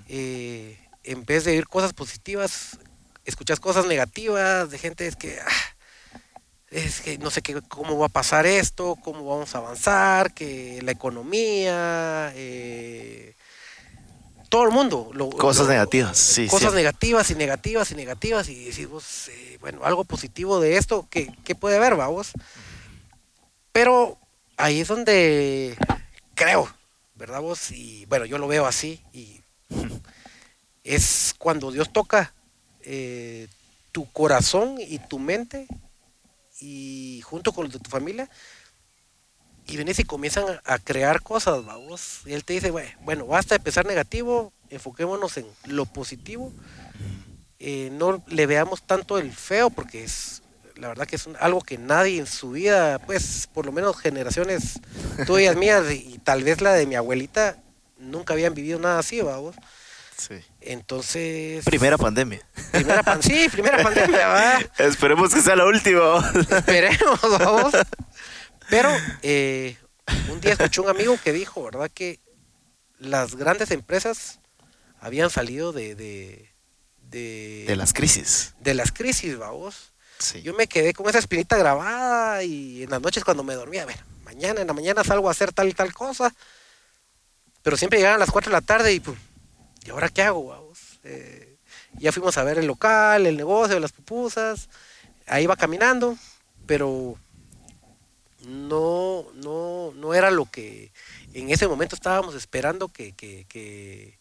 Eh, 0.07 0.79
en 1.07 1.25
vez 1.25 1.45
de 1.45 1.51
oír 1.51 1.67
cosas 1.67 1.93
positivas, 1.93 2.77
escuchas 3.25 3.59
cosas 3.59 3.85
negativas 3.85 4.69
de 4.69 4.77
gente 4.77 5.07
es 5.07 5.15
que 5.15 5.39
ah, 5.39 5.75
es 6.69 6.99
que 6.99 7.17
no 7.17 7.31
sé 7.31 7.41
qué, 7.41 7.61
cómo 7.61 7.97
va 7.97 8.07
a 8.07 8.09
pasar 8.09 8.45
esto, 8.45 8.97
cómo 9.01 9.25
vamos 9.25 9.55
a 9.55 9.59
avanzar, 9.59 10.33
que 10.33 10.81
la 10.83 10.91
economía, 10.91 12.33
eh, 12.35 13.35
todo 14.49 14.65
el 14.65 14.71
mundo. 14.71 15.09
Lo, 15.13 15.29
cosas 15.29 15.67
lo, 15.67 15.73
negativas, 15.73 16.17
sí. 16.17 16.47
Cosas 16.47 16.71
sí. 16.71 16.75
negativas 16.75 17.31
y 17.31 17.35
negativas 17.35 17.91
y 17.91 17.95
negativas 17.95 18.49
y 18.49 18.65
decimos, 18.65 19.29
eh, 19.29 19.57
bueno, 19.61 19.85
algo 19.85 20.03
positivo 20.03 20.59
de 20.59 20.75
esto, 20.75 21.07
¿qué, 21.09 21.33
qué 21.45 21.55
puede 21.55 21.77
haber, 21.77 21.95
vamos? 21.95 22.31
Pero 23.71 24.17
ahí 24.57 24.81
es 24.81 24.89
donde 24.89 25.77
creo, 26.35 26.67
¿verdad 27.15 27.39
vos? 27.39 27.71
Y 27.71 28.05
bueno, 28.07 28.25
yo 28.25 28.37
lo 28.37 28.47
veo 28.49 28.65
así 28.65 29.01
y 29.13 29.41
es 30.87 31.35
cuando 31.37 31.71
Dios 31.71 31.91
toca 31.91 32.33
eh, 32.81 33.47
tu 33.91 34.09
corazón 34.11 34.77
y 34.79 34.99
tu 34.99 35.19
mente 35.19 35.67
y 36.61 37.21
junto 37.25 37.51
con 37.51 37.65
los 37.65 37.73
de 37.73 37.79
tu 37.79 37.89
familia 37.89 38.29
y 39.67 39.75
venís 39.75 39.99
y 39.99 40.05
comienzan 40.05 40.45
a, 40.63 40.79
crear 40.79 41.21
cosas, 41.21 41.65
vamos. 41.65 42.21
Y 42.25 42.31
él 42.31 42.45
te 42.45 42.53
dice, 42.53 42.71
bueno, 43.01 43.27
basta 43.27 43.55
de 43.55 43.59
pensar 43.59 43.85
negativo, 43.85 44.53
enfoquémonos 44.69 45.35
en 45.35 45.45
lo 45.65 45.85
positivo. 45.85 46.53
Eh, 47.59 47.89
no 47.91 48.23
le 48.27 48.45
veamos 48.45 48.81
tanto 48.83 49.17
el 49.17 49.33
feo 49.33 49.69
porque 49.69 50.05
es 50.05 50.41
la 50.75 50.89
verdad 50.89 51.07
que 51.07 51.15
es 51.15 51.25
un, 51.25 51.35
algo 51.39 51.59
que 51.61 51.77
nadie 51.77 52.19
en 52.19 52.27
su 52.27 52.51
vida, 52.51 52.99
pues 52.99 53.49
por 53.51 53.65
lo 53.65 53.71
menos 53.71 53.97
generaciones 53.97 54.79
tuyas, 55.25 55.55
mías 55.57 55.91
y, 55.91 56.13
y 56.13 56.17
tal 56.19 56.43
vez 56.43 56.61
la 56.61 56.73
de 56.73 56.85
mi 56.85 56.95
abuelita, 56.95 57.57
nunca 57.97 58.33
habían 58.33 58.53
vivido 58.53 58.79
nada 58.79 58.99
así, 58.99 59.19
vamos. 59.21 59.55
Sí. 60.17 60.35
Entonces. 60.61 61.63
Primera 61.65 61.97
pandemia. 61.97 62.41
Primera 62.71 63.03
pan 63.03 63.21
sí, 63.21 63.47
primera 63.51 63.83
pandemia, 63.83 64.27
¿va? 64.27 64.59
Esperemos 64.79 65.33
que 65.33 65.41
sea 65.41 65.55
la 65.55 65.65
última. 65.65 66.19
Esperemos, 66.49 67.21
vamos. 67.21 67.73
Pero 68.69 68.89
eh, 69.21 69.77
un 70.29 70.41
día 70.41 70.53
escuché 70.53 70.81
un 70.81 70.89
amigo 70.89 71.17
que 71.23 71.31
dijo, 71.31 71.63
¿verdad? 71.63 71.89
Que 71.93 72.19
las 72.99 73.35
grandes 73.35 73.71
empresas 73.71 74.39
habían 74.99 75.29
salido 75.29 75.71
de. 75.71 75.95
de, 75.95 76.51
de, 77.01 77.65
de 77.67 77.75
las 77.75 77.93
crisis. 77.93 78.55
De 78.59 78.73
las 78.73 78.91
crisis, 78.91 79.37
vamos. 79.37 79.93
Sí. 80.19 80.41
Yo 80.41 80.53
me 80.55 80.67
quedé 80.67 80.93
con 80.93 81.07
esa 81.07 81.19
espinita 81.19 81.57
grabada 81.57 82.43
y 82.43 82.83
en 82.83 82.89
las 82.89 83.01
noches 83.01 83.23
cuando 83.23 83.43
me 83.43 83.53
dormía, 83.53 83.83
a 83.83 83.85
ver, 83.85 84.03
mañana, 84.25 84.61
en 84.61 84.67
la 84.67 84.73
mañana 84.73 85.03
salgo 85.03 85.27
a 85.27 85.31
hacer 85.31 85.53
tal 85.53 85.69
y 85.69 85.73
tal 85.73 85.93
cosa. 85.93 86.33
Pero 87.61 87.77
siempre 87.77 87.99
llegaban 87.99 88.15
a 88.17 88.19
las 88.19 88.31
4 88.31 88.49
de 88.49 88.53
la 88.53 88.61
tarde 88.61 88.93
y, 88.93 88.99
pues, 88.99 89.17
¿y 89.87 89.89
ahora 89.89 90.09
qué 90.09 90.21
hago? 90.21 90.47
Vamos? 90.47 90.99
Eh, 91.05 91.57
ya 91.93 92.11
fuimos 92.11 92.37
a 92.37 92.43
ver 92.43 92.57
el 92.57 92.67
local, 92.67 93.25
el 93.25 93.37
negocio, 93.37 93.79
las 93.79 93.93
pupusas. 93.93 94.69
Ahí 95.25 95.45
va 95.45 95.55
caminando, 95.55 96.17
pero 96.65 97.17
no, 98.41 99.25
no, 99.35 99.93
no 99.95 100.13
era 100.13 100.29
lo 100.29 100.45
que 100.45 100.91
en 101.33 101.49
ese 101.49 101.67
momento 101.67 101.95
estábamos 101.95 102.35
esperando 102.35 102.89
que, 102.89 103.13
que, 103.13 103.45
que, 103.47 104.19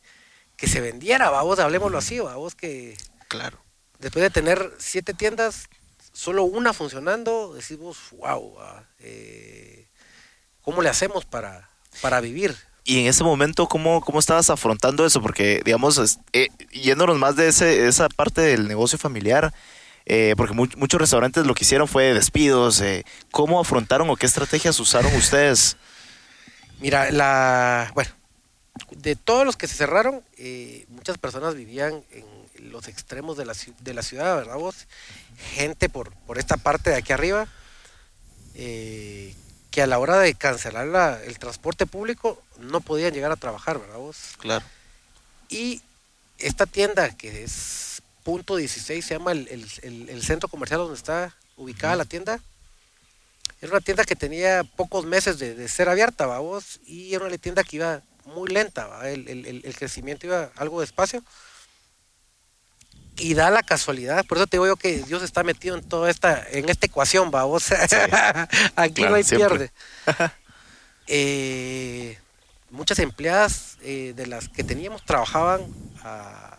que 0.57 0.69
se 0.69 0.81
vendiera, 0.81 1.31
vamos, 1.31 1.59
hablemoslo 1.59 1.99
así, 1.99 2.19
vamos, 2.21 2.55
que 2.55 2.97
claro. 3.29 3.59
después 3.99 4.23
de 4.23 4.31
tener 4.31 4.73
siete 4.79 5.15
tiendas, 5.15 5.69
solo 6.13 6.45
una 6.45 6.73
funcionando, 6.73 7.55
decimos, 7.55 7.99
wow, 8.13 8.57
eh, 9.01 9.89
¿cómo 10.63 10.83
le 10.83 10.89
hacemos 10.89 11.25
para, 11.25 11.69
para 12.01 12.21
vivir? 12.21 12.57
Y 12.89 13.01
en 13.01 13.07
ese 13.09 13.25
momento, 13.25 13.67
¿cómo, 13.67 14.01
cómo 14.01 14.21
estabas 14.21 14.49
afrontando 14.49 15.05
eso? 15.05 15.21
Porque, 15.21 15.61
digamos, 15.65 16.21
eh, 16.33 16.49
yéndonos 16.71 17.19
más 17.19 17.35
de 17.35 17.49
ese, 17.49 17.89
esa 17.89 18.09
parte 18.09 18.41
del 18.43 18.69
negocio 18.69 18.97
familiar, 18.97 19.53
eh, 20.07 20.35
porque 20.37 20.55
mu 20.55 20.69
muchos 20.77 21.01
restaurantes 21.01 21.47
lo 21.47 21.55
que 21.55 21.65
hicieron 21.65 21.89
fue 21.89 22.15
despidos. 22.15 22.81
Eh, 22.81 23.05
¿Cómo 23.33 23.59
afrontaron 23.59 24.09
o 24.09 24.15
qué 24.15 24.27
estrategias 24.27 24.79
usaron 24.79 25.13
ustedes? 25.17 25.77
Mira, 26.79 27.11
la, 27.11 27.91
bueno, 27.95 28.11
de 28.93 29.17
todos 29.17 29.45
los 29.45 29.57
que 29.57 29.67
se 29.67 29.75
cerraron, 29.75 30.23
eh, 30.39 30.87
muchas 30.91 31.19
personas 31.19 31.57
vivían 31.57 32.05
en 32.13 32.71
los 32.71 32.87
extremos 32.87 33.37
de 33.37 33.47
la, 33.47 33.55
de 33.81 33.95
la 33.95 34.03
ciudad, 34.03 34.37
¿verdad 34.37 34.59
vos? 34.59 34.87
Gente 35.55 35.89
por, 35.89 36.13
por 36.13 36.39
esta 36.39 36.57
parte 36.57 36.91
de 36.91 36.97
aquí 36.97 37.13
arriba, 37.13 37.49
que 39.77 39.83
a 39.83 39.87
la 39.87 39.99
hora 39.99 40.19
de 40.21 40.33
cancelar 40.33 40.87
la, 40.87 41.23
el 41.23 41.39
transporte 41.39 41.85
público 41.85 42.43
no 42.59 42.81
podían 42.81 43.13
llegar 43.13 43.31
a 43.31 43.37
trabajar, 43.37 43.79
¿verdad 43.79 43.99
vos? 43.99 44.17
Claro. 44.39 44.65
Y 45.51 45.83
esta 46.39 46.65
tienda 46.65 47.15
que 47.15 47.45
es 47.45 48.01
punto 48.25 48.57
16, 48.57 49.05
se 49.05 49.13
llama 49.13 49.33
el, 49.33 49.47
el, 49.49 49.67
el, 49.83 50.09
el 50.09 50.23
centro 50.23 50.49
comercial 50.49 50.81
donde 50.81 50.97
está 50.97 51.37
ubicada 51.59 51.95
la 51.95 52.07
tienda, 52.07 52.41
era 53.61 53.73
una 53.73 53.83
tienda 53.83 54.07
que 54.07 54.17
tenía 54.17 54.65
pocos 54.65 55.05
meses 55.05 55.39
de, 55.39 55.55
de 55.55 55.69
ser 55.69 55.91
abierta, 55.91 56.25
vamos, 56.25 56.81
y 56.87 57.15
era 57.15 57.27
una 57.27 57.37
tienda 57.37 57.63
que 57.63 57.77
iba 57.77 58.01
muy 58.25 58.49
lenta, 58.49 58.87
¿va? 58.87 59.11
El, 59.11 59.29
el, 59.29 59.61
el, 59.63 59.77
crecimiento 59.77 60.27
iba 60.27 60.53
algo 60.57 60.81
despacio. 60.81 61.23
Y 63.19 63.35
da 63.35 63.51
la 63.51 63.63
casualidad, 63.63 64.25
por 64.27 64.37
eso 64.39 64.47
te 64.47 64.57
digo 64.57 64.67
yo 64.67 64.77
que 64.77 64.99
Dios 65.03 65.23
está 65.23 65.43
metido 65.43 65.77
en 65.77 65.83
toda 65.83 66.11
esta, 66.11 66.47
en 66.51 66.69
esta 66.69 66.87
ecuación, 66.87 67.31
vamos. 67.31 67.63
Sí. 67.65 67.75
Aquí 68.77 68.95
claro, 68.95 69.11
no 69.11 69.17
hay 69.17 69.25
siempre. 69.25 69.71
pierde. 70.05 70.33
eh, 71.07 72.19
muchas 72.71 72.99
empleadas 72.99 73.79
eh, 73.83 74.13
de 74.17 74.27
las 74.27 74.49
que 74.49 74.65
teníamos 74.65 75.05
trabajaban, 75.05 75.63
uh, 75.63 76.57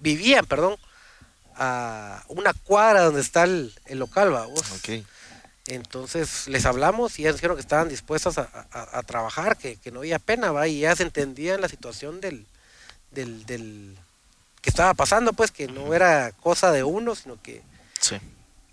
vivían, 0.00 0.46
perdón, 0.46 0.76
a 1.56 2.24
una 2.28 2.52
cuadra 2.54 3.02
donde 3.02 3.20
está 3.20 3.44
el, 3.44 3.72
el 3.86 3.98
local, 3.98 4.30
vamos. 4.30 4.62
Ok. 4.72 5.04
Entonces 5.66 6.48
les 6.48 6.64
hablamos 6.64 7.18
y 7.18 7.22
ellas 7.22 7.34
dijeron 7.36 7.56
que 7.56 7.60
estaban 7.60 7.88
dispuestas 7.88 8.38
a, 8.38 8.48
a- 8.72 8.98
a 8.98 9.02
trabajar, 9.02 9.56
que, 9.56 9.76
que 9.76 9.90
no 9.92 10.00
había 10.00 10.18
pena, 10.18 10.50
¿va? 10.52 10.66
Y 10.66 10.78
ellas 10.78 11.00
entendían 11.00 11.60
la 11.60 11.68
situación 11.68 12.20
del, 12.20 12.46
del, 13.12 13.44
del 13.46 13.96
que 14.60 14.70
estaba 14.70 14.94
pasando, 14.94 15.32
pues 15.32 15.50
que 15.50 15.66
no 15.68 15.94
era 15.94 16.32
cosa 16.32 16.70
de 16.72 16.84
uno, 16.84 17.14
sino 17.14 17.40
que... 17.42 17.62
Sí. 18.00 18.16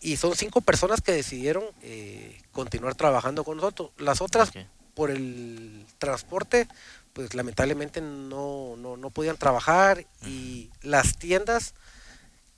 Y 0.02 0.18
son 0.18 0.36
cinco 0.36 0.62
personas 0.62 1.02
que 1.02 1.12
decidieron 1.12 1.64
eh, 1.82 2.40
continuar 2.52 2.96
trabajando 2.96 3.44
con 3.44 3.58
nosotros. 3.58 3.92
Las 3.98 4.22
otras, 4.22 4.52
por 4.94 5.10
el 5.12 5.86
transporte, 5.98 6.68
pues 7.14 7.34
lamentablemente 7.34 8.00
no, 8.02 8.76
no, 8.78 8.96
no 8.96 9.10
podían 9.10 9.38
trabajar 9.38 10.06
y 10.26 10.70
las 10.82 11.18
tiendas 11.18 11.74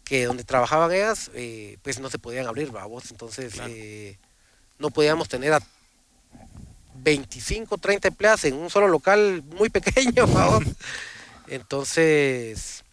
que 0.04 0.26
donde 0.26 0.44
trabajaban 0.44 0.92
ellas, 0.92 1.32
eh, 1.34 1.78
pues 1.84 2.00
no 2.00 2.10
se 2.10 2.20
podían 2.20 2.48
abrir, 2.48 2.72
vamos. 2.72 3.10
Entonces, 3.12 3.54
Claro. 3.54 3.72
eh, 3.74 4.18
no 4.80 4.90
podíamos 4.90 5.30
tener 5.30 5.54
a 5.54 5.62
25, 6.96 7.78
30 7.78 8.08
empleadas 8.10 8.44
en 8.46 8.56
un 8.56 8.70
solo 8.70 8.88
local 8.88 9.44
muy 9.56 9.70
pequeño, 9.70 10.28
vamos. 10.28 10.64
Entonces, 11.48 12.84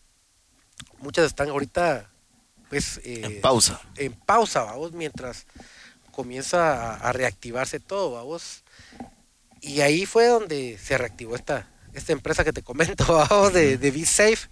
muchas 1.00 1.26
están 1.26 1.48
ahorita, 1.48 2.10
pues... 2.68 2.98
eh, 3.04 3.22
En 3.24 3.40
pausa. 3.40 3.80
en 3.96 4.12
pausa, 4.12 4.62
vamos, 4.62 4.92
mientras 4.92 5.46
comienza 6.12 6.92
a, 6.94 7.08
a 7.08 7.12
reactivarse 7.12 7.80
todo, 7.80 8.12
vamos. 8.12 8.64
Y 9.60 9.80
ahí 9.80 10.06
fue 10.06 10.26
donde 10.28 10.78
se 10.82 10.96
reactivó 10.98 11.34
esta, 11.36 11.68
esta 11.92 12.12
empresa 12.12 12.44
que 12.44 12.52
te 12.52 12.62
comento, 12.62 13.04
vamos, 13.28 13.52
de, 13.52 13.78
de 13.78 13.90
Be 13.90 14.04
Safe, 14.06 14.48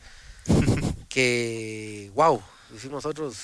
que, 1.08 2.10
wow, 2.14 2.42
decimos 2.70 3.04
nosotros, 3.04 3.36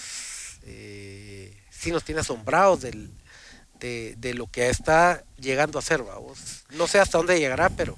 eh, 0.65 1.57
sí 1.71 1.91
nos 1.93 2.05
tiene 2.05 2.21
asombrados 2.21 2.83
del, 2.83 3.11
de, 3.79 4.15
de 4.19 4.35
lo 4.35 4.47
que 4.47 4.69
está 4.69 5.25
llegando 5.39 5.79
a 5.79 5.83
ser, 5.83 6.03
vamos. 6.03 6.65
No 6.71 6.87
sé 6.87 6.99
hasta 6.99 7.19
dónde 7.19 7.39
llegará, 7.39 7.71
pero 7.71 7.97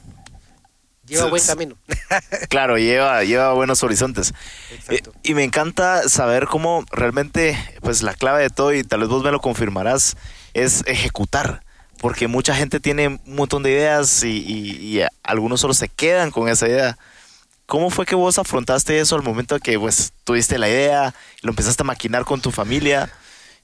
lleva 1.06 1.26
buen 1.26 1.42
camino. 1.44 1.76
Claro, 2.48 2.76
lleva, 2.78 3.24
lleva 3.24 3.52
buenos 3.52 3.82
horizontes. 3.82 4.32
Exacto. 4.72 5.10
Eh, 5.14 5.18
y 5.22 5.34
me 5.34 5.44
encanta 5.44 6.08
saber 6.08 6.46
cómo 6.46 6.84
realmente, 6.90 7.56
pues 7.80 8.02
la 8.02 8.14
clave 8.14 8.42
de 8.42 8.50
todo, 8.50 8.72
y 8.72 8.84
tal 8.84 9.00
vez 9.00 9.08
vos 9.08 9.22
me 9.24 9.30
lo 9.30 9.40
confirmarás, 9.40 10.16
es 10.54 10.82
ejecutar. 10.86 11.62
Porque 11.98 12.26
mucha 12.26 12.54
gente 12.54 12.80
tiene 12.80 13.08
un 13.08 13.20
montón 13.36 13.62
de 13.62 13.70
ideas 13.70 14.24
y, 14.24 14.28
y- 14.38 14.98
y 14.98 15.02
algunos 15.22 15.60
solo 15.60 15.72
se 15.72 15.88
quedan 15.88 16.30
con 16.32 16.48
esa 16.48 16.66
idea. 16.66 16.98
¿Cómo 17.66 17.90
fue 17.90 18.04
que 18.06 18.16
vos 18.16 18.38
afrontaste 18.38 18.98
eso 18.98 19.14
al 19.14 19.22
momento 19.22 19.58
que 19.60 19.78
pues 19.78 20.12
tuviste 20.24 20.58
la 20.58 20.68
idea, 20.68 21.14
lo 21.42 21.50
empezaste 21.50 21.82
a 21.82 21.86
maquinar 21.86 22.24
con 22.24 22.40
tu 22.40 22.50
familia? 22.50 23.10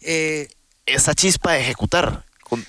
Eh, 0.00 0.48
Esa 0.86 1.14
chispa 1.14 1.52
de 1.52 1.60
ejecutar. 1.60 2.24
con- 2.44 2.64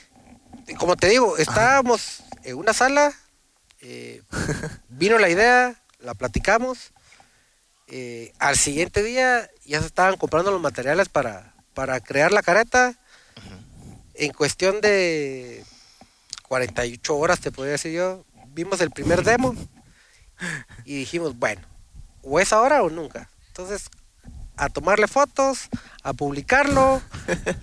como 0.77 0.95
te 0.97 1.07
digo, 1.07 1.37
estábamos 1.37 2.23
en 2.43 2.55
una 2.57 2.73
sala, 2.73 3.13
eh, 3.81 4.21
vino 4.89 5.17
la 5.17 5.29
idea, 5.29 5.81
la 5.99 6.13
platicamos. 6.13 6.91
eh, 7.87 8.33
al 8.39 8.55
siguiente 8.55 9.01
día 9.03 9.49
ya 9.65 9.79
se 9.79 9.87
estaban 9.87 10.17
comprando 10.17 10.51
los 10.51 10.61
materiales 10.61 11.09
para, 11.09 11.53
para 11.73 11.99
crear 11.99 12.31
la 12.31 12.43
careta. 12.43 12.95
En 14.13 14.33
cuestión 14.33 14.81
de 14.81 15.63
48 16.47 17.15
horas, 17.15 17.39
te 17.39 17.51
podría 17.51 17.73
decir 17.73 17.93
yo, 17.93 18.25
vimos 18.47 18.81
el 18.81 18.91
primer 18.91 19.23
demo 19.23 19.55
y 20.85 20.95
dijimos, 20.97 21.37
bueno, 21.37 21.61
o 22.21 22.39
es 22.39 22.51
ahora 22.51 22.83
o 22.83 22.89
nunca. 22.89 23.29
Entonces, 23.47 23.89
a 24.57 24.67
tomarle 24.67 25.07
fotos, 25.07 25.69
a 26.03 26.11
publicarlo, 26.11 27.01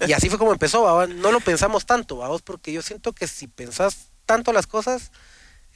y 0.06 0.12
así 0.12 0.30
fue 0.30 0.38
como 0.38 0.52
empezó, 0.52 0.82
¿va? 0.82 1.06
no 1.06 1.30
lo 1.30 1.40
pensamos 1.40 1.84
tanto, 1.84 2.16
vamos, 2.16 2.40
porque 2.40 2.72
yo 2.72 2.80
siento 2.80 3.12
que 3.12 3.26
si 3.26 3.48
pensás 3.48 4.08
tanto 4.24 4.52
las 4.52 4.66
cosas, 4.66 5.12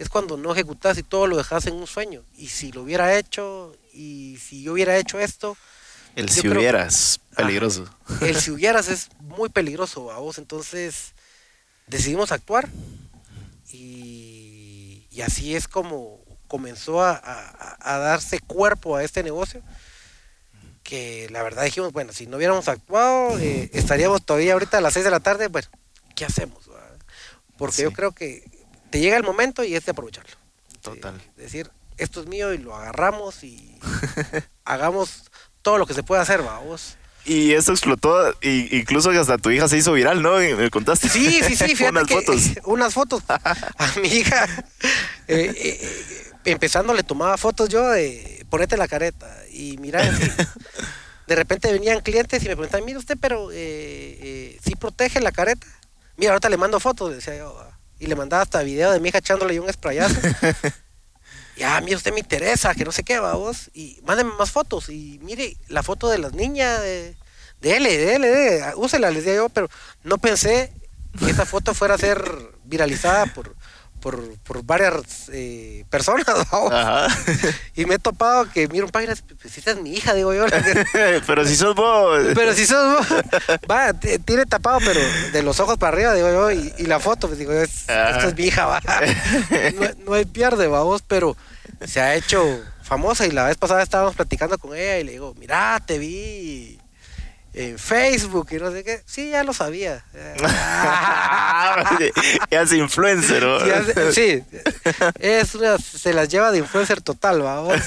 es 0.01 0.09
cuando 0.09 0.37
no 0.37 0.53
ejecutas 0.53 0.97
y 0.99 1.03
todo 1.03 1.27
lo 1.27 1.37
dejas 1.37 1.67
en 1.67 1.75
un 1.75 1.87
sueño. 1.87 2.25
Y 2.37 2.49
si 2.49 2.73
lo 2.73 2.83
hubiera 2.83 3.17
hecho, 3.19 3.77
y 3.93 4.39
si 4.39 4.63
yo 4.63 4.73
hubiera 4.73 4.97
hecho 4.97 5.21
esto, 5.21 5.57
El 6.17 6.29
si 6.31 6.41
creo- 6.41 6.55
hubieras, 6.59 7.21
peligroso. 7.37 7.85
el 8.23 8.35
si 8.41 8.51
hubieras 8.51 8.89
es 8.89 9.09
muy 9.21 9.49
peligroso, 9.51 10.07
vamos. 10.07 10.39
Entonces 10.39 11.13
decidimos 11.87 12.33
actuar 12.33 12.69
y, 13.73 15.07
y 15.11 15.21
así 15.23 15.55
es 15.55 15.69
como 15.69 16.21
comenzó 16.49 17.03
a, 17.03 17.13
a- 17.13 17.77
a 17.95 17.99
darse 17.99 18.41
cuerpo 18.41 18.97
a 18.97 19.05
este 19.05 19.23
negocio. 19.23 19.63
Que 20.83 21.29
la 21.31 21.43
verdad 21.43 21.65
dijimos, 21.65 21.93
bueno, 21.93 22.13
si 22.13 22.27
no 22.27 22.37
hubiéramos 22.39 22.67
actuado, 22.69 23.39
eh, 23.39 23.71
estaríamos 23.75 24.25
todavía 24.25 24.55
ahorita 24.55 24.79
a 24.79 24.81
las 24.81 24.95
6 24.95 25.05
de 25.05 25.11
la 25.11 25.21
tarde. 25.21 25.47
Bueno, 25.49 25.69
¿qué 26.17 26.25
hacemos? 26.25 26.69
Porque 27.59 27.77
Sí. 27.77 27.83
yo 27.83 27.93
creo 27.93 28.13
que 28.13 28.43
te 28.91 29.01
llega 29.01 29.17
el 29.17 29.23
momento 29.25 29.65
y 29.65 29.75
es 29.75 29.85
de 29.85 29.93
aprovecharlo. 29.93 30.37
Total. 30.83 31.21
De 31.37 31.43
decir, 31.45 31.71
esto 31.99 32.21
es 32.21 32.27
mío 32.27 32.53
y 32.55 32.59
lo 32.59 32.75
agarramos 32.75 33.45
y 33.45 33.79
hagamos 34.65 35.25
todo 35.63 35.79
lo 35.79 35.87
que 35.87 35.95
se 35.95 36.03
pueda 36.03 36.23
hacer, 36.23 36.43
vamos. 36.43 36.97
Y 37.27 37.53
eso 37.53 37.73
explotó, 37.73 38.35
y 38.41 38.79
incluso 38.79 39.11
hasta 39.11 39.37
tu 39.37 39.51
hija 39.51 39.69
se 39.69 39.77
hizo 39.77 39.93
viral, 39.93 40.23
¿no? 40.23 40.37
Me 40.39 40.71
contaste. 40.71 41.09
Sí, 41.11 41.43
sí, 41.43 41.55
sí, 41.55 41.75
fíjate 41.77 41.91
Unas 41.91 42.07
que- 42.07 42.15
fotos. 42.15 42.43
unas 42.65 42.95
fotos. 42.95 43.23
A 43.29 43.93
mi 44.01 44.09
hija, 44.09 44.47
eh, 45.29 45.53
eh, 45.55 45.79
eh, 45.83 46.31
empezando 46.47 46.95
le 46.95 47.03
tomaba 47.03 47.37
fotos 47.37 47.69
yo 47.69 47.87
de 47.91 48.47
ponete 48.49 48.79
la 48.79 48.89
careta 48.89 49.29
y 49.53 49.77
mira, 49.77 50.03
de 51.27 51.37
repente 51.37 51.71
venían 51.71 52.01
clientes 52.01 52.43
y 52.43 52.49
me 52.49 52.57
preguntaban, 52.57 52.87
mire 52.87 52.99
usted, 52.99 53.19
pero 53.21 53.53
eh, 53.53 53.57
eh, 54.23 54.59
¿sí 54.65 54.75
protege 54.75 55.21
la 55.21 55.31
careta? 55.31 55.67
Mira, 56.17 56.33
ahorita 56.33 56.49
le 56.49 56.57
mando 56.57 56.81
fotos, 56.81 57.15
decía 57.15 57.37
yo, 57.37 57.71
y 58.01 58.07
le 58.07 58.17
mandaba 58.17 58.43
hasta 58.43 58.63
video 58.63 58.91
de 58.91 58.99
mi 58.99 59.11
hija 59.11 59.19
echándole 59.19 59.61
un 59.61 59.73
sprayazo. 59.73 60.21
Y 61.57 61.63
ah, 61.63 61.79
mire, 61.83 61.97
usted 61.97 62.15
me 62.15 62.21
interesa, 62.21 62.75
que 62.75 62.87
no 62.87 62.93
sé 62.93 63.05
qué, 63.05 63.19
va 63.19 63.35
vos. 63.35 63.71
Y 63.75 64.01
mándeme 64.07 64.33
más 64.39 64.51
fotos. 64.51 64.89
Y 64.89 65.21
mire, 65.23 65.59
la 65.69 65.83
foto 65.83 66.09
de 66.09 66.17
las 66.17 66.33
niñas, 66.33 66.81
de, 66.81 67.19
de 67.61 67.77
L, 67.77 67.99
de 67.99 68.15
L, 68.15 68.27
de, 68.27 68.73
úsela, 68.77 69.11
les 69.11 69.25
decía 69.25 69.37
yo, 69.37 69.51
pero 69.51 69.69
no 70.03 70.17
pensé 70.17 70.73
que 71.19 71.31
esa 71.31 71.45
foto 71.45 71.75
fuera 71.75 71.97
a 71.97 71.99
ser 71.99 72.25
viralizada 72.65 73.27
por, 73.27 73.57
por, 74.01 74.39
por 74.41 74.65
varias 74.65 75.29
eh, 75.33 75.85
personas. 75.91 76.27
Y 77.77 77.85
me 77.87 77.95
he 77.95 77.99
topado 77.99 78.51
que, 78.51 78.69
mira, 78.69 78.85
un 78.85 78.91
página, 78.91 79.15
pues 79.41 79.57
esta 79.57 79.71
es 79.71 79.81
mi 79.81 79.93
hija, 79.93 80.15
digo 80.15 80.35
yo. 80.35 80.47
pero 81.27 81.47
si 81.47 81.57
sos 81.57 81.75
vos. 81.75 82.21
pero 82.35 82.53
si 82.53 82.67
sos 82.67 83.09
vos, 83.09 83.23
va, 83.71 83.93
tiene 83.93 84.47
tapado, 84.47 84.79
pero 84.85 85.01
de 85.33 85.43
los 85.43 85.61
ojos 85.61 85.79
para 85.79 85.97
arriba, 85.97 86.15
digo 86.15 86.29
yo, 86.31 86.51
y, 86.51 86.73
y 86.79 86.87
la 86.87 87.01
foto, 87.01 87.29
pues 87.29 87.39
digo, 87.39 87.53
es, 87.53 87.81
esta 87.81 88.29
es 88.29 88.37
mi 88.37 88.45
hija, 88.45 88.67
va. 88.67 88.81
No, 89.75 90.05
no 90.07 90.15
hay 90.15 90.25
pierde, 90.25 90.67
va 90.67 90.83
vos, 90.83 91.03
pero 91.07 91.37
se 91.87 92.01
ha 92.01 92.15
hecho 92.15 92.61
famosa 92.83 93.25
y 93.25 93.31
la 93.31 93.45
vez 93.45 93.57
pasada 93.57 93.83
estábamos 93.83 94.17
platicando 94.17 94.59
con 94.59 94.77
ella 94.77 94.99
y 94.99 95.05
le 95.05 95.13
digo, 95.13 95.35
mira, 95.39 95.81
te 95.87 95.99
vi 95.99 96.80
en 97.53 97.79
Facebook 97.79 98.49
y 98.53 98.57
no 98.57 98.71
sé 98.71 98.85
qué. 98.85 99.03
Sí, 99.07 99.31
ya 99.31 99.43
lo 99.45 99.53
sabía. 99.53 100.05
ya 102.51 102.63
es 102.63 102.73
influencer, 102.73 103.43
¿no? 103.43 103.59
Sí, 104.13 104.43
es 105.19 105.55
una- 105.55 105.79
se 105.79 106.13
las 106.13 106.29
lleva 106.29 106.51
de 106.53 106.59
influencer 106.59 107.01
total, 107.01 107.43
vamos. 107.43 107.79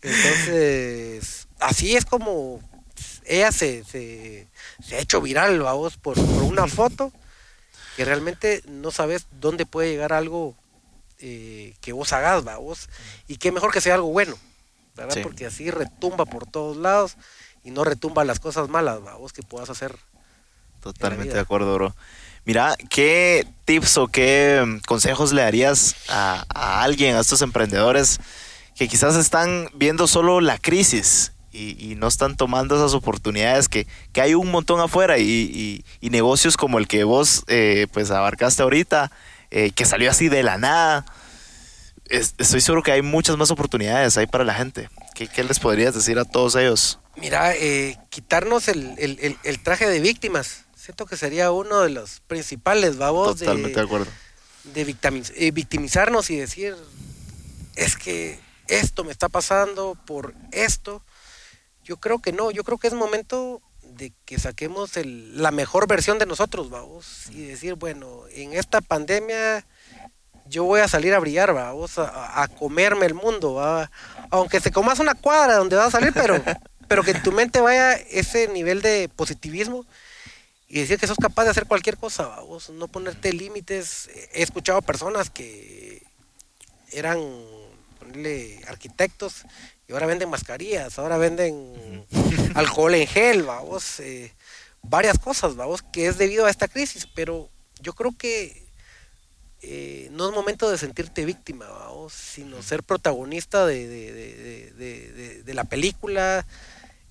Entonces, 0.00 1.46
así 1.60 1.96
es 1.96 2.04
como 2.04 2.60
ella 3.24 3.52
se, 3.52 3.84
se, 3.84 4.48
se 4.84 4.96
ha 4.96 4.98
hecho 4.98 5.20
viral, 5.20 5.60
vamos, 5.60 5.96
por, 5.96 6.14
por 6.14 6.42
una 6.42 6.66
foto 6.66 7.12
que 7.96 8.04
realmente 8.04 8.62
no 8.66 8.90
sabes 8.90 9.26
dónde 9.40 9.64
puede 9.66 9.90
llegar 9.90 10.12
algo 10.12 10.56
eh, 11.20 11.74
que 11.80 11.92
vos 11.92 12.12
hagas, 12.12 12.42
vamos. 12.42 12.88
Y 13.28 13.36
qué 13.36 13.52
mejor 13.52 13.72
que 13.72 13.80
sea 13.80 13.94
algo 13.94 14.08
bueno, 14.08 14.36
¿verdad? 14.96 15.14
Sí. 15.14 15.20
Porque 15.22 15.46
así 15.46 15.70
retumba 15.70 16.24
por 16.24 16.46
todos 16.46 16.76
lados 16.76 17.16
y 17.64 17.70
no 17.70 17.84
retumba 17.84 18.24
las 18.24 18.40
cosas 18.40 18.68
malas, 18.68 19.02
vamos, 19.02 19.32
que 19.32 19.42
puedas 19.42 19.70
hacer. 19.70 19.96
Totalmente 20.80 21.34
de 21.34 21.40
acuerdo, 21.40 21.74
bro. 21.74 21.94
Mira, 22.44 22.76
¿qué 22.90 23.46
tips 23.64 23.98
o 23.98 24.08
qué 24.08 24.62
mm, 24.66 24.78
consejos 24.86 25.32
le 25.32 25.42
darías 25.42 25.94
a, 26.08 26.44
a 26.52 26.82
alguien, 26.82 27.14
a 27.14 27.20
estos 27.20 27.40
emprendedores 27.42 28.18
que 28.74 28.88
quizás 28.88 29.14
están 29.16 29.68
viendo 29.74 30.08
solo 30.08 30.40
la 30.40 30.58
crisis 30.58 31.32
y, 31.52 31.76
y 31.78 31.94
no 31.94 32.08
están 32.08 32.36
tomando 32.36 32.74
esas 32.74 32.94
oportunidades 32.94 33.68
que, 33.68 33.86
que 34.12 34.22
hay 34.22 34.34
un 34.34 34.50
montón 34.50 34.80
afuera 34.80 35.18
y, 35.18 35.22
y- 35.24 35.84
y 36.00 36.10
negocios 36.10 36.56
como 36.56 36.78
el 36.78 36.88
que 36.88 37.04
vos 37.04 37.44
eh, 37.46 37.86
pues 37.92 38.10
abarcaste 38.10 38.62
ahorita, 38.62 39.12
eh, 39.52 39.70
que 39.70 39.84
salió 39.84 40.10
así 40.10 40.28
de 40.28 40.42
la 40.42 40.58
nada? 40.58 41.04
Es- 42.06 42.34
estoy 42.38 42.60
seguro 42.60 42.82
que 42.82 42.90
hay 42.92 43.02
muchas 43.02 43.36
más 43.36 43.50
oportunidades 43.52 44.16
ahí 44.16 44.26
para 44.26 44.42
la 44.44 44.54
gente. 44.54 44.88
¿Qué, 45.22 45.28
qué 45.28 45.44
les 45.44 45.60
podrías 45.60 45.94
decir 45.94 46.18
a 46.18 46.24
todos 46.24 46.56
ellos? 46.56 46.98
Mira, 47.16 47.54
eh, 47.54 47.96
quitarnos 48.10 48.66
el, 48.68 48.94
el- 48.98 49.18
el- 49.20 49.38
el 49.44 49.62
traje 49.62 49.88
de 49.88 50.00
víctimas. 50.00 50.64
Siento 50.74 51.06
que 51.06 51.16
sería 51.16 51.52
uno 51.52 51.80
de 51.82 51.90
los 51.90 52.20
principales, 52.26 52.96
babos, 52.96 53.38
Totalmente 53.38 53.68
de 53.70 53.74
de, 53.76 53.80
acuerdo. 53.82 54.06
de 54.64 54.96
eh, 55.36 55.50
victimizarnos 55.52 56.28
y 56.30 56.36
decir, 56.36 56.74
es 57.76 57.96
que 57.96 58.40
esto 58.66 59.04
me 59.04 59.12
está 59.12 59.28
pasando 59.28 59.96
por 60.06 60.34
esto. 60.50 61.04
Yo 61.84 61.98
creo 61.98 62.20
que 62.20 62.32
no, 62.32 62.50
yo 62.50 62.64
creo 62.64 62.78
que 62.78 62.88
es 62.88 62.94
momento 62.94 63.62
de 63.82 64.12
que 64.24 64.40
saquemos 64.40 64.96
el- 64.96 65.40
la 65.40 65.50
mejor 65.52 65.86
versión 65.86 66.18
de 66.18 66.26
nosotros, 66.26 66.68
vamos, 66.70 67.26
y 67.30 67.42
decir, 67.42 67.74
bueno, 67.74 68.22
en 68.32 68.54
esta 68.54 68.80
pandemia 68.80 69.64
yo 70.46 70.64
voy 70.64 70.80
a 70.80 70.88
salir 70.88 71.14
a 71.14 71.18
brillar, 71.18 71.52
vamos, 71.52 71.98
a, 71.98 72.42
a 72.42 72.48
comerme 72.48 73.06
el 73.06 73.14
mundo, 73.14 73.54
¿va? 73.54 73.90
aunque 74.32 74.60
te 74.60 74.72
comas 74.72 74.98
una 74.98 75.14
cuadra 75.14 75.56
donde 75.56 75.76
vas 75.76 75.88
a 75.88 75.98
salir, 76.00 76.12
pero, 76.14 76.42
pero 76.88 77.02
que 77.04 77.12
en 77.12 77.22
tu 77.22 77.32
mente 77.32 77.60
vaya 77.60 77.92
ese 77.92 78.48
nivel 78.48 78.80
de 78.80 79.10
positivismo 79.14 79.86
y 80.68 80.80
decir 80.80 80.98
que 80.98 81.06
sos 81.06 81.18
capaz 81.18 81.44
de 81.44 81.50
hacer 81.50 81.66
cualquier 81.66 81.98
cosa, 81.98 82.26
vamos, 82.28 82.70
no 82.70 82.88
ponerte 82.88 83.30
límites. 83.34 84.08
He 84.32 84.42
escuchado 84.42 84.80
personas 84.80 85.28
que 85.28 86.02
eran, 86.90 87.18
ponerle, 87.98 88.62
arquitectos 88.66 89.44
y 89.86 89.92
ahora 89.92 90.06
venden 90.06 90.30
mascarillas, 90.30 90.98
ahora 90.98 91.18
venden 91.18 92.06
alcohol 92.54 92.94
en 92.94 93.06
gel, 93.06 93.42
vamos, 93.42 94.00
eh, 94.00 94.32
varias 94.80 95.18
cosas, 95.18 95.56
vamos, 95.56 95.82
que 95.82 96.06
es 96.06 96.16
debido 96.16 96.46
a 96.46 96.50
esta 96.50 96.68
crisis, 96.68 97.06
pero 97.14 97.50
yo 97.82 97.92
creo 97.92 98.16
que 98.16 98.61
eh, 99.64 100.08
no 100.10 100.28
es 100.28 100.34
momento 100.34 100.68
de 100.68 100.76
sentirte 100.76 101.24
víctima, 101.24 101.66
vamos, 101.68 102.12
sino 102.12 102.60
ser 102.62 102.82
protagonista 102.82 103.64
de, 103.64 104.72
la 105.46 105.64
película, 105.64 106.44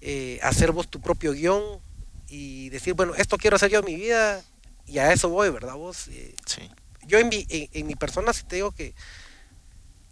eh, 0.02 0.38
hacer 0.44 0.74
vos 0.74 0.90
tu 0.90 1.00
propio 1.00 1.32
guion 1.32 1.80
y 2.28 2.68
decir, 2.68 2.94
bueno, 2.94 3.16
esto 3.16 3.38
quiero 3.38 3.56
hacer 3.56 3.72
yo 3.72 3.80
en 3.80 3.86
mi 3.86 3.96
vida 3.96 4.44
y 4.86 4.98
a 4.98 5.14
eso 5.14 5.30
voy, 5.30 5.50
¿verdad 5.50 5.76
vos? 5.76 6.10
Eh, 6.10 6.36
Sí. 6.46 6.70
yo 7.08 7.20
en 7.20 7.30
mi, 7.30 7.46
en, 7.48 7.70
en 7.72 7.88
mi 7.88 7.96
persona 7.96 8.34
sí 8.34 8.44
te 8.44 8.58
digo 8.58 8.72
que, 8.72 8.96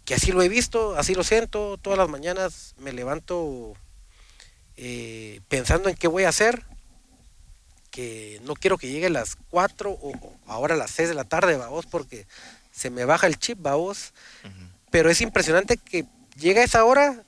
que 0.06 0.14
así 0.14 0.32
lo 0.32 0.40
he 0.40 0.48
visto, 0.48 0.96
así 0.96 1.14
lo 1.14 1.24
siento, 1.24 1.76
todas 1.76 1.98
las 1.98 2.08
mañanas 2.08 2.74
me 2.78 2.92
levanto 2.92 3.74
pensando 5.50 5.90
en 5.90 5.94
qué 5.94 6.08
voy 6.08 6.24
a 6.24 6.30
hacer, 6.30 6.64
que 7.90 8.40
no 8.44 8.54
quiero 8.54 8.78
que 8.78 8.88
llegue 8.90 9.10
las 9.10 9.36
4 9.50 9.90
o, 9.90 10.10
o 10.16 10.36
ahora 10.46 10.76
las 10.76 10.90
6 10.92 11.08
de 11.08 11.14
la 11.14 11.24
tarde, 11.24 11.56
vamos, 11.56 11.86
porque 11.86 12.26
se 12.72 12.90
me 12.90 13.04
baja 13.04 13.26
el 13.26 13.38
chip, 13.38 13.58
vamos, 13.60 14.12
pero 14.90 15.10
es 15.10 15.20
impresionante 15.20 15.76
que 15.76 16.06
llega 16.36 16.62
esa 16.62 16.84
hora 16.84 17.22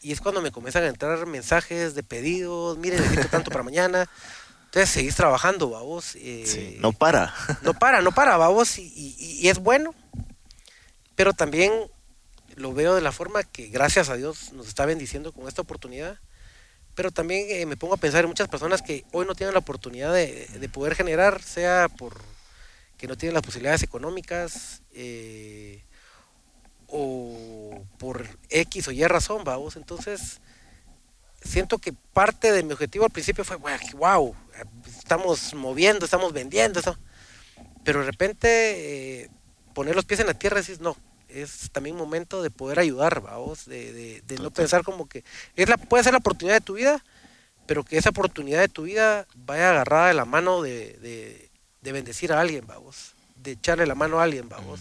y 0.00 0.12
es 0.12 0.20
cuando 0.20 0.40
me 0.42 0.50
comienzan 0.52 0.84
a 0.84 0.88
entrar 0.88 1.24
mensajes 1.26 1.94
de 1.94 2.02
pedidos, 2.02 2.78
mire, 2.78 2.98
necesito 3.00 3.28
tanto 3.28 3.50
para 3.50 3.62
mañana, 3.64 4.08
entonces 4.66 4.90
seguís 4.90 5.14
trabajando, 5.16 5.70
vamos. 5.70 6.14
eh, 6.16 6.44
Sí, 6.46 6.76
no 6.80 6.92
para. 6.92 7.34
no 7.62 7.74
para, 7.74 8.00
no 8.02 8.12
para, 8.12 8.36
vamos, 8.36 8.78
y, 8.78 8.82
y- 8.94 9.38
y 9.40 9.48
es 9.48 9.58
bueno, 9.58 9.94
pero 11.14 11.32
también 11.32 11.72
lo 12.56 12.72
veo 12.72 12.94
de 12.94 13.00
la 13.00 13.12
forma 13.12 13.42
que 13.44 13.68
gracias 13.68 14.08
a 14.08 14.16
Dios 14.16 14.52
nos 14.52 14.68
está 14.68 14.84
bendiciendo 14.86 15.32
con 15.32 15.48
esta 15.48 15.62
oportunidad, 15.62 16.18
pero 16.98 17.12
también 17.12 17.46
eh, 17.48 17.64
me 17.64 17.76
pongo 17.76 17.94
a 17.94 17.96
pensar 17.96 18.24
en 18.24 18.28
muchas 18.28 18.48
personas 18.48 18.82
que 18.82 19.04
hoy 19.12 19.24
no 19.24 19.36
tienen 19.36 19.54
la 19.54 19.60
oportunidad 19.60 20.12
de, 20.12 20.48
de 20.48 20.68
poder 20.68 20.96
generar, 20.96 21.40
sea 21.40 21.88
por 21.88 22.16
que 22.96 23.06
no 23.06 23.16
tienen 23.16 23.34
las 23.34 23.44
posibilidades 23.44 23.84
económicas 23.84 24.82
eh, 24.94 25.84
o 26.88 27.80
por 27.98 28.26
X 28.50 28.88
o 28.88 28.90
Y 28.90 29.04
razón, 29.04 29.44
vamos, 29.44 29.76
entonces 29.76 30.40
siento 31.40 31.78
que 31.78 31.92
parte 31.92 32.50
de 32.50 32.64
mi 32.64 32.72
objetivo 32.72 33.04
al 33.04 33.12
principio 33.12 33.44
fue, 33.44 33.58
wow, 33.94 34.34
estamos 34.98 35.54
moviendo, 35.54 36.04
estamos 36.04 36.32
vendiendo, 36.32 36.80
eso. 36.80 36.98
pero 37.84 38.00
de 38.00 38.06
repente 38.06 39.22
eh, 39.22 39.30
poner 39.72 39.94
los 39.94 40.04
pies 40.04 40.18
en 40.18 40.26
la 40.26 40.34
tierra 40.34 40.60
y 40.60 40.82
no, 40.82 40.96
es 41.28 41.70
también 41.72 41.96
momento 41.96 42.42
de 42.42 42.50
poder 42.50 42.78
ayudar, 42.78 43.20
vamos, 43.20 43.66
de, 43.66 43.92
de- 43.92 44.22
de 44.22 44.36
no 44.38 44.50
pensar 44.50 44.82
como 44.82 45.08
que 45.08 45.24
es 45.56 45.68
la, 45.68 45.76
puede 45.76 46.04
ser 46.04 46.12
la 46.12 46.18
oportunidad 46.18 46.56
de 46.56 46.60
tu 46.64 46.74
vida, 46.74 47.04
pero 47.66 47.84
que 47.84 47.98
esa 47.98 48.10
oportunidad 48.10 48.60
de 48.60 48.68
tu 48.68 48.84
vida 48.84 49.26
vaya 49.34 49.70
agarrada 49.70 50.08
de 50.08 50.14
la 50.14 50.24
mano 50.24 50.62
de, 50.62 50.94
de- 50.98 51.50
de 51.82 51.92
bendecir 51.92 52.32
a 52.32 52.40
alguien, 52.40 52.66
vamos, 52.66 53.12
de 53.36 53.52
echarle 53.52 53.86
la 53.86 53.94
mano 53.94 54.20
a 54.20 54.24
alguien, 54.24 54.48
vamos. 54.48 54.80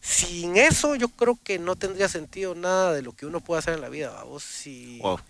Sin 0.00 0.56
eso 0.56 0.94
yo 0.96 1.08
creo 1.08 1.38
que 1.42 1.58
no 1.58 1.76
tendría 1.76 2.08
sentido 2.08 2.54
nada 2.54 2.92
de 2.92 3.02
lo 3.02 3.12
que 3.12 3.26
uno 3.26 3.40
puede 3.40 3.60
hacer 3.60 3.74
en 3.74 3.80
la 3.80 3.88
vida, 3.88 4.10
vamos, 4.10 4.42
si 4.42 4.98
Wow. 5.00 5.20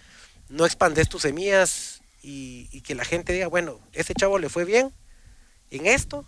no 0.49 0.65
expandes 0.67 1.09
tus 1.09 1.23
semillas 1.23 2.01
y, 2.23 2.69
y 2.73 2.81
que 2.83 2.95
la 2.95 3.05
gente 3.05 3.33
diga, 3.33 3.49
bueno, 3.49 3.81
ese 3.93 4.15
chavo 4.15 4.39
le 4.39 4.49
fue 4.49 4.65
bien 4.65 4.93
en 5.71 5.87
esto, 5.87 6.25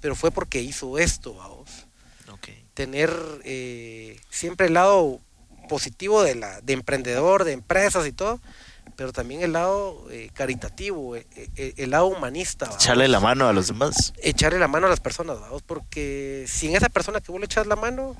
pero 0.00 0.14
fue 0.16 0.30
porque 0.30 0.60
hizo 0.62 0.98
esto, 0.98 1.34
vamos. 1.34 1.86
Tener 2.74 3.12
eh, 3.44 4.18
siempre 4.30 4.66
el 4.66 4.74
lado 4.74 5.20
positivo 5.68 6.22
de, 6.22 6.34
la, 6.34 6.60
de 6.60 6.72
emprendedor, 6.72 7.44
de 7.44 7.52
empresas 7.52 8.06
y 8.06 8.12
todo, 8.12 8.40
pero 8.96 9.12
también 9.12 9.42
el 9.42 9.52
lado 9.52 10.06
eh, 10.10 10.30
caritativo, 10.32 11.16
eh, 11.16 11.26
eh, 11.56 11.74
el 11.76 11.90
lado 11.90 12.06
humanista. 12.06 12.66
vamos. 12.66 12.82
Echarle 12.82 13.08
la 13.08 13.20
mano 13.20 13.48
a 13.48 13.52
los 13.52 13.68
demás. 13.68 14.12
Echarle 14.18 14.58
la 14.58 14.68
mano 14.68 14.86
a 14.86 14.90
las 14.90 15.00
personas, 15.00 15.40
vamos, 15.40 15.62
porque 15.62 16.44
sin 16.48 16.76
esa 16.76 16.88
persona 16.88 17.20
que 17.20 17.32
vos 17.32 17.40
le 17.40 17.46
echas 17.46 17.66
la 17.66 17.76
mano, 17.76 18.16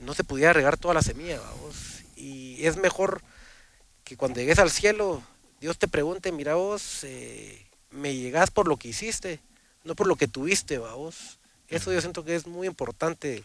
no 0.00 0.14
se 0.14 0.24
pudiera 0.24 0.52
regar 0.52 0.76
toda 0.76 0.94
la 0.94 1.02
semilla, 1.02 1.40
vamos. 1.40 2.02
Y 2.16 2.64
es 2.66 2.76
mejor 2.76 3.22
que 4.04 4.16
cuando 4.16 4.40
llegues 4.40 4.58
al 4.58 4.70
cielo, 4.70 5.22
Dios 5.60 5.78
te 5.78 5.88
pregunte, 5.88 6.32
mira 6.32 6.54
vos, 6.54 7.06
me 7.90 8.14
llegás 8.14 8.50
por 8.50 8.68
lo 8.68 8.76
que 8.76 8.88
hiciste, 8.88 9.40
no 9.84 9.94
por 9.94 10.06
lo 10.06 10.16
que 10.16 10.28
tuviste, 10.28 10.78
vamos. 10.78 11.38
Eso 11.72 11.92
yo 11.92 12.00
siento 12.00 12.24
que 12.24 12.36
es 12.36 12.46
muy 12.46 12.66
importante 12.66 13.44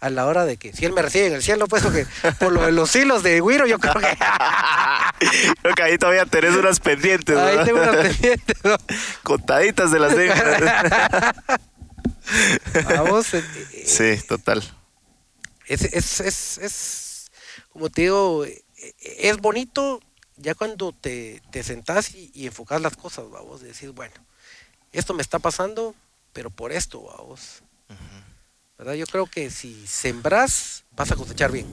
a 0.00 0.08
la 0.08 0.26
hora 0.26 0.44
de 0.44 0.56
que 0.56 0.72
si 0.72 0.84
él 0.84 0.92
me 0.92 1.02
recibe 1.02 1.26
en 1.26 1.32
el 1.34 1.42
cielo, 1.42 1.66
pues 1.66 1.82
porque 1.82 2.06
por 2.38 2.52
lo 2.52 2.62
de 2.62 2.72
los 2.72 2.94
hilos 2.94 3.22
de 3.22 3.40
Guiro, 3.40 3.66
yo 3.66 3.78
creo 3.78 3.94
que 3.94 4.16
Creo 5.62 5.74
que 5.74 5.82
ahí 5.82 5.98
todavía 5.98 6.24
tenés 6.26 6.54
unas 6.54 6.78
pendientes, 6.78 7.36
ahí 7.36 7.56
¿verdad? 7.56 7.64
tengo 7.64 7.82
unas 7.82 7.96
pendientes, 7.96 8.56
¿no? 8.64 8.76
Contaditas 9.22 9.90
de 9.90 9.98
las 9.98 10.16
deudas. 10.16 11.34
Vamos, 12.88 13.34
eh, 13.34 13.44
eh, 13.72 13.84
sí, 13.86 14.26
total. 14.26 14.62
es, 15.66 15.82
es, 15.82 16.20
es, 16.20 16.58
es, 16.58 17.30
como 17.72 17.90
te 17.90 18.02
digo, 18.02 18.44
eh, 18.44 18.62
es 19.00 19.36
bonito 19.38 20.00
ya 20.36 20.54
cuando 20.54 20.92
te, 20.92 21.42
te 21.50 21.62
sentás 21.62 22.14
y, 22.14 22.30
y 22.34 22.46
enfocas 22.46 22.80
las 22.80 22.96
cosas, 22.96 23.28
vamos, 23.30 23.62
decir, 23.62 23.90
bueno, 23.90 24.14
esto 24.92 25.12
me 25.12 25.22
está 25.22 25.38
pasando, 25.38 25.94
pero 26.34 26.50
por 26.50 26.72
esto, 26.72 27.00
vamos. 27.00 27.62
¿Verdad? 28.76 28.92
Yo 28.94 29.06
creo 29.06 29.24
que 29.26 29.50
si 29.50 29.86
sembras, 29.86 30.84
vas 30.90 31.10
a 31.10 31.16
cosechar 31.16 31.50
bien. 31.50 31.66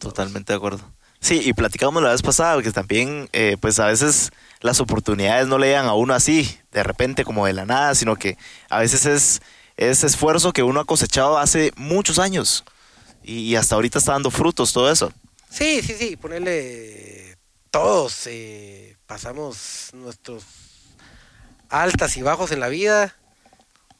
Totalmente 0.00 0.52
de 0.52 0.56
acuerdo. 0.56 0.80
Sí, 1.20 1.40
y 1.44 1.52
platicábamos 1.52 2.02
la 2.02 2.10
vez 2.10 2.22
pasada 2.22 2.60
que 2.62 2.72
también, 2.72 3.28
eh, 3.32 3.56
pues 3.60 3.78
a 3.78 3.86
veces 3.86 4.30
las 4.60 4.80
oportunidades 4.80 5.46
no 5.46 5.58
le 5.58 5.68
llegan 5.68 5.86
a 5.86 5.94
uno 5.94 6.14
así, 6.14 6.58
de 6.72 6.82
repente, 6.82 7.24
como 7.24 7.46
de 7.46 7.52
la 7.52 7.66
nada, 7.66 7.94
sino 7.94 8.16
que 8.16 8.36
a 8.70 8.80
veces 8.80 9.06
es 9.06 9.42
ese 9.76 10.06
esfuerzo 10.06 10.52
que 10.52 10.62
uno 10.62 10.80
ha 10.80 10.84
cosechado 10.86 11.38
hace 11.38 11.72
muchos 11.76 12.18
años 12.18 12.64
y, 13.22 13.40
y 13.40 13.56
hasta 13.56 13.74
ahorita 13.74 13.98
está 13.98 14.12
dando 14.12 14.30
frutos 14.30 14.72
todo 14.72 14.90
eso. 14.90 15.12
Sí, 15.50 15.82
sí, 15.82 15.94
sí, 15.98 16.16
ponerle 16.16 17.36
todos 17.70 18.26
eh, 18.26 18.96
pasamos 19.06 19.90
nuestros 19.92 20.44
altas 21.68 22.16
y 22.16 22.22
bajos 22.22 22.50
en 22.50 22.60
la 22.60 22.68
vida 22.68 23.14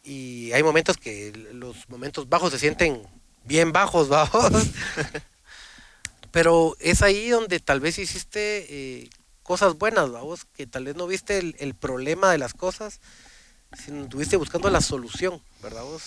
y 0.03 0.53
hay 0.53 0.63
momentos 0.63 0.97
que 0.97 1.33
los 1.53 1.89
momentos 1.89 2.29
bajos 2.29 2.53
se 2.53 2.59
sienten 2.59 3.03
bien 3.45 3.73
bajos, 3.73 4.09
bajos. 4.09 4.51
Pero 6.33 6.77
es 6.79 7.03
ahí 7.03 7.29
donde 7.31 7.59
tal 7.61 7.81
vez 7.81 7.99
hiciste 7.99 8.67
eh, 8.71 9.11
cosas 9.43 9.77
buenas, 9.79 10.11
vamos, 10.13 10.45
que 10.45 10.67
tal 10.67 10.85
vez 10.85 10.95
no 10.97 11.07
viste 11.07 11.39
el, 11.39 11.57
el 11.59 11.75
problema 11.75 12.31
de 12.31 12.39
las 12.39 12.55
cosas, 12.55 13.01
sino 13.77 14.05
estuviste 14.05 14.37
buscando 14.37 14.71
la 14.71 14.81
solución, 14.81 15.43
¿verdad 15.63 15.83
vos? 15.83 16.03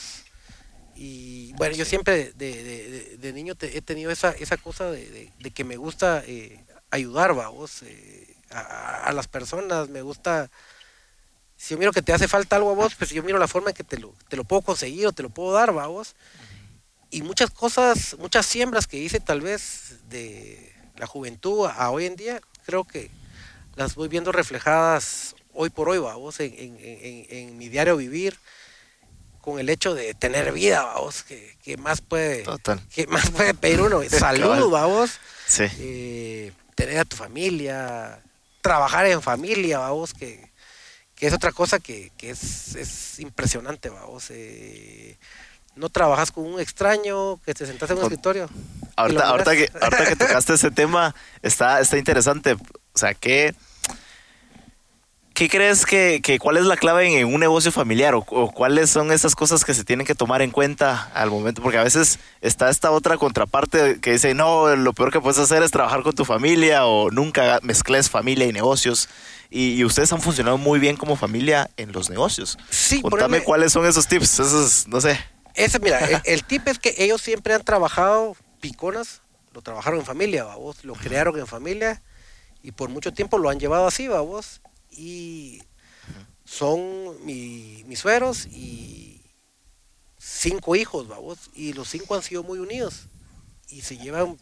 Y 0.95 1.51
bueno, 1.53 1.75
yo 1.75 1.83
siempre 1.85 2.31
de, 2.33 2.63
de- 2.63 2.89
de- 2.89 3.17
de 3.17 3.33
niño 3.33 3.55
te- 3.55 3.77
he 3.77 3.81
tenido 3.81 4.11
esa, 4.11 4.31
esa 4.31 4.57
cosa 4.57 4.91
de, 4.91 5.31
que 5.53 5.63
me 5.63 5.75
gusta 5.75 6.23
eh, 6.25 6.63
ayudar, 6.91 7.33
vamos, 7.33 7.81
eh, 7.83 8.35
a, 8.51 9.05
a 9.05 9.11
las 9.13 9.27
personas, 9.27 9.89
me 9.89 10.03
gusta, 10.03 10.49
si 11.57 11.73
yo 11.73 11.77
miro 11.77 11.91
que 11.91 12.01
te 12.01 12.13
hace 12.13 12.27
falta 12.27 12.55
algo 12.55 12.71
a 12.71 12.75
vos, 12.75 12.95
pues 12.95 13.09
yo 13.11 13.23
miro 13.23 13.37
la 13.37 13.47
forma 13.47 13.69
en 13.69 13.75
que 13.75 13.83
te 13.83 13.97
lo, 13.97 14.13
te 14.27 14.35
lo 14.35 14.43
puedo 14.43 14.61
conseguir 14.61 15.07
o 15.07 15.11
te 15.13 15.23
lo 15.23 15.29
puedo 15.29 15.53
dar, 15.53 15.71
vamos. 15.73 16.15
Y 17.09 17.21
muchas 17.21 17.51
cosas, 17.51 18.15
muchas 18.19 18.45
siembras 18.45 18.87
que 18.87 18.97
hice 18.97 19.19
tal 19.19 19.41
vez 19.41 19.97
de 20.09 20.73
la 20.97 21.05
juventud 21.07 21.67
a, 21.67 21.89
hoy 21.91 22.05
en 22.05 22.15
día, 22.15 22.41
creo 22.65 22.83
que 22.83 23.09
las 23.75 23.95
voy 23.95 24.07
viendo 24.07 24.31
reflejadas 24.31 25.35
hoy 25.53 25.69
por 25.69 25.89
hoy, 25.89 25.99
vamos, 25.99 26.39
en, 26.39 26.53
en- 26.57 26.77
en- 26.79 27.25
en 27.29 27.57
mi 27.57 27.69
diario 27.69 27.95
vivir, 27.97 28.37
con 29.41 29.59
el 29.59 29.69
hecho 29.69 29.93
de 29.93 30.13
tener 30.13 30.51
vida, 30.53 30.83
vamos, 30.83 31.21
que, 31.23 31.57
que 31.63 31.75
más 31.77 32.01
puede, 32.01 32.43
Total. 32.43 32.81
que 32.89 33.05
más 33.07 33.29
puede 33.29 33.53
pedir 33.53 33.81
uno, 33.81 34.01
salud, 34.09 34.69
vamos, 34.71 35.11
Sí. 35.47 35.63
eh, 35.79 36.51
tener 36.75 36.99
a 36.99 37.05
tu 37.05 37.15
familia, 37.17 38.19
trabajar 38.61 39.05
en 39.05 39.21
familia, 39.21 39.79
vamos, 39.79 40.13
que, 40.13 40.49
que 41.23 41.27
es 41.27 41.33
otra 41.33 41.53
cosa 41.53 41.79
que, 41.79 42.11
que 42.17 42.31
es, 42.31 42.75
es 42.75 43.17
impresionante, 43.21 43.87
vamos. 43.87 44.29
eh, 44.29 45.15
no 45.73 45.87
trabajas 45.87 46.33
con 46.33 46.45
un 46.45 46.59
extraño 46.59 47.37
que 47.45 47.53
te 47.53 47.65
sentas 47.65 47.89
en 47.89 47.99
un 47.99 48.03
escritorio. 48.03 48.49
Ahorita, 48.97 49.29
ahorita, 49.29 49.55
que, 49.55 49.71
ahorita 49.81 50.05
que 50.05 50.15
tocaste 50.17 50.55
ese 50.55 50.69
tema, 50.69 51.15
está, 51.41 51.79
está 51.79 51.97
interesante. 51.97 52.55
O 52.55 52.97
sea, 52.97 53.13
¿qué, 53.13 53.55
qué 55.33 55.47
crees 55.47 55.85
que, 55.85 56.19
que 56.21 56.39
cuál 56.39 56.57
es 56.57 56.65
la 56.65 56.75
clave 56.75 57.07
en, 57.07 57.13
en 57.13 57.33
un 57.33 57.39
negocio 57.39 57.71
familiar? 57.71 58.15
O, 58.15 58.25
o 58.27 58.51
cuáles 58.51 58.89
son 58.89 59.13
esas 59.13 59.33
cosas 59.33 59.63
que 59.63 59.73
se 59.73 59.85
tienen 59.85 60.05
que 60.05 60.15
tomar 60.15 60.41
en 60.41 60.51
cuenta 60.51 61.09
al 61.13 61.31
momento? 61.31 61.61
Porque 61.61 61.77
a 61.77 61.83
veces 61.83 62.19
está 62.41 62.69
esta 62.69 62.91
otra 62.91 63.15
contraparte 63.15 64.01
que 64.01 64.11
dice, 64.11 64.33
no, 64.33 64.75
lo 64.75 64.91
peor 64.91 65.09
que 65.09 65.21
puedes 65.21 65.39
hacer 65.39 65.63
es 65.63 65.71
trabajar 65.71 66.03
con 66.03 66.15
tu 66.15 66.25
familia 66.25 66.85
o 66.85 67.11
nunca 67.11 67.59
mezcles 67.63 68.09
familia 68.09 68.45
y 68.45 68.51
negocios. 68.51 69.07
Y, 69.55 69.73
y 69.75 69.85
ustedes 69.85 70.11
han 70.11 70.19
funcionado 70.21 70.57
muy 70.57 70.79
bien 70.79 70.97
como 70.97 71.15
familia 71.15 71.69
en 71.77 71.91
los 71.91 72.09
negocios. 72.09 72.57
Sí, 72.71 73.01
Contame 73.03 73.37
ponele- 73.37 73.43
cuáles 73.43 73.71
son 73.71 73.85
esos 73.85 74.07
tips. 74.07 74.39
Esos, 74.39 74.87
no 74.87 74.99
sé. 74.99 75.19
Ese, 75.53 75.77
mira, 75.77 75.99
el, 75.99 76.19
el 76.25 76.43
tip 76.43 76.67
es 76.67 76.79
que 76.79 76.95
ellos 76.97 77.21
siempre 77.21 77.53
han 77.53 77.63
trabajado 77.63 78.35
piconas, 78.59 79.21
lo 79.53 79.61
trabajaron 79.61 79.99
en 79.99 80.05
familia, 80.07 80.45
vos, 80.45 80.83
lo 80.83 80.93
crearon 80.95 81.37
en 81.39 81.45
familia 81.45 82.01
y 82.63 82.71
por 82.71 82.89
mucho 82.89 83.13
tiempo 83.13 83.37
lo 83.37 83.49
han 83.49 83.59
llevado 83.59 83.85
así, 83.85 84.07
vos. 84.07 84.59
Y 84.89 85.61
son 86.45 87.23
mi- 87.23 87.83
mis 87.85 87.99
sueros 87.99 88.47
y 88.47 89.21
cinco 90.17 90.75
hijos, 90.75 91.07
vos, 91.07 91.51
y 91.53 91.73
los 91.73 91.89
cinco 91.89 92.15
han 92.15 92.23
sido 92.23 92.41
muy 92.43 92.57
unidos 92.59 93.07
y 93.69 93.81
se 93.81 93.97
llevan 93.97 94.37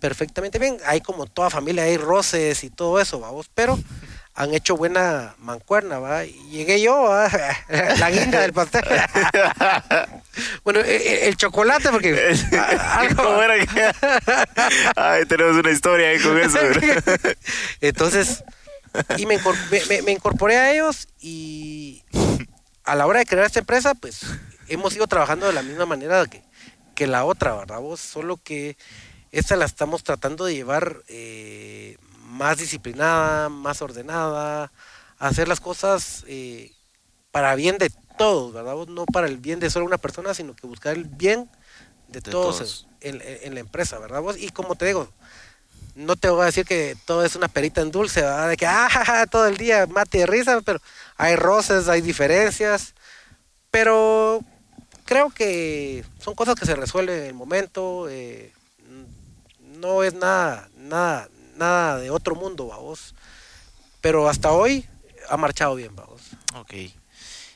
perfectamente 0.00 0.58
bien. 0.58 0.78
Hay 0.86 1.00
como 1.02 1.26
toda 1.26 1.50
familia, 1.50 1.82
hay 1.84 1.96
roces 1.98 2.64
y 2.64 2.70
todo 2.70 2.98
eso, 3.00 3.20
vamos, 3.20 3.50
pero 3.54 3.78
han 4.34 4.54
hecho 4.54 4.76
buena 4.76 5.34
mancuerna, 5.38 5.98
va. 5.98 6.24
Y 6.24 6.32
llegué 6.50 6.80
yo, 6.80 7.02
¿va? 7.02 7.28
la 7.98 8.10
guinda 8.10 8.40
del 8.40 8.52
pastel. 8.52 8.82
bueno, 10.64 10.80
e- 10.80 10.96
e- 10.96 11.28
el, 11.28 11.36
chocolate, 11.36 11.90
porque 11.90 12.14
algo- 12.92 13.22
¿Cómo 13.22 13.42
era 13.42 13.66
que- 13.66 13.92
Ay, 14.96 15.26
tenemos 15.26 15.56
una 15.56 15.70
historia 15.70 16.08
ahí 16.08 16.20
con 16.20 16.38
eso. 16.38 16.58
bro. 16.58 16.80
Entonces, 17.80 18.42
y 19.16 19.26
me- 19.26 19.38
me- 19.88 20.02
me 20.02 20.12
incorporé 20.12 20.56
a 20.56 20.72
ellos 20.72 21.08
y 21.20 22.02
a 22.84 22.94
la 22.94 23.06
hora 23.06 23.20
de 23.20 23.26
crear 23.26 23.44
esta 23.46 23.60
empresa, 23.60 23.94
pues 23.94 24.20
hemos 24.68 24.94
ido 24.96 25.06
trabajando 25.06 25.46
de 25.46 25.52
la 25.52 25.62
misma 25.62 25.86
manera 25.86 26.24
que, 26.26 26.42
que 26.94 27.06
la 27.06 27.24
otra, 27.24 27.54
¿verdad? 27.54 27.80
Vos? 27.80 28.00
Solo 28.00 28.38
que 28.42 28.76
esta 29.30 29.56
la 29.56 29.64
estamos 29.66 30.02
tratando 30.02 30.44
de 30.46 30.54
llevar 30.54 31.02
eh, 31.08 31.96
más 32.32 32.58
disciplinada, 32.58 33.48
más 33.48 33.82
ordenada, 33.82 34.72
hacer 35.18 35.48
las 35.48 35.60
cosas 35.60 36.24
eh, 36.26 36.72
para 37.30 37.54
bien 37.54 37.78
de 37.78 37.90
todos, 38.18 38.52
¿verdad? 38.52 38.74
No 38.88 39.04
para 39.06 39.26
el 39.28 39.38
bien 39.38 39.60
de 39.60 39.70
solo 39.70 39.86
una 39.86 39.98
persona, 39.98 40.34
sino 40.34 40.54
que 40.54 40.66
buscar 40.66 40.94
el 40.96 41.04
bien 41.04 41.48
de, 42.08 42.20
De 42.20 42.30
todos, 42.32 42.56
todos. 42.58 42.88
En, 43.00 43.16
en- 43.16 43.38
en 43.42 43.54
la 43.54 43.60
empresa, 43.60 43.98
¿verdad? 43.98 44.22
Vos? 44.22 44.36
Y 44.38 44.50
como 44.50 44.74
te 44.76 44.86
digo, 44.86 45.08
no 45.94 46.16
te 46.16 46.30
voy 46.30 46.42
a 46.42 46.46
decir 46.46 46.64
que 46.66 46.96
todo 47.06 47.24
es 47.24 47.36
una 47.36 47.48
perita 47.48 47.80
en 47.82 47.90
dulce, 47.90 48.22
¿verdad? 48.22 48.48
De 48.48 48.56
que 48.56 48.66
ah, 48.66 48.88
ja, 48.90 49.04
ja, 49.04 49.26
todo 49.26 49.46
el 49.46 49.56
día 49.58 49.86
mate 49.86 50.18
de 50.18 50.26
risa, 50.26 50.60
pero 50.62 50.80
hay 51.16 51.36
roces, 51.36 51.88
hay 51.88 52.00
diferencias, 52.00 52.94
pero 53.70 54.40
creo 55.04 55.30
que 55.30 56.04
son 56.20 56.34
cosas 56.34 56.54
que 56.56 56.66
se 56.66 56.76
resuelven 56.76 57.20
en 57.20 57.26
el 57.26 57.34
momento, 57.34 58.08
eh, 58.08 58.52
no 59.80 60.02
es 60.02 60.14
nada, 60.14 60.68
nada, 60.76 61.28
nada 61.56 61.98
de 61.98 62.10
otro 62.10 62.34
mundo, 62.34 62.66
vamos. 62.68 63.14
Pero 64.00 64.28
hasta 64.28 64.52
hoy 64.52 64.86
ha 65.28 65.36
marchado 65.36 65.74
bien, 65.74 65.94
vamos. 65.94 66.22
Ok. 66.54 66.74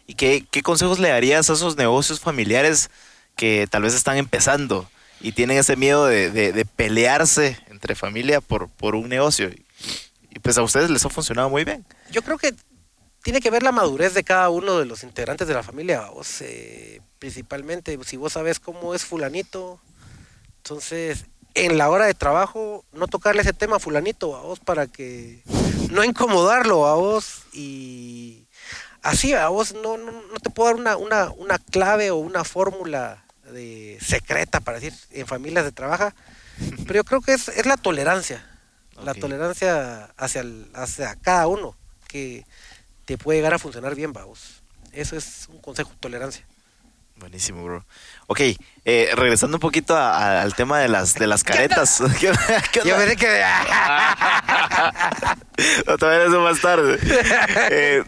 ¿Y 0.06 0.14
qué, 0.14 0.46
qué 0.50 0.62
consejos 0.62 0.98
le 0.98 1.08
darías 1.08 1.50
a 1.50 1.54
esos 1.54 1.76
negocios 1.76 2.20
familiares 2.20 2.90
que 3.36 3.66
tal 3.68 3.82
vez 3.82 3.94
están 3.94 4.16
empezando 4.16 4.88
y 5.20 5.32
tienen 5.32 5.58
ese 5.58 5.76
miedo 5.76 6.06
de, 6.06 6.30
de- 6.30 6.52
de 6.52 6.64
pelearse 6.64 7.58
entre 7.68 7.94
familia 7.94 8.40
por, 8.40 8.68
por 8.68 8.94
un 8.94 9.08
negocio? 9.08 9.48
Y, 9.48 9.66
y 10.30 10.38
pues 10.38 10.56
a 10.58 10.62
ustedes 10.62 10.90
les 10.90 11.04
ha 11.04 11.08
funcionado 11.08 11.50
muy 11.50 11.64
bien. 11.64 11.84
Yo 12.12 12.22
creo 12.22 12.38
que 12.38 12.54
tiene 13.22 13.40
que 13.40 13.50
ver 13.50 13.64
la 13.64 13.72
madurez 13.72 14.14
de 14.14 14.22
cada 14.22 14.48
uno 14.50 14.78
de 14.78 14.84
los 14.86 15.02
integrantes 15.02 15.48
de 15.48 15.54
la 15.54 15.64
familia, 15.64 16.02
vos, 16.10 16.40
eh, 16.42 17.00
principalmente, 17.18 17.98
si 18.04 18.16
vos 18.16 18.34
sabes 18.34 18.60
cómo 18.60 18.94
es 18.94 19.04
fulanito, 19.04 19.80
entonces 20.58 21.24
en 21.56 21.78
la 21.78 21.90
hora 21.90 22.06
de 22.06 22.14
trabajo 22.14 22.84
no 22.92 23.06
tocarle 23.08 23.42
ese 23.42 23.52
tema 23.52 23.76
a 23.76 23.80
fulanito, 23.80 24.36
a 24.36 24.42
vos, 24.42 24.60
para 24.60 24.86
que 24.86 25.42
no 25.90 26.04
incomodarlo 26.04 26.86
a 26.86 26.94
vos 26.94 27.42
y 27.52 28.46
así 29.02 29.32
a 29.34 29.48
vos 29.48 29.74
no, 29.74 29.96
no, 29.96 30.12
no 30.12 30.38
te 30.42 30.50
puedo 30.50 30.68
dar 30.70 30.76
una, 30.76 30.96
una, 30.96 31.30
una 31.30 31.58
clave 31.58 32.10
o 32.10 32.16
una 32.16 32.44
fórmula 32.44 33.24
de 33.52 33.98
secreta 34.00 34.60
para 34.60 34.80
decir 34.80 34.98
en 35.12 35.26
familias 35.26 35.64
de 35.64 35.72
trabaja, 35.72 36.14
pero 36.86 36.94
yo 36.94 37.04
creo 37.04 37.20
que 37.20 37.32
es, 37.32 37.48
es 37.48 37.66
la 37.66 37.76
tolerancia, 37.76 38.44
la 39.04 39.12
tolerancia 39.20 40.04
hacia, 40.16 40.40
el- 40.42 40.68
hacia 40.74 41.14
cada 41.16 41.46
uno 41.48 41.76
que 42.08 42.44
te 43.04 43.16
puede 43.18 43.38
llegar 43.38 43.54
a 43.54 43.58
funcionar 43.58 43.94
bien, 43.94 44.12
vamos. 44.12 44.62
Eso 44.92 45.16
es 45.16 45.46
un 45.48 45.58
consejo, 45.60 45.90
tolerancia. 46.00 46.44
Buenísimo, 47.16 47.64
bro. 47.64 47.84
Ok, 48.26 48.40
eh, 48.84 49.10
regresando 49.14 49.56
un 49.56 49.60
poquito 49.60 49.96
a- 49.96 50.18
a- 50.18 50.42
al 50.42 50.54
tema 50.54 50.78
de 50.80 50.88
las, 50.88 51.14
de 51.14 51.26
las 51.26 51.44
caretas. 51.44 52.02
¿Qué? 52.20 52.30
¿Qué? 52.72 52.80
Yo 52.84 52.96
pensé 52.96 53.16
que... 53.16 53.26
No, 55.86 55.96
todavía 55.96 56.26
eso 56.26 56.40
más 56.40 56.60
tarde. 56.60 56.98
Eh, 57.70 58.04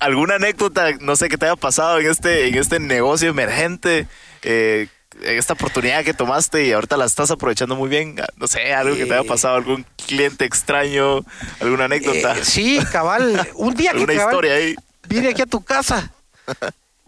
¿Alguna 0.00 0.34
anécdota, 0.34 0.90
no 1.00 1.16
sé, 1.16 1.28
que 1.28 1.38
te 1.38 1.46
haya 1.46 1.56
pasado 1.56 1.98
en 1.98 2.10
este, 2.10 2.48
en 2.48 2.56
este 2.56 2.78
negocio 2.80 3.30
emergente? 3.30 4.06
Eh, 4.42 4.88
en 5.22 5.38
esta 5.38 5.54
oportunidad 5.54 6.04
que 6.04 6.12
tomaste 6.12 6.66
y 6.66 6.72
ahorita 6.72 6.96
la 6.98 7.06
estás 7.06 7.30
aprovechando 7.30 7.76
muy 7.76 7.88
bien. 7.88 8.16
No 8.36 8.46
sé, 8.46 8.74
algo 8.74 8.94
que 8.96 9.06
te 9.06 9.14
haya 9.14 9.22
Eh. 9.22 9.28
pasado, 9.28 9.56
algún 9.56 9.86
cliente 10.06 10.44
extraño, 10.44 11.20
alguna 11.60 11.84
anécdota. 11.86 12.36
Eh, 12.36 12.44
sí, 12.44 12.78
cabal. 12.92 13.48
Un 13.54 13.74
día 13.74 13.92
que 13.92 13.96
alguna 13.98 14.14
cabal, 14.14 14.32
historia 14.34 14.54
ahí. 14.54 14.74
vine 15.08 15.28
aquí 15.28 15.42
a 15.42 15.46
tu 15.46 15.64
casa. 15.64 16.10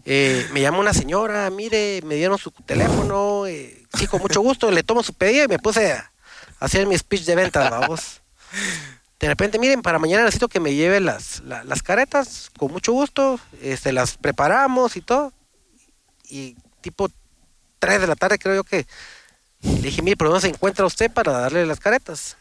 Eh, 0.09 0.47
me 0.53 0.61
llama 0.61 0.79
una 0.79 0.93
señora, 0.93 1.49
mire, 1.49 2.01
me 2.05 2.15
dieron 2.15 2.37
su 2.37 2.49
teléfono. 2.51 3.45
eh, 3.45 3.83
sí, 3.97 4.07
con 4.07 4.21
mucho 4.21 4.39
gusto, 4.41 4.71
le 4.71 4.81
tomo 4.83 5.03
su 5.03 5.13
pedido 5.13 5.43
y 5.43 5.47
me 5.49 5.59
puse 5.59 5.91
a 5.91 6.11
hacer 6.61 6.87
mi 6.87 6.97
speech 6.97 7.23
de 7.25 7.35
ventas, 7.35 7.69
vamos. 7.69 8.21
De 9.19 9.27
repente, 9.27 9.59
miren, 9.59 9.81
para 9.81 9.99
mañana 9.99 10.23
necesito 10.23 10.47
que 10.47 10.59
me 10.61 10.73
lleve 10.75 11.01
las, 11.01 11.41
la- 11.41 11.63
las 11.65 11.83
caretas, 11.83 12.49
con 12.57 12.71
mucho 12.71 12.93
gusto. 12.93 13.37
Este, 13.61 13.91
las 13.91 14.15
preparamos 14.15 14.95
y 14.95 15.01
todo. 15.01 15.33
Y 16.29 16.55
tipo 16.81 17.09
3 17.79 17.99
de 17.99 18.07
la 18.07 18.15
tarde 18.15 18.39
creo 18.39 18.55
yo 18.55 18.63
que 18.63 18.85
le 19.61 19.81
dije, 19.81 20.01
mire, 20.01 20.15
¿por 20.15 20.27
dónde 20.27 20.41
se 20.41 20.47
encuentra 20.47 20.85
usted 20.85 21.11
para 21.11 21.31
darle 21.33 21.65
las 21.65 21.79
caretas? 21.81 22.37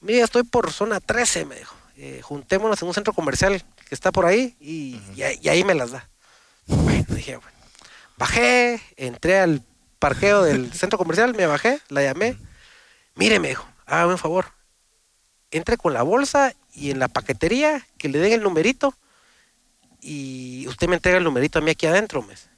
Mire, 0.00 0.20
estoy 0.20 0.44
por 0.44 0.70
zona 0.72 1.00
13, 1.00 1.44
me 1.44 1.56
dijo. 1.56 1.74
Eh, 1.96 2.20
juntémonos 2.22 2.80
en 2.82 2.86
un 2.88 2.94
centro 2.94 3.12
comercial 3.12 3.60
que 3.88 3.94
está 3.96 4.12
por 4.12 4.26
ahí 4.26 4.56
y, 4.60 5.00
y 5.16 5.22
ahí- 5.22 5.38
y 5.42 5.48
ahí 5.48 5.64
me 5.64 5.74
las 5.74 5.90
da. 5.90 6.08
Bueno, 6.68 7.04
dije, 7.14 7.36
bueno. 7.36 7.50
Bajé, 8.16 8.80
entré 8.96 9.38
al 9.38 9.62
parqueo 9.98 10.42
del 10.42 10.72
centro 10.74 10.98
comercial, 10.98 11.34
me 11.34 11.46
bajé, 11.46 11.80
la 11.88 12.02
llamé. 12.02 12.36
Mire, 13.14 13.38
me 13.40 13.48
dijo, 13.48 13.66
hágame 13.86 14.12
un 14.12 14.18
favor. 14.18 14.46
Entre 15.50 15.76
con 15.76 15.94
la 15.94 16.02
bolsa 16.02 16.54
y 16.74 16.90
en 16.90 16.98
la 16.98 17.08
paquetería 17.08 17.86
que 17.96 18.08
le 18.08 18.18
den 18.18 18.32
el 18.34 18.42
numerito 18.42 18.94
y 20.00 20.66
usted 20.68 20.88
me 20.88 20.94
entrega 20.96 21.18
el 21.18 21.24
numerito 21.24 21.58
a 21.58 21.62
mí 21.62 21.70
aquí 21.70 21.86
adentro, 21.86 22.22
mes. 22.22 22.48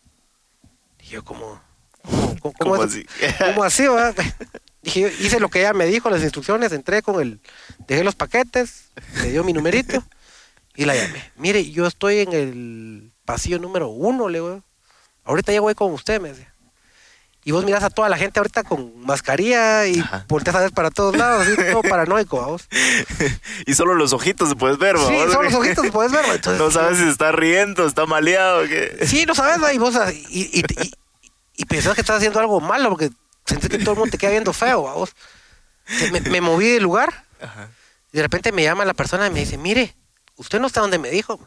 Dije 0.98 1.12
yo, 1.14 1.24
¿cómo? 1.24 1.60
¿Cómo, 2.02 2.36
cómo, 2.40 2.52
¿Cómo 2.58 2.76
es- 2.76 2.90
así? 2.90 3.06
¿Cómo 3.38 3.64
así, 3.64 3.86
va? 3.86 4.12
Dije, 4.82 5.00
yo, 5.02 5.08
hice 5.08 5.38
lo 5.40 5.48
que 5.50 5.60
ella 5.60 5.72
me 5.74 5.86
dijo, 5.86 6.08
las 6.10 6.22
instrucciones, 6.22 6.72
entré 6.72 7.02
con 7.02 7.20
el, 7.20 7.40
dejé 7.86 8.02
los 8.02 8.14
paquetes, 8.16 8.90
me 9.16 9.28
dio 9.30 9.44
mi 9.44 9.52
numerito 9.52 10.02
y 10.74 10.84
la 10.86 10.94
llamé. 10.96 11.30
Mire, 11.36 11.70
yo 11.70 11.86
estoy 11.86 12.20
en 12.20 12.32
el 12.32 13.09
pasillo 13.32 13.58
número 13.58 13.88
uno, 13.88 14.28
le 14.28 14.38
digo. 14.38 14.62
Ahorita 15.24 15.52
ya 15.52 15.60
voy 15.60 15.74
con 15.74 15.92
usted, 15.92 16.20
me 16.20 16.30
decía. 16.30 16.52
Y 17.42 17.52
vos 17.52 17.64
mirás 17.64 17.82
a 17.84 17.88
toda 17.90 18.08
la 18.10 18.18
gente 18.18 18.38
ahorita 18.38 18.64
con 18.64 19.00
mascarilla 19.00 19.86
y 19.86 20.04
volteas 20.28 20.56
a 20.56 20.60
ver 20.60 20.72
para 20.72 20.90
todos 20.90 21.16
lados, 21.16 21.46
así 21.46 21.56
todo 21.72 21.80
paranoico, 21.82 22.36
vamos. 22.38 22.68
y 23.66 23.74
solo 23.74 23.94
los 23.94 24.12
ojitos 24.12 24.48
se 24.50 24.56
puedes 24.56 24.76
ver, 24.78 24.98
Sí, 24.98 25.04
¿va? 25.16 25.32
son 25.32 25.44
los 25.46 25.54
ojitos, 25.54 25.86
puedes 25.90 26.12
ver, 26.12 26.24
entonces, 26.26 26.60
no 26.60 26.70
sabes 26.70 26.98
si 26.98 27.08
está 27.08 27.32
riendo, 27.32 27.86
está 27.86 28.04
maleado. 28.04 28.64
¿qué? 28.68 29.06
Sí, 29.06 29.24
no 29.24 29.34
sabes, 29.34 29.62
¿va? 29.62 29.72
y 29.72 29.78
vos 29.78 29.96
ah, 29.96 30.12
y, 30.12 30.18
y, 30.52 30.60
y, 30.60 30.90
y 31.56 31.64
pensás 31.64 31.94
que 31.94 32.02
estás 32.02 32.18
haciendo 32.18 32.40
algo 32.40 32.60
malo 32.60 32.90
porque 32.90 33.08
sentís 33.46 33.70
que 33.70 33.78
todo 33.78 33.92
el 33.92 33.98
mundo 34.00 34.10
te 34.12 34.18
queda 34.18 34.32
viendo 34.32 34.52
feo, 34.52 34.82
¿va? 34.82 34.92
vos. 34.94 35.10
Entonces, 35.86 36.12
Me, 36.12 36.20
me 36.20 36.40
moví 36.42 36.68
del 36.68 36.82
lugar 36.82 37.24
Ajá. 37.40 37.70
y 38.12 38.16
de 38.18 38.22
repente 38.22 38.52
me 38.52 38.64
llama 38.64 38.84
la 38.84 38.94
persona 38.94 39.26
y 39.28 39.30
me 39.30 39.40
dice, 39.40 39.56
mire, 39.56 39.96
usted 40.36 40.60
no 40.60 40.66
está 40.66 40.82
donde 40.82 40.98
me 40.98 41.10
dijo. 41.10 41.40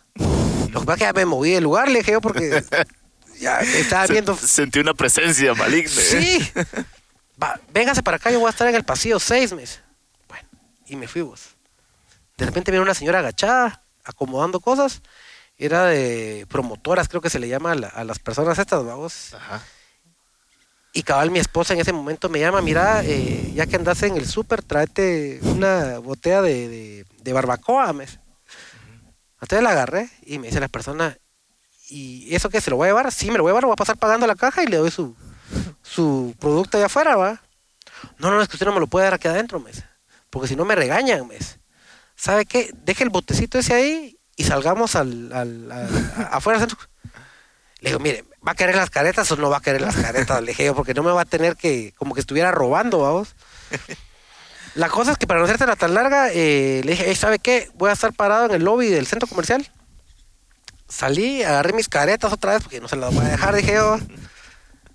Lo 0.73 0.79
que 0.81 0.85
pasa 0.85 0.93
es 0.93 0.99
que 0.99 1.05
ya 1.05 1.13
me 1.13 1.25
moví 1.25 1.51
del 1.51 1.63
lugar, 1.63 1.87
le 1.89 1.99
dije 1.99 2.11
yo, 2.13 2.21
porque 2.21 2.63
ya 3.39 3.59
estaba 3.59 4.07
viendo... 4.07 4.35
Sentí 4.35 4.79
una 4.79 4.93
presencia 4.93 5.53
maligna. 5.53 5.89
Sí. 5.91 6.39
Va, 7.41 7.59
véngase 7.73 8.03
para 8.03 8.17
acá, 8.17 8.29
yo 8.31 8.39
voy 8.39 8.47
a 8.47 8.51
estar 8.51 8.67
en 8.67 8.75
el 8.75 8.83
pasillo 8.83 9.19
6 9.19 9.53
meses. 9.53 9.81
Bueno, 10.27 10.47
y 10.87 10.95
me 10.95 11.07
fui 11.07 11.21
vos. 11.21 11.41
De 12.37 12.45
repente 12.45 12.71
viene 12.71 12.83
una 12.83 12.93
señora 12.93 13.19
agachada, 13.19 13.83
acomodando 14.03 14.59
cosas. 14.59 15.01
era 15.57 15.85
de 15.85 16.45
promotoras, 16.49 17.07
creo 17.07 17.21
que 17.21 17.29
se 17.29 17.39
le 17.39 17.47
llama 17.47 17.71
a, 17.71 17.75
la- 17.75 17.87
a 17.87 18.03
las 18.03 18.19
personas 18.19 18.57
estas, 18.59 18.83
vamos. 18.85 19.33
Ajá. 19.33 19.61
Y 20.95 21.01
cabal, 21.03 21.31
mi 21.31 21.39
esposa 21.39 21.73
en 21.73 21.79
ese 21.79 21.91
momento 21.93 22.29
me 22.29 22.39
llama, 22.39 22.61
mira, 22.61 23.01
eh, 23.03 23.51
ya 23.55 23.65
que 23.65 23.75
andas 23.77 24.03
en 24.03 24.15
el 24.15 24.27
súper, 24.27 24.61
tráete 24.61 25.39
una 25.43 25.97
botella 25.99 26.41
de, 26.43 26.67
de, 26.67 27.05
de 27.21 27.33
barbacoa, 27.33 27.93
me 27.93 28.05
dice. 28.05 28.19
Entonces 29.43 29.63
la 29.63 29.71
agarré 29.71 30.09
y 30.25 30.39
me 30.39 30.47
dice 30.47 30.61
la 30.61 30.69
persona, 30.69 31.17
¿y 31.89 32.33
eso 32.33 32.49
qué? 32.49 32.61
¿Se 32.61 32.69
lo 32.69 32.77
voy 32.77 32.87
a 32.87 32.91
llevar? 32.91 33.11
Sí, 33.11 33.29
me 33.29 33.37
lo 33.37 33.43
voy 33.43 33.49
a 33.49 33.51
llevar, 33.51 33.65
voy 33.65 33.73
a 33.73 33.75
pasar 33.75 33.97
pagando 33.97 34.25
la 34.25 34.35
caja 34.35 34.63
y 34.63 34.67
le 34.67 34.77
doy 34.77 34.89
su, 34.89 35.15
su 35.81 36.33
producto 36.39 36.77
allá 36.77 36.85
afuera, 36.85 37.17
¿va? 37.17 37.41
No, 38.19 38.31
no, 38.31 38.41
es 38.41 38.47
que 38.47 38.55
usted 38.55 38.65
no 38.65 38.73
me 38.73 38.79
lo 38.79 38.87
puede 38.87 39.03
dar 39.03 39.15
aquí 39.15 39.27
adentro, 39.27 39.59
me 39.59 39.71
dice. 39.71 39.83
Porque 40.29 40.47
si 40.47 40.55
no 40.55 40.63
me 40.63 40.75
regañan, 40.75 41.27
me 41.27 41.37
dice. 41.37 41.59
¿Sabe 42.15 42.45
qué? 42.45 42.71
Deje 42.73 43.03
el 43.03 43.09
botecito 43.09 43.59
ese 43.59 43.73
ahí 43.73 44.17
y 44.37 44.45
salgamos 44.45 44.95
al, 44.95 45.29
afuera 46.31 46.59
del 46.59 46.69
centro. 46.69 46.89
Le 47.81 47.89
digo, 47.89 47.99
mire, 47.99 48.23
¿va 48.47 48.53
a 48.53 48.55
querer 48.55 48.75
las 48.77 48.89
caretas 48.89 49.29
o 49.33 49.35
no 49.35 49.49
va 49.49 49.57
a 49.57 49.61
querer 49.61 49.81
las 49.81 49.97
caretas? 49.97 50.39
Le 50.41 50.51
dije 50.51 50.63
yo, 50.63 50.73
porque 50.73 50.93
no 50.93 51.03
me 51.03 51.11
va 51.11 51.23
a 51.23 51.25
tener 51.25 51.57
que, 51.57 51.93
como 51.97 52.13
que 52.15 52.21
estuviera 52.21 52.51
robando, 52.51 52.99
vamos. 52.99 53.35
La 54.75 54.89
cosa 54.89 55.11
es 55.11 55.17
que 55.17 55.27
para 55.27 55.39
no 55.39 55.45
hacerte 55.45 55.65
la 55.67 55.75
tan 55.75 55.93
larga, 55.93 56.31
eh, 56.31 56.81
le 56.83 56.91
dije, 56.91 57.07
"Ey, 57.09 57.15
¿sabe 57.15 57.37
qué? 57.39 57.69
Voy 57.75 57.89
a 57.89 57.93
estar 57.93 58.11
parado 58.13 58.45
en 58.45 58.51
el 58.51 58.63
lobby 58.63 58.87
del 58.87 59.05
centro 59.05 59.27
comercial. 59.27 59.69
Salí, 60.87 61.43
agarré 61.43 61.73
mis 61.73 61.89
caretas 61.89 62.31
otra 62.33 62.53
vez, 62.53 62.63
porque 62.63 62.79
no 62.81 62.87
se 62.87 62.95
las 62.95 63.13
voy 63.13 63.25
a 63.25 63.29
dejar, 63.29 63.55
dije 63.55 63.73
yo. 63.73 63.97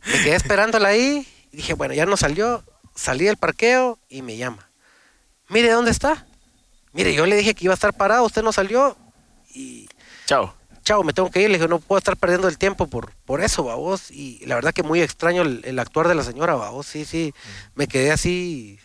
Me 0.06 0.12
quedé 0.22 0.34
esperándola 0.36 0.88
ahí. 0.88 1.26
y 1.52 1.56
dije, 1.56 1.74
bueno, 1.74 1.94
ya 1.94 2.06
no 2.06 2.16
salió. 2.16 2.62
Salí 2.94 3.24
del 3.24 3.36
parqueo 3.36 3.98
y 4.08 4.22
me 4.22 4.36
llama. 4.36 4.68
Mire, 5.48 5.70
¿dónde 5.70 5.90
está? 5.90 6.26
Mire, 6.92 7.14
yo 7.14 7.26
le 7.26 7.36
dije 7.36 7.54
que 7.54 7.64
iba 7.64 7.72
a 7.72 7.74
estar 7.74 7.94
parado, 7.94 8.24
usted 8.24 8.42
no 8.42 8.52
salió. 8.52 8.96
Y 9.54 9.88
Chao. 10.26 10.54
chao, 10.84 11.02
me 11.04 11.12
tengo 11.12 11.30
que 11.30 11.40
ir. 11.40 11.48
Le 11.50 11.56
dije, 11.58 11.68
no 11.68 11.78
puedo 11.78 11.98
estar 11.98 12.16
perdiendo 12.16 12.48
el 12.48 12.58
tiempo 12.58 12.86
por, 12.86 13.12
por 13.24 13.40
eso, 13.42 13.64
babos. 13.64 14.10
Y 14.10 14.44
la 14.46 14.56
verdad 14.56 14.72
que 14.74 14.82
muy 14.82 15.00
extraño 15.00 15.42
el, 15.42 15.62
el 15.64 15.78
actuar 15.78 16.06
de 16.08 16.14
la 16.16 16.22
señora, 16.22 16.54
babos. 16.54 16.86
Sí, 16.86 17.04
sí, 17.04 17.32
me 17.74 17.86
quedé 17.88 18.10
así 18.12 18.78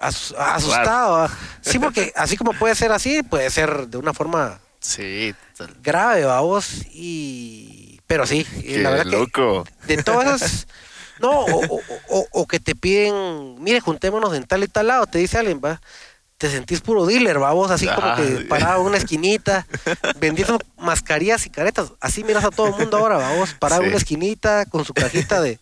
asu- 0.00 0.34
asustado. 0.38 1.12
¿va? 1.18 1.30
Sí, 1.60 1.78
porque 1.80 2.12
así 2.16 2.36
como 2.36 2.52
puede 2.54 2.74
ser 2.74 2.90
así, 2.92 3.22
puede 3.22 3.50
ser 3.50 3.86
de 3.88 3.98
una 3.98 4.12
forma 4.14 4.58
Sí. 4.80 5.34
grave, 5.82 6.24
babos. 6.24 6.86
Y... 6.92 8.00
Pero 8.06 8.26
sí, 8.26 8.44
Qué 8.44 8.78
la 8.78 8.90
verdad 8.90 9.04
loco. 9.12 9.64
que 9.86 9.96
de 9.96 10.02
todas 10.02 10.42
esas... 10.42 10.66
No, 11.20 11.40
o, 11.40 11.66
o- 11.76 11.82
o- 12.08 12.26
o 12.32 12.46
que 12.46 12.58
te 12.60 12.74
piden, 12.74 13.62
mire, 13.62 13.80
juntémonos 13.80 14.32
en 14.34 14.44
tal 14.44 14.64
y 14.64 14.68
tal 14.68 14.86
lado, 14.86 15.06
te 15.06 15.18
dice 15.18 15.36
alguien, 15.36 15.60
va. 15.62 15.78
Te 16.38 16.48
sentís 16.50 16.80
puro 16.80 17.04
dealer, 17.04 17.42
va 17.42 17.52
vos, 17.52 17.70
así 17.70 17.86
como 17.86 18.16
que 18.16 18.38
sí. 18.38 18.44
parado 18.44 18.80
en 18.80 18.86
una 18.86 18.96
esquinita, 18.96 19.66
vendiendo 20.18 20.58
mascarillas 20.78 21.44
y 21.44 21.50
caretas. 21.50 21.92
Así 22.00 22.24
miras 22.24 22.42
a 22.46 22.50
todo 22.50 22.68
el 22.68 22.72
mundo 22.74 22.96
ahora, 22.96 23.18
va 23.18 23.34
vos, 23.34 23.52
parado 23.52 23.82
en 23.82 23.88
Sí. 23.88 23.90
una 23.90 23.98
esquinita 23.98 24.64
con 24.64 24.86
su 24.86 24.94
cajita 24.94 25.42
de 25.42 25.60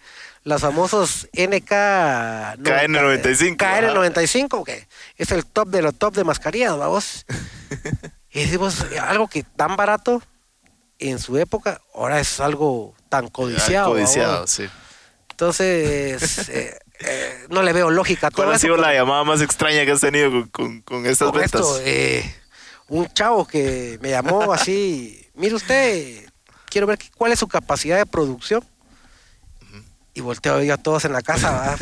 los 0.48 0.62
famosos 0.62 1.28
NK... 1.34 1.70
KN95, 1.70 3.56
KN95, 3.56 4.64
que 4.64 4.88
es 5.16 5.30
el 5.30 5.44
top 5.44 5.68
de 5.68 5.82
los 5.82 5.94
top 5.94 6.14
de 6.14 6.24
mascarillas, 6.24 6.78
va 6.78 6.88
vos. 6.88 7.26
Y 8.30 8.40
decimos, 8.40 8.84
algo 9.00 9.26
que 9.26 9.42
tan 9.42 9.74
barato 9.76 10.22
en 10.98 11.18
su 11.18 11.38
época, 11.38 11.80
ahora 11.94 12.20
es 12.20 12.40
algo 12.40 12.94
tan 13.08 13.28
codiciado. 13.28 13.88
¿va 13.88 13.94
Codiciado, 13.94 14.46
sí. 14.46 14.68
Entonces, 15.30 16.48
eh, 16.50 16.78
eh, 17.00 17.46
no 17.48 17.62
le 17.62 17.72
veo 17.72 17.90
lógica 17.90 18.26
a 18.26 18.30
todo 18.30 18.44
¿Cuál 18.44 18.52
ha 18.52 18.56
eso, 18.56 18.66
sido 18.66 18.76
la 18.76 18.88
pero 18.88 18.98
llamada 18.98 19.24
más 19.24 19.40
extraña 19.40 19.84
que 19.86 19.92
has 19.92 20.00
tenido 20.00 20.30
con, 20.30 20.48
con, 20.50 20.82
con 20.82 21.06
estas 21.06 21.30
con 21.30 21.40
ventas? 21.40 21.60
esto, 21.60 21.80
eh, 21.84 22.34
un 22.88 23.06
chavo 23.08 23.46
que 23.46 23.98
me 24.02 24.10
llamó 24.10 24.52
así, 24.52 25.26
mire 25.34 25.54
usted, 25.54 26.28
quiero 26.68 26.86
ver 26.86 26.98
cuál 27.16 27.32
es 27.32 27.38
su 27.38 27.48
capacidad 27.48 27.96
de 27.96 28.06
producción. 28.06 28.62
Y 30.18 30.20
volteo 30.20 30.74
a 30.74 30.76
todos 30.76 31.04
en 31.04 31.12
la 31.12 31.22
casa. 31.22 31.76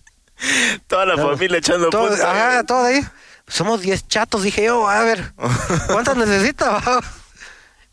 Toda 0.86 1.04
la 1.04 1.16
familia 1.16 1.58
echando 1.58 1.90
Todo, 1.90 2.10
punta. 2.10 2.30
ajá, 2.30 2.62
todo 2.62 2.84
ahí. 2.84 3.04
Somos 3.48 3.80
10 3.80 4.06
chatos, 4.06 4.44
dije 4.44 4.62
yo, 4.64 4.88
a 4.88 5.02
ver, 5.02 5.32
¿cuántas 5.88 6.16
necesita? 6.16 6.70
va? 6.70 7.00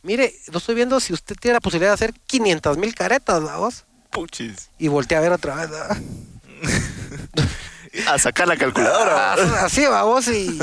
Mire, 0.03 0.35
no 0.51 0.59
estoy 0.59 0.75
viendo 0.75 0.99
si 0.99 1.11
usted 1.13 1.35
tiene 1.39 1.53
la 1.55 1.59
posibilidad 1.61 1.89
de 1.89 1.93
hacer 1.95 2.13
500 2.27 2.77
mil 2.77 2.93
caretas, 2.93 3.41
vamos. 3.41 3.85
Puchis. 4.11 4.69
Y 4.77 4.89
volteé 4.89 5.17
a 5.17 5.21
ver 5.21 5.31
otra 5.31 5.55
vez. 5.55 5.69
A 8.07 8.17
sacar 8.19 8.47
la 8.47 8.57
calculadora. 8.57 9.33
Ah, 9.33 9.65
Así, 9.65 9.85
vamos, 9.85 10.27
y 10.27 10.59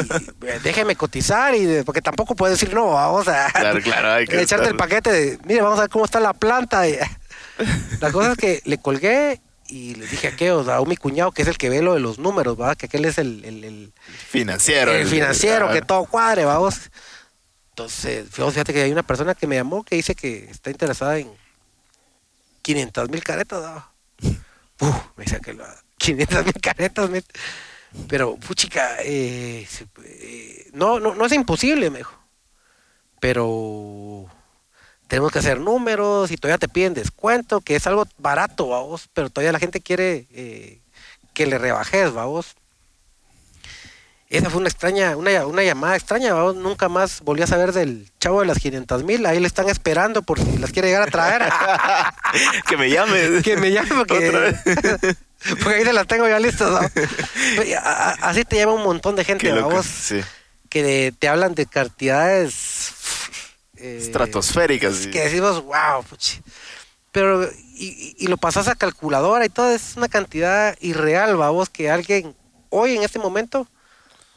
eh, 0.47 0.61
déjeme 0.65 0.95
cotizar, 0.97 1.55
y 1.55 1.65
de- 1.65 1.85
porque 1.85 2.03
tampoco 2.03 2.35
puede 2.37 2.53
decir 2.55 2.75
no, 2.75 2.91
vamos 2.93 3.27
a 3.29 3.51
Claro, 3.53 3.81
claro, 3.81 4.13
hay 4.13 4.27
que 4.27 4.41
echarte 4.43 4.65
estar- 4.67 4.71
el 4.73 4.77
paquete 4.77 5.13
de, 5.13 5.39
mire, 5.45 5.63
vamos 5.63 5.79
a 5.79 5.83
ver 5.83 5.91
cómo 5.91 6.05
está 6.05 6.19
la 6.21 6.33
planta. 6.35 6.87
y- 6.89 6.99
la 8.01 8.13
cosa 8.13 8.33
es 8.33 8.39
que 8.39 8.63
le 8.65 8.79
colgué 8.79 9.41
y 9.69 9.95
le 9.95 10.07
dije 10.07 10.29
a 10.29 10.37
qué, 10.37 10.51
o 10.53 10.65
sea, 10.65 10.77
a 10.79 10.85
mi 10.85 10.97
cuñado 10.97 11.31
que 11.33 11.43
es 11.43 11.49
el 11.49 11.57
que 11.59 11.71
ve 11.71 11.81
lo 11.83 11.95
de 11.95 12.01
los 12.01 12.19
números, 12.19 12.57
¿verdad? 12.57 12.77
Que 12.77 12.87
aquel 12.87 13.05
es 13.05 13.19
el, 13.19 13.45
el- 13.45 13.65
el- 13.65 13.93
Financiero. 14.29 14.93
el 14.93 15.07
financiero, 15.07 15.69
ah, 15.69 15.73
que 15.73 15.83
todo 15.83 16.05
cuadre, 16.07 16.45
vamos. 16.45 16.91
Entonces, 17.71 18.27
fíjate 18.31 18.53
fíjate 18.53 18.73
que 18.73 18.83
hay 18.83 18.93
una 18.93 19.05
persona 19.05 19.35
que 19.35 19.47
me 19.47 19.57
llamó 19.57 19.85
que 19.85 19.97
dice 19.97 20.15
que 20.15 20.45
está 20.51 20.71
interesada 20.71 21.19
en 21.19 21.31
500 22.63 23.09
mil 23.11 23.23
caretas. 23.23 23.63
¿no? 23.63 24.29
Uf, 24.81 24.97
me 25.17 25.25
dice 25.25 25.41
que 25.41 25.53
lo- 25.55 25.65
500 25.99 26.45
mil 26.45 26.55
caretas. 26.61 27.09
me- 27.11 27.23
Pero, 28.09 28.37
puchica, 28.37 28.97
eh, 29.03 29.67
eh, 30.05 30.71
no, 30.73 30.99
no, 31.01 31.15
no 31.15 31.27
es 31.27 31.33
imposible, 31.33 31.91
me 31.91 31.99
dijo. 31.99 32.15
Pero 33.21 34.27
tenemos 35.11 35.33
que 35.33 35.41
hacer 35.41 35.59
números 35.59 36.31
y 36.31 36.37
todavía 36.37 36.57
te 36.59 36.69
piden 36.69 36.95
descuento, 36.95 37.61
que 37.61 37.75
es 37.75 37.85
algo 37.89 38.07
barato, 38.17 38.69
vamos, 38.69 39.09
pero 39.13 39.29
todavía 39.29 39.51
la 39.51 39.59
gente 39.59 39.81
quiere 39.81 40.29
eh, 40.33 40.79
que 41.35 41.47
le 41.47 41.59
rebajes, 41.59 42.13
vamos. 42.13 42.55
Esa 44.29 44.49
fue 44.49 44.61
una 44.61 44.69
extraña, 44.69 45.17
una, 45.17 45.45
una 45.47 45.65
llamada 45.65 45.97
extraña, 45.97 46.33
vamos. 46.33 46.55
Nunca 46.55 46.89
más 46.89 47.23
volví 47.23 47.43
a 47.43 47.49
saber 47.49 47.73
del 47.73 48.09
chavo 48.21 48.39
de 48.39 48.47
las 48.47 48.61
500 48.61 49.03
mil. 49.03 49.27
Ahí 49.27 49.41
le 49.41 49.49
están 49.49 49.69
esperando 49.69 50.23
por 50.23 50.39
si 50.39 50.59
las 50.59 50.71
quiere 50.71 50.87
llegar 50.87 51.03
a 51.03 51.11
traer. 51.11 51.43
que 52.69 52.77
me 52.77 52.89
llame. 52.89 53.43
que 53.43 53.57
me 53.57 53.73
llame 53.73 53.89
porque, 53.89 54.55
porque 55.65 55.75
ahí 55.75 55.85
se 55.85 55.93
las 55.93 56.07
tengo 56.07 56.29
ya 56.29 56.39
listas. 56.39 56.71
¿no? 56.71 56.79
A- 57.83 58.17
Así 58.21 58.45
te 58.45 58.55
llama 58.59 58.75
un 58.75 58.85
montón 58.85 59.17
de 59.17 59.25
gente, 59.25 59.51
vamos, 59.51 59.85
Sí. 59.87 60.21
que 60.69 61.13
te 61.19 61.27
hablan 61.29 61.57
de 61.57 61.67
cantidades 61.67 62.93
eh, 63.81 63.99
Estratosféricas. 64.01 65.07
que 65.09 65.21
decimos, 65.21 65.63
wow, 65.65 66.03
puchi". 66.09 66.41
pero 67.13 67.45
y, 67.75 67.87
y- 67.87 68.17
y 68.19 68.27
lo 68.29 68.37
pasas 68.37 68.69
a 68.69 68.75
calculadora 68.77 69.45
y 69.45 69.49
todo, 69.49 69.71
es 69.73 69.97
una 69.97 70.09
cantidad 70.09 70.77
irreal, 70.81 71.37
vamos, 71.37 71.69
que 71.69 71.91
alguien 71.91 72.37
hoy 72.69 72.97
en 72.97 73.03
este 73.03 73.19
momento 73.19 73.67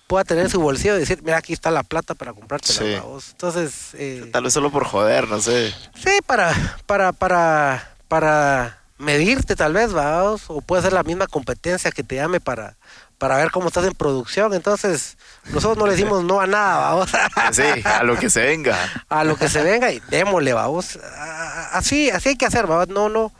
pueda 0.07 0.23
tener 0.23 0.45
en 0.45 0.49
su 0.51 0.59
bolsillo 0.59 0.95
y 0.95 0.99
decir, 0.99 1.21
mira, 1.23 1.37
aquí 1.37 1.53
está 1.53 1.69
la 1.71 1.83
plata 1.83 2.15
para 2.15 2.33
comprártela, 2.33 2.79
Sí. 2.79 2.93
vamos. 2.99 3.29
Entonces, 3.31 3.89
eh, 3.93 4.29
Tal 4.31 4.43
vez 4.43 4.53
solo 4.53 4.71
por 4.71 4.85
joder, 4.85 5.27
no 5.27 5.39
sé. 5.39 5.73
sí, 5.95 6.11
para, 6.25 6.53
para, 6.85 7.11
para, 7.13 7.95
para 8.07 8.79
medirte 8.97 9.55
tal 9.55 9.73
vez, 9.73 9.91
vamos, 9.93 10.43
o 10.47 10.61
puede 10.61 10.81
ser 10.83 10.93
la 10.93 11.03
misma 11.03 11.27
competencia 11.27 11.91
que 11.91 12.03
te 12.03 12.15
llame 12.15 12.39
para, 12.39 12.75
para 13.23 13.37
ver 13.37 13.51
cómo 13.51 13.67
estás 13.69 13.85
en 13.85 13.93
producción. 13.93 14.53
Entonces, 14.53 15.17
nosotros 15.45 15.77
no 15.77 15.85
le 15.85 15.93
decimos 15.93 16.25
no 16.25 16.41
a 16.41 16.45
nada, 16.45 16.89
vamos. 16.93 17.09
Sí, 17.53 17.63
a 17.85 18.03
lo 18.03 18.17
que 18.19 18.29
se 18.29 18.41
venga. 18.41 18.77
a 19.07 19.23
lo 19.23 19.37
que 19.37 19.47
se 19.47 19.63
venga 19.63 19.93
y 19.93 20.01
démosle, 20.09 20.51
vamos. 20.51 20.99
Así, 21.71 22.09
así 22.09 22.27
hay 22.29 22.35
que 22.35 22.45
hacer, 22.45 22.67
vamos. 22.67 22.89
No, 22.89 23.07
no, 23.07 23.31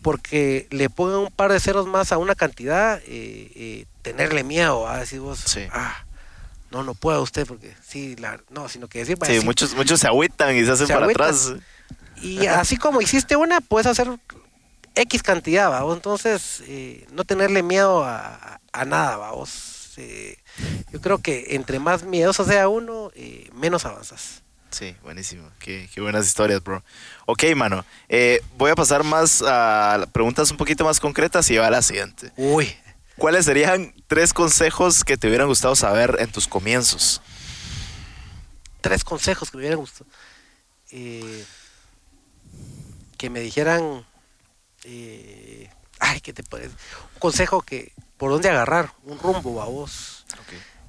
porque 0.00 0.68
le 0.70 0.88
pongan 0.90 1.16
un 1.18 1.32
par 1.32 1.50
de 1.50 1.58
ceros 1.58 1.88
más 1.88 2.12
a 2.12 2.18
una 2.18 2.36
cantidad, 2.36 2.98
eh, 2.98 3.50
eh, 3.56 3.86
tenerle 4.02 4.44
miedo, 4.44 4.86
a 4.88 4.98
decir 4.98 5.18
vos, 5.18 5.40
Sí. 5.44 5.66
ah, 5.72 6.04
no, 6.70 6.84
no 6.84 6.94
puede 6.94 7.18
usted, 7.18 7.48
porque 7.48 7.74
sí, 7.84 8.14
la, 8.14 8.38
no, 8.50 8.68
sino 8.68 8.86
que 8.86 9.00
decir, 9.00 9.18
Sí, 9.26 9.40
muchos, 9.44 9.74
muchos 9.74 9.98
se 9.98 10.06
agüitan 10.06 10.54
y 10.54 10.64
se 10.64 10.70
hacen 10.70 10.86
Se 10.86 10.92
para 10.92 11.06
agüitan. 11.06 11.26
atrás. 11.30 11.54
Y 12.22 12.46
así 12.46 12.76
como 12.76 13.00
hiciste 13.00 13.34
una, 13.34 13.60
puedes 13.60 13.88
hacer 13.88 14.08
X 14.94 15.22
cantidad, 15.22 15.70
vamos. 15.70 15.96
Entonces, 15.96 16.62
eh, 16.66 17.06
no 17.12 17.24
tenerle 17.24 17.62
miedo 17.62 18.04
a, 18.04 18.60
a 18.72 18.84
nada, 18.84 19.16
vamos. 19.16 19.92
Eh, 19.96 20.36
yo 20.92 21.00
creo 21.00 21.18
que 21.18 21.46
entre 21.50 21.78
más 21.78 22.04
miedoso 22.04 22.44
sea 22.44 22.68
uno, 22.68 23.10
eh, 23.14 23.48
menos 23.54 23.84
avanzas. 23.84 24.42
Sí, 24.70 24.96
buenísimo. 25.02 25.48
Qué, 25.60 25.88
qué 25.94 26.00
buenas 26.00 26.26
historias, 26.26 26.62
bro. 26.62 26.82
Ok, 27.26 27.44
mano. 27.54 27.84
eh, 28.08 28.40
voy 28.56 28.72
a 28.72 28.74
pasar 28.74 29.04
más 29.04 29.42
a 29.46 30.04
preguntas 30.12 30.50
un 30.50 30.56
poquito 30.56 30.84
más 30.84 30.98
concretas 30.98 31.48
y 31.50 31.56
va 31.56 31.68
a 31.68 31.70
la 31.70 31.82
siguiente. 31.82 32.32
Uy, 32.36 32.74
¿Cuáles 33.16 33.44
serían 33.44 33.94
tres 34.08 34.32
consejos 34.32 35.04
que 35.04 35.16
te 35.16 35.28
hubieran 35.28 35.46
gustado 35.46 35.76
saber 35.76 36.16
en 36.18 36.30
tus 36.32 36.48
comienzos? 36.48 37.20
tres 38.80 39.02
consejos 39.04 39.50
que 39.50 39.56
me 39.56 39.62
hubieran 39.62 39.78
gustado. 39.78 40.10
Eh, 40.90 41.44
que 43.16 43.30
me 43.30 43.40
dijeran, 43.40 44.04
eh, 44.84 45.68
ay, 46.00 46.20
¿qué 46.20 46.32
te 46.32 46.42
parece? 46.42 46.70
Un 47.14 47.18
consejo 47.20 47.62
que, 47.62 47.92
por 48.16 48.30
dónde 48.30 48.48
agarrar, 48.50 48.92
un 49.04 49.18
rumbo 49.18 49.60
a 49.62 49.66
vos. 49.66 50.24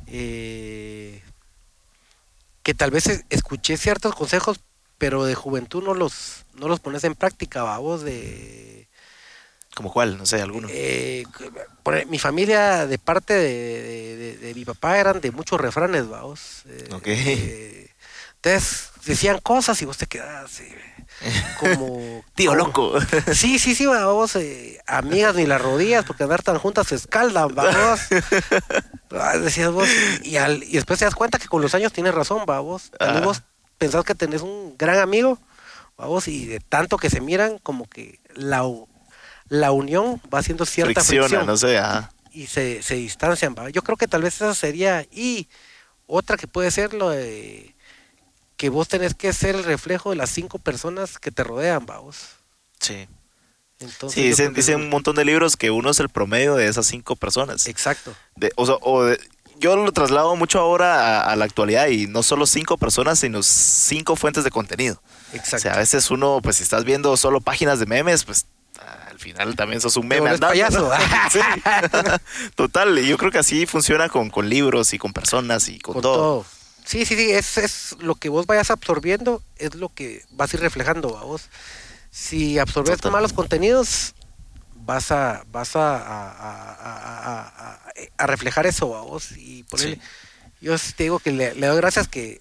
Eh, 0.08 1.22
que 2.64 2.74
tal 2.74 2.92
vez 2.92 3.08
es- 3.08 3.26
escuché 3.30 3.78
ciertos 3.78 4.16
consejos, 4.16 4.60
pero 4.98 5.26
de 5.26 5.36
juventud 5.36 5.84
no 5.84 5.94
los, 5.94 6.46
no 6.54 6.68
los 6.68 6.80
pones 6.80 7.04
en 7.04 7.16
práctica, 7.16 7.64
babos, 7.64 8.02
de... 8.04 8.88
¿Como 9.76 9.92
cuál? 9.92 10.18
No 10.18 10.26
sé, 10.26 10.42
alguno. 10.42 10.68
eh, 10.72 11.26
por- 11.84 12.06
mi 12.08 12.18
familia, 12.18 12.88
de 12.88 12.98
parte 12.98 13.34
de, 13.34 13.44
de- 13.44 14.16
de- 14.18 14.38
de 14.38 14.54
mi 14.56 14.64
papá, 14.64 14.98
eran 15.00 15.20
de 15.22 15.32
muchos 15.32 15.60
refranes, 15.60 16.08
vamos. 16.08 16.64
eh, 16.68 16.88
Ok. 16.92 17.08
eh, 17.08 17.90
entonces, 18.36 18.90
decían 19.06 19.40
cosas 19.40 19.82
y 19.82 19.86
vos 19.86 19.98
te 19.98 20.08
quedabas 20.08 20.60
eh, 20.62 20.94
como... 21.60 22.24
Tío 22.36 22.52
como- 22.52 22.64
loco. 22.66 22.94
Sí, 23.34 23.60
sí, 23.60 23.76
sí, 23.76 23.86
vamos, 23.86 24.36
eh, 24.36 24.80
amigas 24.88 25.36
ni 25.36 25.46
las 25.46 25.62
rodillas, 25.62 26.06
porque 26.06 26.24
andar 26.24 26.42
tan 26.44 26.58
juntas 26.60 26.88
se 26.88 26.96
escaldan, 26.96 27.54
vamos. 27.56 28.00
Ah, 29.12 29.38
Decías 29.38 29.72
vos, 29.72 29.88
y, 30.24 30.36
al- 30.38 30.64
y 30.64 30.74
después 30.74 31.00
te 31.00 31.06
das 31.06 31.16
cuenta 31.16 31.38
que 31.40 31.48
con 31.48 31.62
los 31.62 31.74
años 31.76 31.94
tienes 31.94 32.14
razón, 32.14 32.44
vamos. 32.46 32.92
También 33.00 33.24
Ah. 33.24 33.26
vos 33.28 33.44
pensás 33.78 34.04
que 34.04 34.16
tenés 34.16 34.42
un 34.42 34.76
gran 34.78 35.00
amigo, 35.00 35.40
vamos, 35.98 36.28
y 36.28 36.46
de 36.48 36.60
tanto 36.60 36.98
que 36.98 37.10
se 37.10 37.22
miran, 37.22 37.58
como 37.60 37.88
que 37.88 38.20
la, 38.34 38.64
la 39.48 39.72
unión 39.72 40.22
va 40.34 40.40
haciendo 40.40 40.66
cierta 40.66 41.02
Fricciona, 41.02 41.28
fricción 41.28 41.46
no 41.46 41.56
sé. 41.56 41.78
ajá. 41.78 42.12
y 42.32 42.48
se, 42.48 42.82
se 42.84 42.96
distancian, 42.96 43.56
¿va? 43.58 43.70
Yo 43.70 43.84
creo 43.84 43.96
que 43.96 44.08
tal 44.08 44.24
vez 44.24 44.36
esa 44.36 44.54
sería, 44.56 45.06
y 45.12 45.48
otra 46.08 46.36
que 46.36 46.48
puede 46.48 46.72
ser 46.72 46.94
lo 46.94 47.10
de 47.10 47.75
que 48.58 48.70
vos 48.70 48.88
tenés 48.88 49.14
que 49.14 49.34
ser 49.34 49.56
el 49.56 49.64
reflejo 49.64 50.10
de 50.12 50.16
las 50.16 50.30
cinco 50.30 50.60
personas 50.60 51.18
que 51.20 51.32
te 51.32 51.44
rodean, 51.44 51.86
vamos. 51.86 52.18
Sí. 52.80 53.08
Entonces, 53.80 54.14
Sí, 54.22 54.28
dicen, 54.30 54.54
dicen 54.54 54.76
un 54.76 54.90
montón 54.90 55.16
de 55.16 55.26
libros 55.26 55.58
que 55.58 55.70
uno 55.72 55.90
es 55.90 56.00
el 56.00 56.08
promedio 56.10 56.56
de 56.56 56.68
esas 56.68 56.86
cinco 56.88 57.16
personas. 57.18 57.68
Exacto. 57.68 58.16
De- 58.36 58.52
o 58.56 58.66
sea, 58.66 58.76
o 58.82 59.04
de- 59.04 59.20
yo 59.60 59.76
lo 59.76 59.92
traslado 59.92 60.36
mucho 60.36 60.60
ahora 60.60 61.22
a, 61.22 61.32
a 61.32 61.36
la 61.36 61.46
actualidad 61.46 61.88
y 61.88 62.08
no 62.08 62.24
solo 62.24 62.46
cinco 62.46 62.78
personas, 62.78 63.20
sino 63.20 63.44
cinco 63.44 64.16
fuentes 64.16 64.44
de 64.46 64.52
contenido. 64.52 65.02
O 65.34 65.36
Exacto. 65.36 65.60
sea, 65.64 65.74
a 65.74 65.78
veces 65.78 66.10
uno, 66.12 66.40
pues 66.42 66.58
si 66.58 66.64
estás 66.64 66.84
viendo 66.86 67.16
solo 67.18 67.42
páginas 67.42 67.80
de 67.80 67.86
memes, 67.86 68.24
pues 68.24 68.46
al 69.10 69.20
final 69.20 69.56
también 69.56 69.80
sos 69.82 69.96
un 69.98 70.08
meme. 70.08 70.30
andando, 70.30 70.48
payaso. 70.48 70.92
Sí. 71.32 71.40
Total, 72.56 72.98
y 73.00 73.08
yo 73.08 73.18
creo 73.18 73.32
que 73.32 73.40
así 73.40 73.66
funciona 73.66 74.10
con, 74.10 74.30
con 74.30 74.50
libros 74.50 74.94
y 74.94 74.98
con 75.00 75.14
personas 75.14 75.68
y 75.70 75.80
con, 75.80 75.94
con 75.94 76.02
todo. 76.02 76.16
todo. 76.16 76.46
Sí, 76.86 77.06
sí, 77.06 77.16
sí, 77.16 77.32
es, 77.32 77.58
es 77.58 77.96
lo 78.00 78.16
que 78.16 78.30
vos 78.30 78.46
vayas 78.46 78.70
absorbiendo, 78.70 79.42
es 79.58 79.76
lo 79.76 79.90
que 79.90 80.24
vas 80.32 80.54
a 80.54 80.58
ir 80.58 80.62
reflejando 80.62 81.18
a 81.18 81.24
vos. 81.24 81.50
Si 82.12 82.60
absorbes 82.60 82.98
Total. 82.98 83.12
malos 83.12 83.34
contenidos, 83.34 84.14
vas 84.76 85.12
a, 85.12 85.44
vas 85.52 85.76
a, 85.76 85.98
a, 85.98 86.32
a- 86.32 86.74
a- 86.74 87.74
a- 87.74 87.92
a 88.18 88.28
reflejar 88.28 88.68
eso 88.68 88.96
a 88.96 89.02
vos. 89.02 89.32
Y 89.36 89.64
ponerle- 89.64 89.96
Sí. 89.96 90.02
yo 90.62 90.76
te 90.78 91.04
digo 91.04 91.20
que 91.20 91.32
le, 91.32 91.56
le 91.56 91.68
doy 91.68 91.78
gracias 91.78 92.08
que 92.08 92.40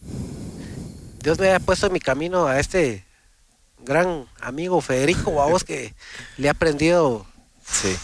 Dios 1.23 1.39
me 1.39 1.49
haya 1.49 1.59
puesto 1.61 1.87
en 1.87 1.93
mi 1.95 2.01
camino 2.01 2.47
a 2.47 2.61
este 2.61 3.05
gran 3.79 4.27
amigo 4.41 4.81
Federico, 4.83 5.43
a 5.43 5.47
vos 5.47 5.65
que 5.65 5.95
le 6.37 6.49
he 6.49 6.51
aprendido 6.51 7.27
Sí. 7.67 7.97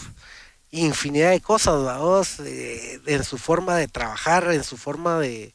infinidad 0.71 1.29
de 1.29 1.39
cosas, 1.39 1.83
vamos, 1.83 2.39
en 2.39 3.23
su 3.23 3.37
forma 3.37 3.75
de 3.75 3.87
trabajar, 3.87 4.51
en 4.51 4.63
su 4.63 4.75
forma 4.77 5.19
de, 5.19 5.53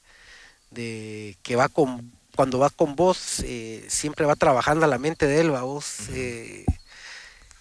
de 0.77 1.37
que 1.43 1.57
va 1.57 1.69
con, 1.69 2.13
cuando 2.37 2.59
va 2.59 2.71
con 2.71 2.95
vos, 2.95 3.41
eh, 3.45 3.85
siempre 3.89 4.27
va 4.27 4.37
trabajando 4.37 4.85
a 4.85 4.89
la 4.89 4.99
mente 4.99 5.27
de 5.27 5.41
él, 5.41 5.51
vamos. 5.51 6.09
eh, 6.11 6.65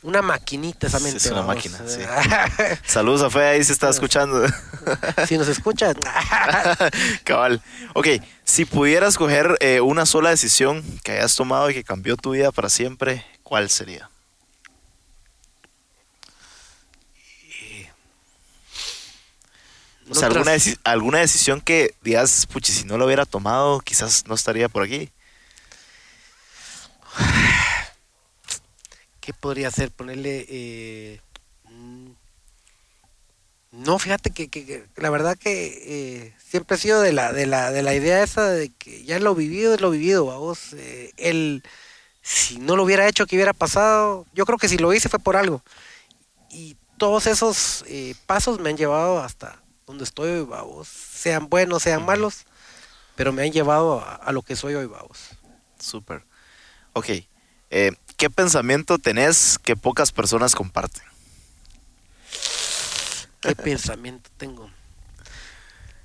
una 0.03 0.21
maquinita 0.21 0.85
esa 0.85 0.99
mente. 0.99 1.17
es 1.17 1.25
una 1.25 1.41
vamos. 1.41 1.55
máquina, 1.55 1.79
sí. 1.87 2.01
Saludos 2.85 3.23
a 3.23 3.31
Fe, 3.31 3.39
ahí 3.43 3.63
se 3.63 3.73
está 3.73 3.89
escuchando. 3.89 4.45
si 5.27 5.35
nos 5.35 5.47
escuchan, 5.47 5.95
Cabal. 7.23 7.59
Ok, 7.95 8.07
si 8.43 8.65
pudieras 8.65 9.17
coger 9.17 9.57
eh, 9.61 9.81
una 9.81 10.05
sola 10.05 10.29
decisión 10.29 10.83
que 11.03 11.13
hayas 11.13 11.35
tomado 11.35 11.71
y 11.71 11.73
que 11.73 11.83
cambió 11.83 12.17
tu 12.17 12.31
vida 12.31 12.51
para 12.51 12.69
siempre, 12.69 13.25
¿cuál 13.41 13.71
sería? 13.71 14.11
O 20.09 20.15
sea, 20.15 20.27
alguna, 20.27 20.55
deci- 20.55 20.77
alguna 20.83 21.19
decisión 21.19 21.61
que 21.61 21.93
digas, 22.01 22.45
puchi, 22.47 22.71
si 22.71 22.83
no 22.85 22.97
lo 22.97 23.05
hubiera 23.05 23.25
tomado, 23.25 23.79
quizás 23.79 24.25
no 24.27 24.35
estaría 24.35 24.69
por 24.69 24.83
aquí. 24.83 25.09
¿Qué 29.19 29.33
podría 29.33 29.69
hacer? 29.69 29.91
Ponerle... 29.91 30.45
eh, 30.47 31.21
mm, 31.69 32.09
no, 33.71 33.99
fíjate 33.99 34.29
que, 34.31 34.47
que- 34.47 34.65
que 34.65 34.85
la 34.97 35.09
verdad 35.09 35.37
que 35.37 36.23
eh, 36.27 36.33
siempre 36.49 36.77
he 36.77 36.79
sido 36.79 37.01
de 37.01 37.11
la, 37.11 37.33
de, 37.33 37.45
la, 37.47 37.71
de 37.71 37.81
la 37.81 37.93
idea 37.93 38.23
esa 38.23 38.49
de 38.49 38.69
que 38.69 39.03
ya 39.03 39.19
lo 39.19 39.35
vivido 39.35 39.73
es 39.73 39.81
lo 39.81 39.89
vivido, 39.89 40.25
vamos. 40.25 40.73
Eh, 40.73 41.11
el, 41.17 41.63
si 42.21 42.59
no 42.59 42.75
lo 42.75 42.83
hubiera 42.83 43.07
hecho, 43.07 43.25
¿qué 43.25 43.35
hubiera 43.35 43.53
pasado? 43.53 44.25
Yo 44.33 44.45
creo 44.45 44.57
que 44.59 44.69
si 44.69 44.77
lo 44.77 44.93
hice 44.93 45.09
fue 45.09 45.19
por 45.19 45.35
algo. 45.35 45.61
Y 46.49 46.77
todos 46.97 47.25
esos 47.27 47.83
eh, 47.87 48.15
pasos 48.27 48.59
me 48.59 48.69
han 48.69 48.77
llevado 48.77 49.19
hasta 49.21 49.59
donde 49.85 50.03
estoy 50.03 50.31
hoy, 50.31 50.45
vamos. 50.45 50.87
Sean 50.87 51.49
buenos, 51.49 51.83
sean 51.83 52.05
malos, 52.05 52.45
pero 53.15 53.31
me 53.31 53.43
han 53.43 53.51
llevado 53.51 53.99
a, 53.99 54.15
a 54.15 54.31
lo 54.31 54.41
que 54.41 54.55
soy 54.55 54.75
hoy, 54.75 54.87
vamos. 54.87 55.29
Súper. 55.79 56.23
Ok, 56.93 57.09
eh, 57.69 57.91
¿qué 58.17 58.29
pensamiento 58.29 58.97
tenés 58.97 59.59
que 59.59 59.75
pocas 59.75 60.11
personas 60.11 60.55
comparten? 60.55 61.03
¿Qué 63.41 63.55
pensamiento 63.63 64.29
tengo? 64.37 64.69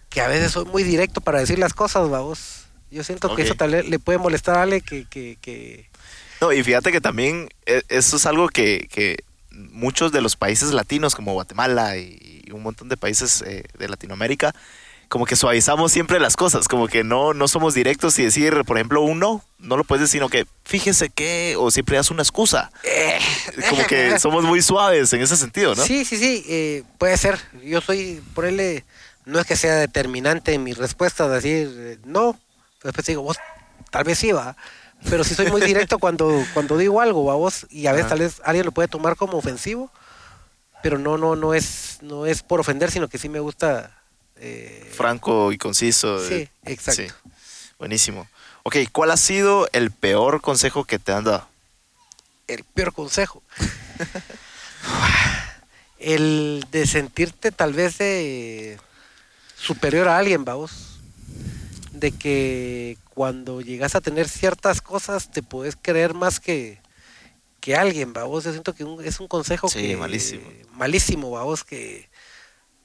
Que 0.09 0.20
a 0.20 0.28
veces 0.28 0.53
soy 0.53 0.64
muy 0.64 0.83
directo 0.83 1.20
para 1.20 1.39
decir 1.39 1.59
las 1.59 1.72
cosas, 1.72 2.09
vamos. 2.11 2.66
Yo 2.91 3.05
siento 3.05 3.35
que 3.37 3.43
eso 3.43 3.55
tal 3.55 3.70
vez 3.70 3.89
le 3.89 4.01
puede 4.01 4.18
molestar 4.18 4.59
a 4.59 4.62
Ale 4.62 4.81
que, 4.81 5.05
que, 5.09 5.39
que... 5.41 5.89
No, 6.41 6.53
y 6.53 6.64
fíjate 6.64 6.91
que 6.91 7.01
también 7.01 7.49
eh, 7.66 7.83
eso 7.89 8.16
es 8.16 8.26
algo 8.26 8.49
que, 8.49 8.89
que 8.91 9.22
muchos 9.51 10.12
de 10.12 10.20
los 10.20 10.36
países 10.36 10.72
latinos, 10.72 11.14
como 11.14 11.32
Guatemala 11.32 11.96
y, 11.96 12.42
y 12.46 12.53
un 12.53 12.62
montón 12.62 12.88
de 12.88 12.96
países 12.96 13.42
eh, 13.42 13.64
de 13.78 13.88
Latinoamérica, 13.88 14.55
como 15.11 15.26
que 15.26 15.34
suavizamos 15.34 15.90
siempre 15.90 16.20
las 16.20 16.36
cosas, 16.36 16.68
como 16.68 16.86
que 16.86 17.03
no, 17.03 17.34
no 17.34 17.48
somos 17.48 17.74
directos 17.74 18.16
y 18.20 18.24
decir, 18.24 18.62
por 18.64 18.76
ejemplo, 18.76 19.03
un 19.03 19.18
no, 19.18 19.44
no 19.59 19.76
lo 19.76 19.82
puedes 19.82 20.03
decir, 20.03 20.20
sino 20.20 20.28
que 20.28 20.46
fíjese 20.64 21.11
que, 21.11 21.57
o 21.59 21.72
siempre 21.72 21.96
das 21.96 22.12
una 22.12 22.22
excusa. 22.22 22.70
Como 23.68 23.84
que 23.86 24.18
somos 24.20 24.44
muy 24.44 24.62
suaves 24.62 25.12
en 25.12 25.20
ese 25.20 25.36
sentido, 25.36 25.74
¿no? 25.74 25.84
Sí, 25.84 26.05
sí, 26.05 26.16
sí, 26.16 26.44
eh, 26.48 26.84
puede 26.96 27.16
ser. 27.16 27.40
Yo 27.64 27.80
soy, 27.80 28.22
ponerle, 28.34 28.84
no 29.24 29.40
es 29.40 29.46
que 29.46 29.57
sea 29.57 29.74
determinante 29.74 30.55
en 30.55 30.62
mi 30.62 30.74
respuesta, 30.74 31.28
decir 31.28 31.74
eh, 31.76 31.98
no, 32.05 32.38
pero 32.78 32.90
después 32.92 33.07
digo, 33.07 33.22
vos, 33.22 33.36
tal 33.90 34.05
vez 34.05 34.16
sí 34.16 34.30
va, 34.30 34.57
pero 35.09 35.24
sí 35.24 35.34
soy 35.34 35.51
muy 35.51 35.61
directo 35.62 35.98
cuando, 35.98 36.44
cuando 36.53 36.76
digo 36.76 37.01
algo, 37.01 37.24
va 37.24 37.34
vos, 37.34 37.66
y 37.70 37.86
a 37.86 37.92
veces 37.92 38.07
Ajá. 38.07 38.11
tal 38.11 38.18
vez 38.20 38.40
alguien 38.44 38.66
lo 38.66 38.72
puede 38.72 38.88
tomar 38.88 39.16
como 39.16 39.38
ofensivo, 39.38 39.90
pero 40.82 40.98
no, 40.98 41.16
no, 41.18 41.36
no 41.36 41.55
es, 41.55 41.98
no 42.03 42.26
es 42.26 42.42
por 42.42 42.61
ofender, 42.61 42.90
sino 42.90 43.09
que 43.09 43.18
sí 43.18 43.28
me 43.28 43.40
gusta. 43.40 43.96
eh, 44.36 44.90
Franco 44.94 45.53
y 45.53 45.59
conciso. 45.59 46.18
Sí, 46.26 46.34
eh, 46.34 46.51
exacto. 46.64 47.03
sí. 47.03 47.09
Buenísimo. 47.78 48.28
Ok, 48.62 48.76
¿cuál 48.92 49.11
ha 49.11 49.16
sido 49.16 49.68
el 49.72 49.90
peor 49.90 50.40
consejo 50.42 50.84
que 50.84 50.98
te 50.98 51.12
han 51.12 51.24
dado? 51.24 51.48
el 52.46 52.64
peor 52.64 52.92
consejo. 52.92 53.42
el 55.98 56.64
de 56.72 56.86
sentirte 56.86 57.53
tal 57.53 57.72
vez 57.74 57.98
de 57.98 58.78
superior 59.57 60.09
a 60.09 60.18
alguien, 60.18 60.44
vamos. 60.44 60.98
De 61.92 62.12
que 62.12 62.96
cuando 63.20 63.60
llegas 63.60 63.94
a 63.94 64.00
tener 64.00 64.30
ciertas 64.30 64.80
cosas 64.80 65.30
te 65.30 65.42
puedes 65.42 65.76
creer 65.76 66.14
más 66.14 66.40
que, 66.40 66.80
que 67.60 67.76
alguien, 67.76 68.14
vamos. 68.14 68.44
Yo 68.44 68.52
siento 68.52 68.74
que 68.74 68.82
un- 68.82 69.04
es 69.04 69.20
un 69.20 69.28
consejo 69.28 69.68
Sí, 69.68 69.88
que 69.88 69.96
malísimo. 69.98 70.48
malísimo, 70.72 71.30
vamos, 71.30 71.62
que 71.62 72.08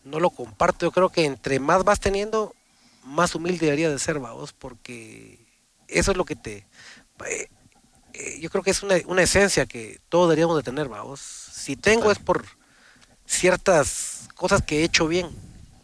no 0.03 0.19
lo 0.19 0.29
comparto. 0.29 0.85
Yo 0.87 0.91
creo 0.91 1.07
que 1.07 1.23
entre 1.23 1.61
más 1.61 1.85
vas 1.85 2.01
teniendo, 2.01 2.53
más 3.05 3.33
humilde 3.33 3.67
debería 3.67 3.89
de 3.89 3.97
ser, 3.97 4.19
vamos, 4.19 4.51
porque 4.51 5.39
eso 5.87 6.11
es 6.11 6.17
lo 6.17 6.25
que 6.25 6.35
te... 6.35 6.67
eh, 7.27 7.47
eh, 8.11 8.37
yo 8.41 8.49
creo 8.49 8.61
que 8.61 8.71
es 8.71 8.83
una, 8.83 8.95
una 9.05 9.21
esencia 9.23 9.65
que 9.65 10.01
todos 10.09 10.27
deberíamos 10.27 10.57
de 10.57 10.63
tener, 10.63 10.89
vamos. 10.89 11.21
Si 11.21 11.77
tengo 11.77 12.07
Total. 12.09 12.11
es 12.11 12.19
por 12.19 12.45
ciertas 13.25 14.27
cosas 14.35 14.61
que 14.63 14.81
he 14.81 14.83
hecho 14.83 15.07
bien, 15.07 15.29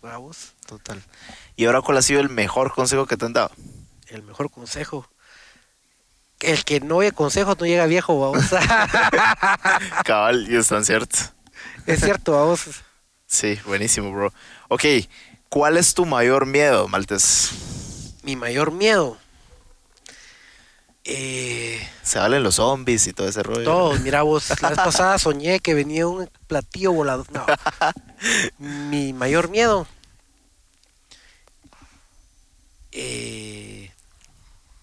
vamos. 0.01 0.55
Total. 0.65 1.01
¿Y 1.55 1.63
ahora 1.67 1.81
cuál 1.81 1.99
ha 1.99 2.01
sido 2.01 2.19
el 2.19 2.27
mejor 2.29 2.73
consejo 2.73 3.05
que 3.05 3.15
te 3.15 3.25
han 3.25 3.31
dado? 3.31 3.51
El 4.11 4.23
mejor 4.23 4.49
consejo. 4.51 5.07
El 6.39 6.63
que 6.65 6.79
no 6.79 6.97
oye 6.97 7.11
consejos 7.11 7.57
no 7.59 7.65
llega 7.65 7.85
viejo, 7.85 8.19
vamos. 8.19 8.45
Cabal, 10.05 10.47
y 10.51 10.55
es 10.57 10.67
tan 10.67 10.83
cierto. 10.83 11.17
es 11.85 11.99
cierto, 12.01 12.31
vamos. 12.33 12.65
Sí, 13.27 13.59
buenísimo, 13.65 14.11
bro. 14.11 14.33
Ok, 14.67 14.83
¿cuál 15.49 15.77
es 15.77 15.93
tu 15.93 16.05
mayor 16.05 16.45
miedo, 16.45 16.87
Maltes? 16.87 17.51
Mi 18.23 18.35
mayor 18.35 18.71
miedo. 18.71 19.17
Eh, 21.03 21.87
Se 22.03 22.19
hablan 22.19 22.43
los 22.43 22.55
zombies 22.55 23.07
y 23.07 23.13
todo 23.13 23.27
ese 23.27 23.41
rollo. 23.43 23.63
Todos, 23.63 23.99
mira 24.01 24.23
vos, 24.23 24.49
la 24.61 24.69
vez 24.69 24.77
pasada 24.83 25.17
soñé 25.19 25.59
que 25.59 25.73
venía 25.73 26.07
un 26.07 26.29
platillo 26.47 26.91
volador. 26.91 27.25
No. 27.31 27.45
Mi 28.59 29.13
mayor 29.13 29.49
miedo. 29.49 29.87
eh, 32.91 33.80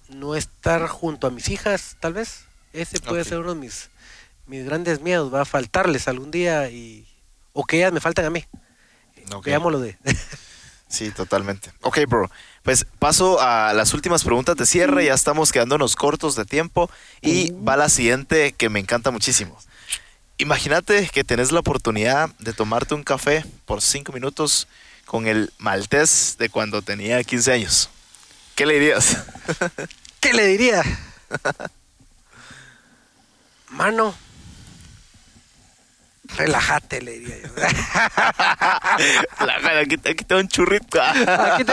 no 0.08 0.34
estar 0.34 0.86
junto 0.88 1.26
a 1.26 1.30
mis 1.30 1.48
hijas, 1.48 1.96
tal 2.00 2.14
vez. 2.14 2.44
Ese 2.72 3.00
puede 3.00 3.24
ser 3.24 3.38
uno 3.38 3.54
de 3.54 3.60
mis, 3.60 3.90
mis 4.46 4.64
grandes 4.64 5.00
miedos, 5.00 5.32
va 5.32 5.42
a 5.42 5.44
faltarles 5.44 6.08
algún 6.08 6.30
día 6.30 6.70
y 6.70 7.06
o 7.52 7.64
que 7.64 7.78
ellas 7.78 7.92
me 7.92 8.00
faltan 8.00 8.24
a 8.24 8.30
mí. 8.30 8.44
Ok. 9.32 9.46
Veámoslo 9.46 9.80
de. 9.80 9.96
Sí, 10.88 11.10
totalmente. 11.10 11.70
Ok, 11.82 11.98
bro. 12.08 12.30
Pues 12.62 12.86
paso 12.98 13.40
a 13.40 13.74
las 13.74 13.92
últimas 13.92 14.24
preguntas 14.24 14.56
de 14.56 14.64
cierre. 14.64 15.04
Ya 15.04 15.12
estamos 15.12 15.52
quedándonos 15.52 15.96
cortos 15.96 16.34
de 16.34 16.46
tiempo. 16.46 16.90
Y 17.20 17.50
va 17.52 17.76
la 17.76 17.90
siguiente 17.90 18.52
que 18.52 18.70
me 18.70 18.80
encanta 18.80 19.10
muchísimo. 19.10 19.58
Imagínate 20.38 21.08
que 21.08 21.24
tenés 21.24 21.52
la 21.52 21.60
oportunidad 21.60 22.30
de 22.38 22.54
tomarte 22.54 22.94
un 22.94 23.02
café 23.02 23.44
por 23.66 23.82
cinco 23.82 24.12
minutos 24.12 24.66
con 25.04 25.26
el 25.26 25.52
maltés 25.58 26.36
de 26.38 26.48
cuando 26.48 26.80
tenía 26.80 27.22
15 27.22 27.52
años. 27.52 27.90
¿Qué 28.58 28.66
le 28.66 28.74
dirías? 28.74 29.16
¿Qué 30.18 30.32
le 30.32 30.44
diría? 30.46 30.82
Mano, 33.68 34.12
relájate, 36.36 37.00
le 37.02 37.20
diría 37.20 37.36
yo. 37.38 37.54
La- 39.46 39.80
aquí, 39.80 39.94
aquí 39.94 40.24
tengo 40.24 40.40
un 40.40 40.48
churrito. 40.48 41.00
Aquí 41.00 41.62
te- 41.62 41.72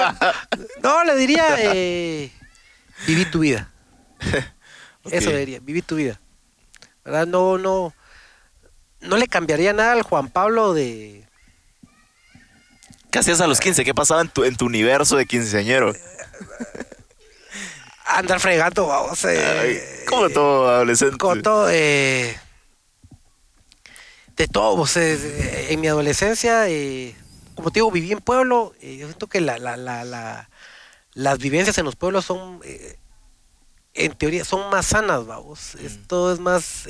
No, 0.83 1.03
le 1.05 1.15
diría, 1.15 1.43
eh, 1.57 2.31
viví 3.07 3.25
tu 3.25 3.39
vida. 3.39 3.71
Eso 5.09 5.31
le 5.31 5.39
diría, 5.39 5.59
viví 5.61 5.81
tu 5.81 5.95
vida. 5.95 6.19
¿Verdad? 7.03 7.25
No, 7.25 7.57
no, 7.57 7.95
no 9.01 9.17
le 9.17 9.27
cambiaría 9.27 9.73
nada 9.73 9.93
al 9.93 10.03
Juan 10.03 10.27
Pablo 10.29 10.75
de... 10.75 11.25
¿Qué 13.11 13.19
hacías 13.19 13.41
a 13.41 13.47
los 13.47 13.59
15? 13.59 13.83
¿Qué 13.86 13.93
pasaba 13.95 14.21
en 14.21 14.27
tu, 14.29 14.43
en 14.43 14.55
tu 14.55 14.65
universo 14.65 15.15
de 15.15 15.25
quinceañero? 15.25 15.93
Andar 18.05 18.39
fregando, 18.39 18.88
vamos. 18.88 19.23
eh, 19.25 19.43
Ay, 19.61 20.05
como 20.07 20.29
todo 20.29 20.69
adolescente. 20.69 21.17
con 21.17 21.41
todo, 21.41 21.69
eh, 21.71 22.38
de 24.36 24.47
todo, 24.47 24.75
vos, 24.75 24.95
eh, 24.97 25.67
en 25.71 25.79
mi 25.79 25.88
adolescencia, 25.88 26.67
eh, 26.69 27.15
como 27.55 27.71
te 27.71 27.75
digo, 27.79 27.91
viví 27.91 28.11
en 28.11 28.19
pueblo, 28.19 28.73
yo 28.81 29.07
siento 29.07 29.27
que 29.27 29.39
la, 29.41 29.57
la, 29.57 29.77
la, 29.77 30.03
la- 30.03 30.49
las 31.13 31.38
vivencias 31.39 31.77
en 31.77 31.86
los 31.86 31.95
pueblos 31.95 32.25
son, 32.25 32.59
en 33.93 34.11
teoría, 34.17 34.43
son 34.43 34.69
más 34.69 34.88
sanas, 34.88 35.25
vamos, 35.25 35.75
esto 35.75 36.33
es 36.33 36.39
más, 36.39 36.88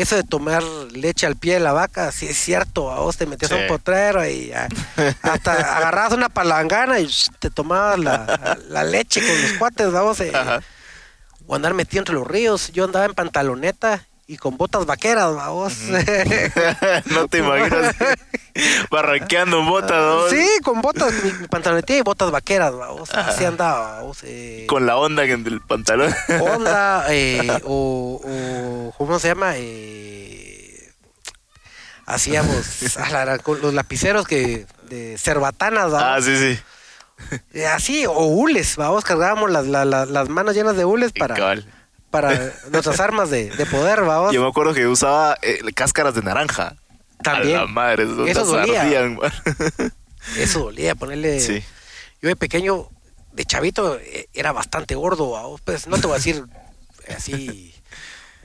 eso 0.00 0.16
de 0.16 0.22
tomar 0.22 0.62
leche 0.62 1.26
al 1.26 1.36
pie 1.36 1.54
de 1.54 1.60
la 1.60 1.72
vaca, 1.72 2.12
sí 2.12 2.26
es 2.26 2.36
cierto, 2.36 2.82
vos 2.84 3.16
te 3.16 3.26
metías 3.26 3.52
a 3.52 3.56
Sí. 3.56 3.62
un 3.62 3.68
potrero 3.68 4.26
y 4.28 4.52
hasta 5.22 5.76
agarrabas 5.76 6.12
una 6.12 6.28
palangana 6.28 7.00
y 7.00 7.10
te 7.38 7.50
tomabas 7.50 7.98
la, 7.98 8.58
la 8.68 8.84
leche 8.84 9.20
con 9.26 9.42
los 9.42 9.52
cuates, 9.58 9.90
vamos, 9.92 10.20
eh, 10.20 10.32
o 11.46 11.54
andar 11.54 11.74
metido 11.74 12.00
entre 12.00 12.14
los 12.14 12.26
ríos. 12.26 12.70
Yo 12.72 12.84
andaba 12.84 13.06
en 13.06 13.14
pantaloneta 13.14 14.06
y 14.30 14.36
con 14.36 14.56
botas 14.58 14.84
vaqueras, 14.86 15.34
vamos. 15.34 15.72
no 17.06 17.28
te 17.28 17.38
imaginas 17.38 17.96
barranqueando 18.90 19.62
botas, 19.64 19.90
¿no? 19.90 20.28
sí, 20.28 20.46
con 20.62 20.82
botas, 20.82 21.12
mi, 21.24 21.32
mi 21.32 21.48
pantaloneta 21.48 21.94
y 21.94 22.02
botas 22.02 22.30
vaqueras, 22.30 22.74
vamos. 22.76 23.10
Así 23.14 23.44
andaba, 23.46 23.96
vamos. 24.00 24.18
eh, 24.24 24.66
Con 24.68 24.84
la 24.86 24.96
onda 24.98 25.24
en 25.24 25.46
el 25.46 25.60
pantalón. 25.62 26.14
onda, 26.42 27.06
eh, 27.10 27.60
o, 27.64 28.20
o, 28.22 28.94
¿cómo 28.98 29.18
se 29.18 29.28
llama? 29.28 29.52
Eh, 29.56 30.92
hacíamos 32.06 32.96
a 32.98 33.08
la 33.10 33.20
gran- 33.24 33.38
con 33.38 33.60
los 33.62 33.72
lapiceros 33.74 34.26
que 34.26 34.66
de 34.90 35.16
cerbatanas, 35.18 35.86
ah, 35.86 35.88
vamos. 36.18 36.24
sí, 36.26 36.36
sí. 36.36 36.60
Eh, 37.54 37.66
así, 37.66 38.06
o 38.06 38.12
hules, 38.26 38.76
vamos, 38.76 39.04
cargábamos 39.04 39.50
las, 39.50 39.66
la- 39.66 39.84
la- 39.86 40.06
las 40.06 40.28
manos 40.28 40.54
llenas 40.54 40.76
de 40.76 40.84
hules 40.84 41.12
para, 41.12 41.34
Cabal. 41.34 41.66
Para 42.10 42.52
nuestras 42.70 43.00
armas 43.00 43.30
de, 43.30 43.50
de 43.50 43.66
poder, 43.66 44.02
vamos. 44.02 44.32
Yo 44.32 44.42
me 44.42 44.48
acuerdo 44.48 44.74
que 44.74 44.86
usaba 44.86 45.36
eh, 45.42 45.60
cáscaras 45.74 46.14
de 46.14 46.22
naranja. 46.22 46.76
También. 47.22 47.56
A 47.56 47.60
la 47.62 47.66
madre, 47.66 48.04
eso, 48.04 48.44
dolía. 48.44 48.82
ardían. 48.82 49.18
Eso 50.36 50.60
dolía 50.64 50.94
ponerle. 50.94 51.40
Sí. 51.40 51.62
Yo 52.20 52.28
de 52.28 52.36
pequeño, 52.36 52.88
de 53.32 53.44
chavito, 53.44 53.98
eh, 53.98 54.28
era 54.34 54.52
bastante 54.52 54.94
gordo, 54.94 55.30
¿va? 55.30 55.42
pues 55.64 55.86
no 55.86 55.96
te 55.96 56.06
voy 56.06 56.14
a 56.14 56.18
decir 56.18 56.44
eh, 57.06 57.14
así 57.16 57.74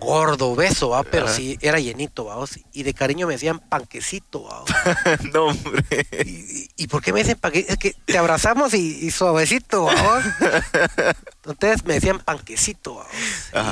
gordo, 0.04 0.50
obeso, 0.50 0.90
¿va? 0.90 1.04
pero 1.04 1.26
Ajá. 1.26 1.36
sí 1.36 1.58
era 1.62 1.80
llenito, 1.80 2.26
¿va? 2.26 2.44
y 2.74 2.84
de 2.84 2.94
cariño 2.94 3.28
me 3.28 3.34
decían 3.34 3.60
panquecito, 3.60 4.44
¿va? 4.44 4.64
no, 5.34 5.48
hombre. 5.48 5.84
¿Y, 6.78 6.88
por 6.88 7.02
qué 7.02 7.14
me 7.14 7.20
dicen 7.20 7.38
panquecito? 7.38 7.74
Es 7.74 7.80
que 7.80 7.96
te 8.06 8.18
abrazamos 8.18 8.74
y, 8.74 9.06
y 9.06 9.12
suavecito, 9.12 9.86
¿va? 9.86 10.24
Entonces 11.46 11.86
me 11.86 11.96
decían 11.96 12.20
panquecito. 12.20 13.06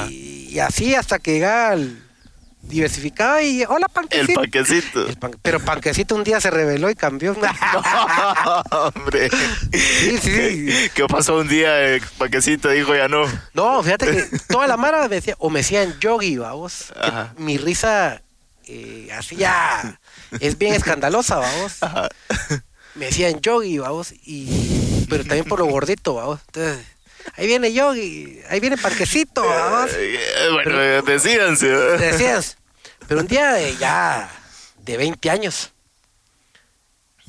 Y, 0.10 0.50
y 0.52 0.60
así 0.60 0.96
hasta 0.96 1.20
que 1.20 1.34
llegaba 1.34 1.70
al 1.70 2.11
diversificado 2.64 3.42
y 3.42 3.64
hola 3.64 3.88
El 3.88 3.94
panquecito. 3.94 4.34
panquecito. 4.42 5.08
El 5.08 5.18
pan- 5.18 5.36
pero 5.42 5.60
panquecito 5.60 6.16
un 6.16 6.24
día 6.24 6.40
se 6.40 6.50
reveló 6.52 6.90
y 6.90 6.96
cambió. 6.96 7.32
hombre. 8.72 9.30
Sí, 9.72 10.18
sí. 10.18 10.32
¿Qué, 10.32 10.92
qué 10.94 11.06
pasó 11.08 11.38
un 11.38 11.48
día? 11.48 11.80
El 11.82 12.02
panquecito 12.18 12.70
dijo 12.70 12.96
ya 12.96 13.08
no. 13.08 13.24
No, 13.54 13.82
fíjate 13.84 14.06
que 14.12 14.40
toda 14.48 14.68
la 14.68 14.78
mara 14.78 15.08
me 15.08 15.16
decía, 15.16 15.36
o 15.40 15.50
me 15.50 15.60
decían 15.60 16.00
yogi, 16.00 16.38
vamos. 16.38 16.94
mi 17.38 17.58
risa 17.58 18.22
eh, 18.68 19.10
así 19.18 19.36
ya 19.36 20.00
es 20.40 20.58
bien 20.58 20.74
escandalosa, 20.74 21.38
vamos. 21.38 21.82
Ajá. 21.84 22.10
Me 22.96 23.06
decían 23.06 23.40
yogi, 23.42 23.78
vamos, 23.80 24.14
y 24.26 25.06
pero 25.10 25.24
también 25.24 25.46
por 25.46 25.60
lo 25.60 25.66
gordito, 25.66 26.16
vamos. 26.16 26.40
Entonces, 26.48 26.86
ahí 27.36 27.48
viene 27.48 27.72
yogi, 27.74 28.40
ahí 28.50 28.60
viene 28.60 28.78
parquecito, 28.78 29.44
vamos. 29.46 29.92
Eh, 29.94 30.50
bueno, 30.54 30.82
eh, 30.82 31.02
decídanse. 31.06 31.68
¿verdad? 31.68 32.00
Decías. 32.12 32.58
Pero 33.08 33.22
un 33.22 33.28
día 33.28 33.60
eh, 33.62 33.76
ya 33.80 34.30
de 34.84 34.98
20 34.98 35.30
años, 35.30 35.72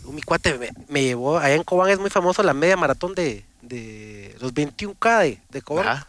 mi 0.04 0.22
cuate 0.22 0.58
me, 0.58 0.70
me 0.88 1.02
llevó, 1.02 1.38
allá 1.38 1.54
en 1.54 1.64
Cobán 1.64 1.90
es 1.90 1.98
muy 1.98 2.10
famoso 2.10 2.42
la 2.42 2.54
media 2.54 2.76
maratón 2.76 3.14
de, 3.14 3.44
de 3.62 4.36
los 4.40 4.52
21K 4.54 5.20
de, 5.22 5.38
de 5.48 5.62
Cobán. 5.62 5.88
Ajá. 5.88 6.06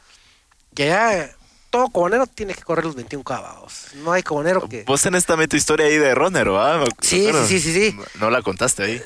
que 0.75 0.91
allá 0.91 1.31
todo 1.69 1.89
cobanero 1.89 2.27
tiene 2.27 2.53
que 2.53 2.61
correr 2.61 2.85
los 2.85 2.93
21 2.95 3.23
cabos. 3.23 3.87
No 3.95 4.11
hay 4.11 4.21
cobanero 4.21 4.67
que... 4.69 4.83
Vos 4.83 5.01
tenés 5.01 5.25
también 5.25 5.49
tu 5.49 5.57
historia 5.57 5.87
ahí 5.87 5.97
de 5.97 6.13
runner, 6.13 6.47
¿verdad? 6.49 6.81
Me 6.81 6.85
Sí, 7.01 7.25
sí, 7.31 7.47
sí, 7.47 7.59
sí, 7.59 7.73
sí. 7.73 7.97
No, 7.97 8.03
no 8.19 8.29
la 8.29 8.43
contaste 8.43 8.83
ahí. 8.83 9.01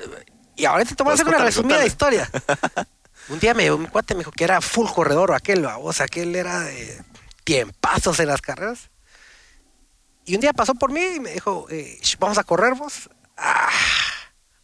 Y 0.58 0.66
ahorita 0.66 0.94
te 0.96 1.02
voy 1.04 1.12
a 1.12 1.14
hacer 1.14 1.28
una 1.28 1.38
contale, 1.38 1.50
resumida 1.50 1.76
contale. 1.76 1.88
historia. 1.88 2.30
Un 3.30 3.40
día 3.40 3.54
me 3.54 3.70
mi 3.72 3.88
cuate 3.88 4.14
me 4.14 4.20
dijo 4.20 4.32
que 4.32 4.44
era 4.46 4.62
full 4.62 4.88
corredor 4.90 5.34
aquel, 5.34 5.66
o 5.66 5.92
sea, 5.94 6.06
aquel 6.06 6.36
era 6.36 6.62
de 6.62 7.02
tiempazos 7.44 8.20
en 8.20 8.28
las 8.28 8.42
carreras. 8.42 8.90
Y 10.26 10.36
un 10.36 10.42
día 10.42 10.54
pasó 10.54 10.76
por 10.76 10.92
mí 10.92 11.02
y 11.16 11.20
me 11.20 11.32
dijo, 11.34 11.68
eh, 11.70 11.98
"Sh, 12.02 12.18
vamos 12.20 12.38
a 12.38 12.44
correr 12.44 12.74
vos. 12.76 13.10
Ah, 13.38 13.70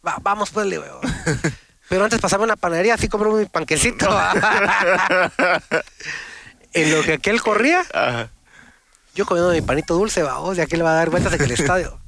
va- 0.06 0.18
vamos 0.20 0.50
pues, 0.50 0.66
le 0.66 0.78
digo. 0.78 1.00
Pero 1.88 2.04
antes 2.04 2.20
pasame 2.20 2.42
a 2.44 2.46
una 2.46 2.56
panadería, 2.56 2.94
así 2.94 3.08
compré 3.08 3.30
mi 3.30 3.44
panquecito. 3.46 4.08
en 6.72 6.90
lo 6.92 7.02
que 7.02 7.14
aquel 7.14 7.40
corría, 7.42 7.84
Ajá. 7.92 8.30
yo 9.14 9.26
comiendo 9.26 9.52
mi 9.52 9.60
panito 9.62 9.94
dulce, 9.94 10.22
vamos, 10.22 10.56
y 10.58 10.60
aquí 10.60 10.76
le 10.76 10.82
va 10.82 10.92
a 10.92 10.96
dar 10.96 11.10
vueltas 11.10 11.32
en 11.34 11.42
el 11.42 11.50
estadio. 11.50 12.00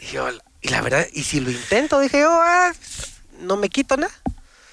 Y 0.00 0.06
yo, 0.06 0.28
y 0.60 0.68
la 0.68 0.80
verdad, 0.82 1.06
y 1.12 1.24
si 1.24 1.40
lo 1.40 1.50
intento, 1.50 1.98
dije 2.00 2.20
yo, 2.20 2.30
ah, 2.30 2.72
no 3.40 3.56
me 3.56 3.68
quito 3.68 3.96
nada. 3.96 4.12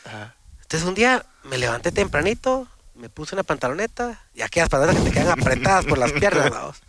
Ajá. 0.06 0.36
Entonces 0.76 0.90
un 0.90 0.96
día 0.96 1.26
me 1.46 1.58
levanté 1.58 1.94
tempranito, 1.94 2.68
me 2.96 3.10
puse 3.10 3.34
una 3.34 3.44
pantaloneta, 3.44 4.22
y 4.34 4.42
aquellas 4.42 4.68
pantalonetas 4.68 5.06
que 5.06 5.10
te 5.10 5.16
quedan 5.22 5.40
apretadas 5.40 5.86
por 5.86 5.98
las 5.98 6.12
piernas, 6.12 6.50
vamos. 6.50 6.82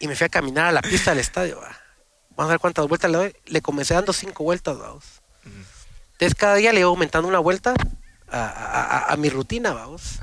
Y 0.00 0.06
me 0.06 0.14
fui 0.14 0.26
a 0.26 0.28
caminar 0.28 0.66
a 0.66 0.72
la 0.72 0.82
pista 0.82 1.12
del 1.12 1.20
estadio, 1.20 1.58
va. 1.62 1.74
Vamos 2.36 2.50
a 2.50 2.52
ver 2.52 2.58
cuántas 2.60 2.86
vueltas 2.86 3.10
le 3.10 3.16
doy. 3.16 3.36
Le 3.46 3.62
comencé 3.62 3.94
dando 3.94 4.12
cinco 4.12 4.44
vueltas. 4.44 4.76
Entonces 6.12 6.34
cada 6.36 6.56
día 6.56 6.74
le 6.74 6.80
iba 6.80 6.88
aumentando 6.90 7.26
una 7.26 7.38
vuelta 7.38 7.72
a, 8.30 9.14
mi 9.16 9.30
rutina, 9.30 9.72
vamos. 9.72 10.18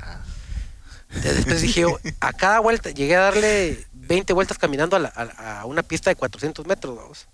Entonces, 1.08 1.34
después 1.38 1.62
dije 1.62 1.84
a 2.20 2.32
cada 2.32 2.60
vuelta, 2.60 2.90
llegué 2.90 3.16
a 3.16 3.22
darle 3.22 3.88
20 3.92 4.32
vueltas 4.34 4.56
caminando 4.56 4.94
a, 4.94 5.00
la- 5.00 5.08
a- 5.08 5.64
una 5.66 5.82
pista 5.82 6.10
de 6.10 6.14
400 6.16 6.64
metros, 6.64 6.94
vamos. 6.96 7.26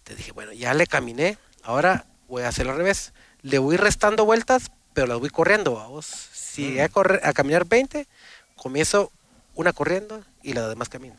Entonces 0.00 0.18
dije, 0.18 0.32
bueno, 0.32 0.52
ya 0.52 0.74
le 0.74 0.86
caminé, 0.86 1.38
ahora 1.62 2.04
voy 2.28 2.42
a 2.42 2.48
hacerlo 2.48 2.72
al 2.72 2.78
revés. 2.78 3.14
Le 3.42 3.58
voy 3.58 3.76
restando 3.76 4.24
vueltas, 4.24 4.70
pero 4.92 5.06
las 5.06 5.18
voy 5.18 5.30
corriendo, 5.30 5.74
vamos. 5.74 6.06
Si 6.06 6.62
llegué 6.62 6.82
a, 6.82 6.88
correr, 6.88 7.20
a 7.24 7.32
caminar 7.32 7.66
20, 7.66 8.06
comienzo 8.56 9.12
una 9.54 9.72
corriendo 9.72 10.22
y 10.42 10.52
las 10.52 10.68
demás 10.68 10.88
camino. 10.88 11.14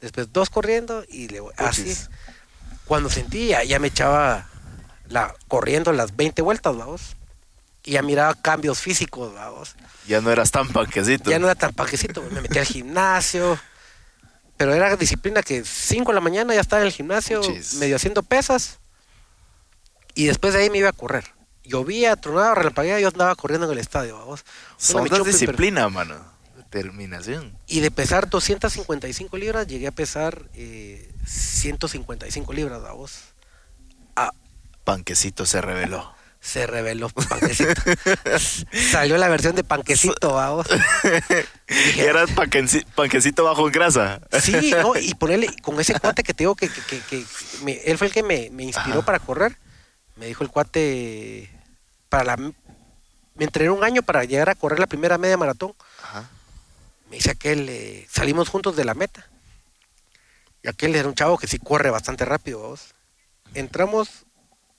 Después 0.00 0.32
dos 0.32 0.50
corriendo 0.50 1.04
y 1.08 1.28
le 1.28 1.40
voy 1.40 1.52
así. 1.56 1.96
Cuando 2.86 3.08
sentí, 3.08 3.48
ya, 3.48 3.78
me 3.78 3.88
echaba 3.88 4.48
la, 5.08 5.34
corriendo 5.48 5.92
las 5.92 6.16
20 6.16 6.42
vueltas, 6.42 6.76
vamos. 6.76 7.16
Y 7.84 7.92
ya 7.92 8.02
miraba 8.02 8.34
cambios 8.34 8.80
físicos, 8.80 9.32
vamos. 9.34 9.76
Ya 10.06 10.20
no 10.20 10.30
eras 10.30 10.50
tan 10.50 10.68
panquecito. 10.68 11.30
Ya 11.30 11.38
no 11.38 11.46
era 11.46 11.54
tan 11.54 11.72
paquecito, 11.72 12.22
me 12.32 12.40
metí 12.40 12.58
al 12.58 12.64
gimnasio. 12.64 13.58
Pero 14.56 14.74
era 14.74 14.96
disciplina 14.96 15.42
que 15.42 15.64
5 15.64 16.10
de 16.10 16.14
la 16.14 16.20
mañana 16.20 16.54
ya 16.54 16.60
estaba 16.60 16.82
en 16.82 16.86
el 16.86 16.92
gimnasio, 16.92 17.40
Puchis. 17.40 17.74
medio 17.74 17.96
haciendo 17.96 18.22
pesas. 18.22 18.78
Y 20.14 20.26
después 20.26 20.52
de 20.54 20.60
ahí 20.60 20.70
me 20.70 20.78
iba 20.78 20.88
a 20.88 20.92
correr. 20.92 21.24
Llovía, 21.64 22.16
tronaba, 22.16 22.54
relampagueaba, 22.54 23.00
yo 23.00 23.08
andaba 23.08 23.34
corriendo 23.34 23.66
en 23.66 23.72
el 23.72 23.78
estadio, 23.78 24.18
vamos. 24.18 24.44
Son 24.76 25.04
de 25.08 25.20
disciplina, 25.24 25.88
mano. 25.88 26.16
Determinación. 26.56 27.56
Y 27.66 27.80
de 27.80 27.90
pesar 27.90 28.28
255 28.30 29.36
libras, 29.36 29.66
llegué 29.66 29.86
a 29.88 29.92
pesar 29.92 30.42
eh, 30.54 31.10
155 31.26 32.52
libras, 32.52 32.80
vamos. 32.82 33.18
Ah, 34.16 34.30
Panquecito 34.84 35.44
se 35.46 35.60
reveló. 35.60 36.12
se 36.40 36.66
reveló 36.66 37.08
Panquecito. 37.10 37.72
Salió 38.90 39.16
la 39.18 39.28
versión 39.28 39.54
de 39.54 39.64
Panquecito, 39.64 40.32
vamos. 40.34 40.66
Dije, 41.68 42.04
Era 42.06 42.24
panquenci- 42.26 42.84
panquecito 42.94 43.44
bajo 43.44 43.66
en 43.66 43.72
grasa. 43.72 44.20
Sí, 44.40 44.72
¿no? 44.72 44.96
Y 45.00 45.14
ponerle, 45.14 45.48
con 45.62 45.78
ese 45.80 45.98
cuate 45.98 46.22
que 46.22 46.34
te 46.34 46.44
digo 46.44 46.54
que, 46.54 46.68
que, 46.68 46.80
que- 46.82 47.00
que 47.00 47.24
me- 47.64 47.80
él 47.84 47.96
fue 47.98 48.06
el 48.08 48.12
que 48.12 48.22
me, 48.22 48.48
me 48.50 48.64
inspiró 48.64 48.98
Ajá. 48.98 49.06
para 49.06 49.18
correr. 49.20 49.56
Me 50.16 50.26
dijo 50.26 50.42
el 50.44 50.50
cuate, 50.50 51.50
para 52.12 52.24
la, 52.24 52.36
me 52.36 52.52
entrené 53.38 53.70
un 53.70 53.82
año 53.82 54.02
para 54.02 54.22
llegar 54.24 54.50
a 54.50 54.54
correr 54.54 54.78
la 54.78 54.86
primera 54.86 55.16
media 55.16 55.38
maratón. 55.38 55.74
Ajá. 56.02 56.28
Me 57.08 57.16
dice 57.16 57.30
aquel, 57.30 57.66
eh, 57.70 58.06
salimos 58.10 58.50
juntos 58.50 58.76
de 58.76 58.84
la 58.84 58.92
meta. 58.92 59.26
Y 60.62 60.68
aquel 60.68 60.94
era 60.94 61.08
un 61.08 61.14
chavo 61.14 61.38
que 61.38 61.46
sí 61.46 61.58
corre 61.58 61.88
bastante 61.88 62.26
rápido, 62.26 62.60
vamos. 62.60 62.92
Entramos 63.54 64.26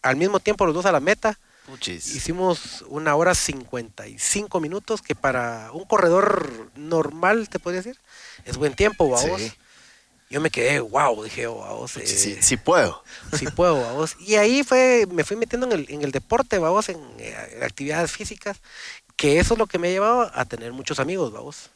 al 0.04 0.16
mismo 0.16 0.40
tiempo 0.42 0.68
los 0.68 0.76
dos 0.76 0.86
a 0.86 0.92
la 0.92 1.00
meta. 1.00 1.40
Puchis. 1.66 2.14
Hicimos 2.14 2.84
una 2.88 3.16
hora 3.16 3.34
55 3.34 4.60
minutos, 4.60 5.02
que 5.02 5.16
para 5.16 5.72
un 5.72 5.86
corredor 5.86 6.70
normal, 6.76 7.50
te 7.50 7.58
podría 7.58 7.82
decir, 7.82 8.00
es 8.46 8.58
buen 8.58 8.76
tiempo, 8.76 9.10
vamos. 9.10 9.42
Sí. 9.42 9.52
Yo 10.34 10.42
me 10.42 10.50
quedé, 10.50 10.80
wow, 10.80 11.24
dije, 11.24 11.46
oh, 11.46 11.60
vamos, 11.60 11.96
eh, 11.98 12.08
Sí, 12.08 12.18
sí, 12.18 12.38
sí 12.42 12.58
puedo. 12.58 13.04
sí 13.38 13.46
puedo, 13.46 13.80
vamos. 13.82 14.16
Y 14.20 14.34
ahí 14.34 14.64
fue, 14.64 15.08
me 15.12 15.24
fui 15.24 15.38
metiendo 15.38 15.68
en 15.68 15.74
el, 15.74 15.86
en 15.90 16.02
el 16.02 16.12
deporte, 16.12 16.58
vamos, 16.58 16.90
en, 16.90 17.00
eh, 17.20 17.60
actividades 17.64 18.12
físicas, 18.12 18.60
que 19.16 19.40
eso 19.40 19.54
es 19.54 19.60
lo 19.60 19.68
que 19.68 19.78
me 19.78 19.90
ha 19.90 19.92
llevado 19.92 20.32
a 20.34 20.46
tener 20.46 20.72
muchos 20.74 21.00
amigos, 21.00 21.32
vamos. 21.32 21.70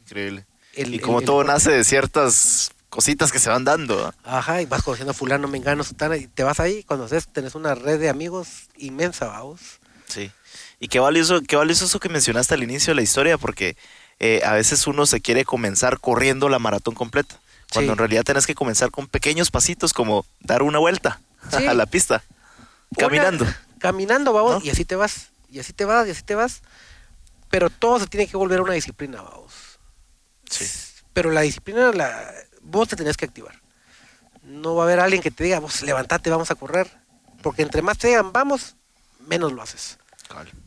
Increíble. 0.00 0.46
El- 0.74 0.94
y 0.94 0.98
como 0.98 1.20
el 1.20 1.24
todo 1.24 1.44
nace 1.44 1.70
de 1.70 1.84
ciertas 1.84 2.72
cositas 2.88 3.30
que 3.30 3.38
se 3.38 3.50
van 3.50 3.64
dando. 3.64 4.04
¿ah? 4.06 4.14
Ajá, 4.38 4.60
y 4.60 4.66
vas 4.66 4.82
conociendo 4.82 5.12
a 5.12 5.14
fulano, 5.14 5.46
mengano, 5.46 5.84
sutana, 5.84 6.16
y 6.16 6.26
te 6.26 6.42
vas 6.42 6.58
ahí, 6.58 6.82
cuando 6.82 7.04
haces, 7.06 7.28
tenés 7.32 7.54
una 7.54 7.76
red 7.76 8.00
de 8.00 8.08
amigos 8.08 8.68
inmensa, 8.76 9.26
vamos. 9.26 9.60
Sí. 10.08 10.30
Y 10.80 10.88
qué 10.88 10.98
valioso, 10.98 11.40
qué 11.46 11.54
valioso 11.54 11.84
eso 11.84 12.00
que 12.00 12.08
mencionaste 12.08 12.54
al 12.54 12.64
inicio 12.64 12.90
de 12.90 12.96
la 12.96 13.02
historia, 13.02 13.38
porque 13.38 13.76
eh, 14.18 14.42
a 14.44 14.52
veces 14.52 14.86
uno 14.86 15.06
se 15.06 15.20
quiere 15.20 15.44
comenzar 15.44 15.98
corriendo 16.00 16.48
la 16.48 16.58
maratón 16.58 16.94
completa, 16.94 17.36
cuando 17.72 17.90
Sí. 17.90 17.92
en 17.92 17.98
realidad 17.98 18.24
tenés 18.24 18.46
que 18.46 18.54
comenzar 18.54 18.90
con 18.90 19.06
pequeños 19.06 19.50
pasitos 19.50 19.92
como 19.92 20.24
dar 20.40 20.62
una 20.62 20.78
vuelta 20.78 21.20
Sí. 21.50 21.66
a 21.66 21.74
la 21.74 21.86
pista, 21.86 22.22
caminando. 22.98 23.44
Una- 23.44 23.60
caminando, 23.78 24.32
vamos, 24.32 24.52
¿No? 24.60 24.60
y 24.64 24.70
así 24.70 24.84
te 24.84 24.94
vas, 24.96 25.28
y 25.50 25.58
así 25.58 25.72
te 25.72 25.84
vas, 25.84 26.06
y 26.06 26.10
así 26.12 26.22
te 26.22 26.34
vas. 26.34 26.62
Pero 27.50 27.68
todo 27.68 27.98
se 27.98 28.06
tiene 28.06 28.26
que 28.26 28.36
volver 28.36 28.60
una 28.60 28.72
disciplina, 28.74 29.20
vamos. 29.20 29.52
Sí. 30.48 30.64
Pero 31.12 31.30
la 31.30 31.42
disciplina, 31.42 31.92
la, 31.92 32.32
vos 32.62 32.88
te 32.88 32.96
tenés 32.96 33.16
que 33.16 33.24
activar. 33.26 33.60
No 34.42 34.74
va 34.74 34.84
a 34.84 34.86
haber 34.86 35.00
alguien 35.00 35.22
que 35.22 35.30
te 35.30 35.44
diga, 35.44 35.58
vos 35.60 35.82
levantate, 35.82 36.30
vamos 36.30 36.50
a 36.50 36.54
correr. 36.54 36.90
Porque 37.42 37.62
entre 37.62 37.82
más 37.82 37.98
te 37.98 38.08
digan, 38.08 38.32
vamos, 38.32 38.76
menos 39.26 39.52
lo 39.52 39.60
haces. 39.62 39.98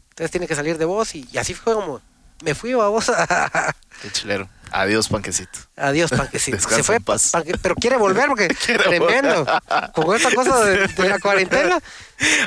Entonces 0.10 0.30
tiene 0.32 0.48
que 0.48 0.56
salir 0.56 0.78
de 0.78 0.86
vos 0.86 1.16
y, 1.16 1.28
y 1.32 1.38
así 1.40 1.54
fue 1.56 1.74
como 1.74 2.02
me 2.44 2.56
fui 2.56 2.72
a 2.74 2.78
vos. 2.78 3.12
Qué 4.02 4.12
chilero. 4.12 4.50
Adiós, 4.72 5.08
panquecito. 5.08 5.60
Adiós, 5.78 6.10
panquecito. 6.18 6.58
Descansa 6.58 6.78
Se 6.78 6.84
fue, 6.84 7.00
paz. 7.00 7.32
Panque- 7.32 7.58
pero 7.62 7.76
quiere 7.76 7.98
volver 7.98 8.28
porque 8.28 8.48
tremendo. 8.66 9.46
Con 9.94 10.16
esta 10.16 10.32
cosa 10.34 10.66
de, 10.66 10.88
de 10.88 11.10
la 11.10 11.20
cuarentena, 11.20 11.80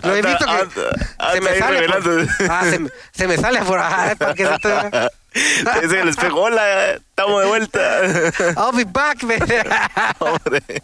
lo 0.02 0.12
Anda- 0.14 0.28
visto 0.28 0.44
que 0.44 0.50
anda- 0.50 1.32
se 1.32 1.40
me 1.40 1.58
sale. 1.58 1.88
Por, 1.88 2.28
ah, 2.50 2.64
se, 2.68 2.78
me, 2.78 2.90
se 3.12 3.28
me 3.28 3.36
sale 3.38 3.60
por 3.62 3.78
ah, 3.78 4.14
panquecito. 4.18 4.68
Dice 5.82 6.00
el 6.00 6.08
espejo, 6.08 6.40
hola, 6.40 6.92
estamos 6.94 7.40
de 7.42 7.48
vuelta. 7.48 8.00
I'll 8.56 8.76
be 8.76 8.84
back, 8.84 9.22
man. 9.22 9.38
Hombre. 10.18 10.82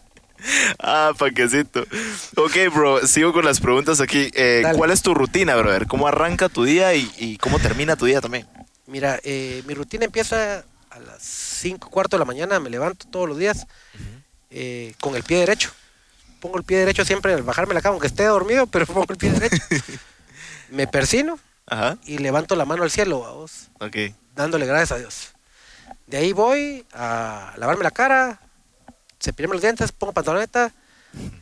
Ah, 0.79 1.13
panquecito. 1.19 1.85
Ok, 2.37 2.57
bro, 2.73 3.07
sigo 3.07 3.33
con 3.33 3.45
las 3.45 3.61
preguntas 3.61 4.01
aquí. 4.01 4.31
Eh. 4.35 4.63
¿Cuál 4.77 4.91
es 4.93 5.03
tu 5.03 5.15
rutina, 5.15 5.57
brother? 5.57 5.87
¿Cómo 5.87 6.07
arranca 6.07 6.49
tu 6.49 6.65
día 6.65 6.95
y, 6.95 7.11
y 7.19 7.37
cómo 7.39 7.59
termina 7.59 7.97
tu 7.97 8.05
día 8.07 8.21
también? 8.21 8.47
Mira, 8.87 9.19
eh, 9.25 9.63
mi 9.67 9.75
rutina 9.75 10.05
empieza 10.05 10.65
a 10.91 10.99
las 11.01 11.23
5, 11.23 11.91
cuarto 11.91 12.17
de 12.17 12.21
la 12.21 12.25
mañana, 12.25 12.61
me 12.61 12.71
levanto 12.71 13.07
todos 13.09 13.29
los 13.29 13.39
días 13.39 13.67
eh, 14.51 14.95
con 15.01 15.17
el 15.17 15.23
pie 15.23 15.39
derecho. 15.39 15.71
Pongo 16.41 16.59
el 16.59 16.65
pie 16.65 16.79
derecho 16.79 17.05
siempre 17.05 17.33
al 17.33 17.43
bajarme 17.43 17.75
la 17.75 17.81
cama, 17.81 17.93
aunque 17.95 18.07
esté 18.07 18.25
dormido, 18.25 18.67
pero 18.67 18.87
pongo 18.87 19.07
el 19.09 19.17
pie 19.17 19.33
derecho. 19.33 19.63
me 20.71 20.87
persino 20.87 21.39
Ajá, 21.67 21.97
y 22.05 22.19
levanto 22.19 22.55
la 22.57 22.65
mano 22.67 22.83
al 22.83 22.91
cielo, 22.91 23.21
vamos, 23.21 23.71
ok. 23.81 23.97
dándole 24.35 24.67
gracias 24.67 24.93
a 24.93 24.99
Dios. 24.99 25.31
De 26.07 26.19
ahí 26.19 26.33
voy 26.33 26.85
a 26.93 27.55
lavarme 27.57 27.83
la 27.85 27.91
cara, 27.91 28.39
cepillarme 29.19 29.55
los 29.55 29.63
dientes, 29.63 29.91
pongo 29.93 30.13
pantaloneta 30.13 30.71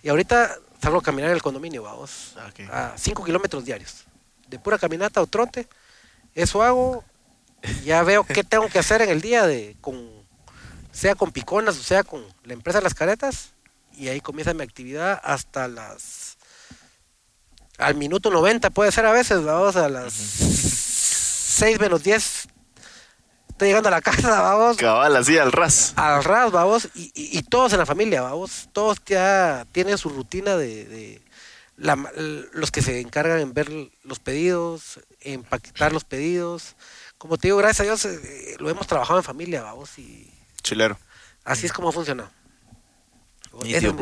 y 0.02 0.08
ahorita 0.08 0.56
salgo 0.80 0.98
a 0.98 1.02
caminar 1.02 1.30
en 1.30 1.36
el 1.36 1.42
condominio, 1.42 1.82
vamos, 1.82 2.34
Ok. 2.48 2.60
a 2.70 2.92
5 2.96 3.24
kilómetros 3.24 3.64
diarios. 3.64 4.04
De 4.46 4.58
pura 4.60 4.78
caminata 4.78 5.20
o 5.20 5.26
trote, 5.26 5.66
eso 6.34 6.62
hago. 6.62 7.04
Ya 7.84 8.02
veo 8.02 8.24
qué 8.24 8.42
tengo 8.44 8.68
que 8.68 8.78
hacer 8.78 9.02
en 9.02 9.10
el 9.10 9.20
día, 9.20 9.46
de 9.46 9.76
con 9.80 10.10
sea 10.92 11.14
con 11.14 11.32
piconas 11.32 11.78
o 11.78 11.82
sea 11.82 12.02
con 12.04 12.22
la 12.44 12.52
empresa 12.52 12.78
de 12.78 12.84
las 12.84 12.94
caretas. 12.94 13.52
Y 13.94 14.08
ahí 14.08 14.20
comienza 14.20 14.54
mi 14.54 14.62
actividad 14.62 15.20
hasta 15.22 15.68
las. 15.68 16.36
Al 17.78 17.94
minuto 17.94 18.30
90 18.30 18.70
puede 18.70 18.92
ser 18.92 19.06
a 19.06 19.12
veces, 19.12 19.42
vamos 19.44 19.76
a 19.76 19.88
las 19.88 20.12
6 20.12 21.78
menos 21.80 22.02
10. 22.02 22.48
Estoy 23.50 23.68
llegando 23.68 23.88
a 23.88 23.92
la 23.92 24.00
casa, 24.00 24.40
vamos. 24.40 24.76
Cabal, 24.76 25.14
así 25.16 25.38
al 25.38 25.52
ras. 25.52 25.92
Al 25.96 26.24
ras, 26.24 26.50
vamos. 26.50 26.88
Y, 26.94 27.12
y- 27.14 27.38
y 27.38 27.42
todos 27.42 27.72
en 27.72 27.78
la 27.78 27.86
familia, 27.86 28.22
vamos. 28.22 28.68
Todos 28.72 28.98
ya 29.06 29.66
tienen 29.72 29.98
su 29.98 30.08
rutina 30.08 30.56
de. 30.56 31.22
la 31.76 31.96
los 32.52 32.70
que 32.70 32.82
se 32.82 33.00
encargan 33.00 33.40
en 33.40 33.52
ver 33.54 33.70
los 34.04 34.18
pedidos, 34.18 35.00
empaquetar 35.20 35.92
los 35.92 36.04
pedidos. 36.04 36.76
Como 37.22 37.38
te 37.38 37.46
digo, 37.46 37.58
gracias 37.58 37.78
a 37.80 37.84
Dios 37.84 38.04
eh, 38.04 38.56
lo 38.58 38.68
hemos 38.68 38.88
trabajado 38.88 39.20
en 39.20 39.22
familia, 39.24 39.62
vamos. 39.62 39.96
Y 39.96 40.28
Chilero. 40.60 40.98
así 41.44 41.66
es 41.66 41.72
como 41.72 41.88
ha 41.88 41.92
funcionado. 41.92 42.28
Esa. 43.64 43.94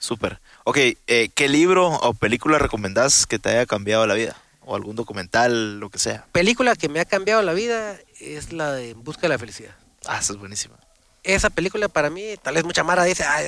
Súper. 0.00 0.40
Ok, 0.64 0.76
eh, 1.06 1.28
¿qué 1.32 1.48
libro 1.48 1.86
o 1.86 2.12
película 2.12 2.58
recomendás 2.58 3.28
que 3.28 3.38
te 3.38 3.50
haya 3.50 3.66
cambiado 3.66 4.04
la 4.08 4.14
vida? 4.14 4.36
O 4.62 4.74
algún 4.74 4.96
documental, 4.96 5.78
lo 5.78 5.90
que 5.90 6.00
sea. 6.00 6.26
Película 6.32 6.74
que 6.74 6.88
me 6.88 6.98
ha 6.98 7.04
cambiado 7.04 7.40
la 7.42 7.52
vida 7.52 7.96
es 8.18 8.52
la 8.52 8.72
de 8.72 8.90
En 8.90 9.04
Busca 9.04 9.22
de 9.22 9.28
la 9.28 9.38
Felicidad. 9.38 9.76
Ah, 10.04 10.18
esa 10.18 10.32
es 10.32 10.38
buenísima. 10.40 10.74
esa 11.22 11.50
película 11.50 11.88
para 11.88 12.10
mí, 12.10 12.34
tal 12.42 12.56
vez 12.56 12.64
mucha 12.64 12.82
Mara 12.82 13.04
dice, 13.04 13.22
"Ay, 13.24 13.46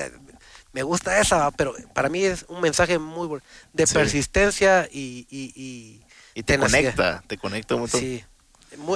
me 0.71 0.81
gusta 0.83 1.19
esa, 1.19 1.37
va", 1.39 1.51
pero 1.51 1.75
para 1.93 2.07
mí 2.07 2.23
es 2.23 2.45
un 2.47 2.61
mensaje 2.61 2.97
muy 2.99 3.27
bueno, 3.27 3.43
de 3.73 3.85
Sí. 3.85 3.93
persistencia 3.95 4.87
y, 4.93 5.27
y, 5.29 5.51
y 5.61 6.01
Y 6.35 6.43
te 6.43 6.53
tenacidad. 6.53 6.79
conecta, 6.95 7.23
te 7.27 7.37
conecta 7.37 7.75
un 7.75 7.81
montón. 7.81 7.99
Sí, 7.99 8.23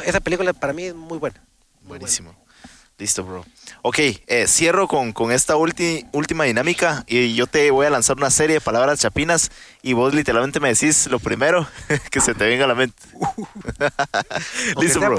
esa 0.03 0.19
película 0.19 0.53
para 0.53 0.73
mí 0.73 0.83
es 0.85 0.95
muy 0.95 1.17
buena. 1.17 1.41
muy 1.81 1.89
Buenísimo. 1.99 2.35
Listo, 2.97 3.23
bro. 3.23 3.43
Ok, 3.81 3.97
eh, 3.99 4.45
cierro 4.47 4.87
con, 4.87 5.11
con 5.11 5.31
esta 5.31 5.55
ulti- 5.55 6.07
última 6.11 6.43
dinámica 6.43 7.03
y 7.07 7.33
yo 7.33 7.47
te 7.47 7.71
voy 7.71 7.87
a 7.87 7.89
lanzar 7.89 8.15
una 8.17 8.29
serie 8.29 8.55
de 8.55 8.61
palabras 8.61 8.99
chapinas 8.99 9.49
y 9.81 9.93
vos 9.93 10.13
literalmente 10.13 10.59
me 10.59 10.67
decís 10.69 11.07
lo 11.07 11.17
primero 11.17 11.67
que 12.11 12.21
se 12.21 12.35
te 12.35 12.45
venga 12.45 12.65
a 12.65 12.67
la 12.67 12.75
mente. 12.75 13.01
Listo, 14.79 14.99
bro. 14.99 15.15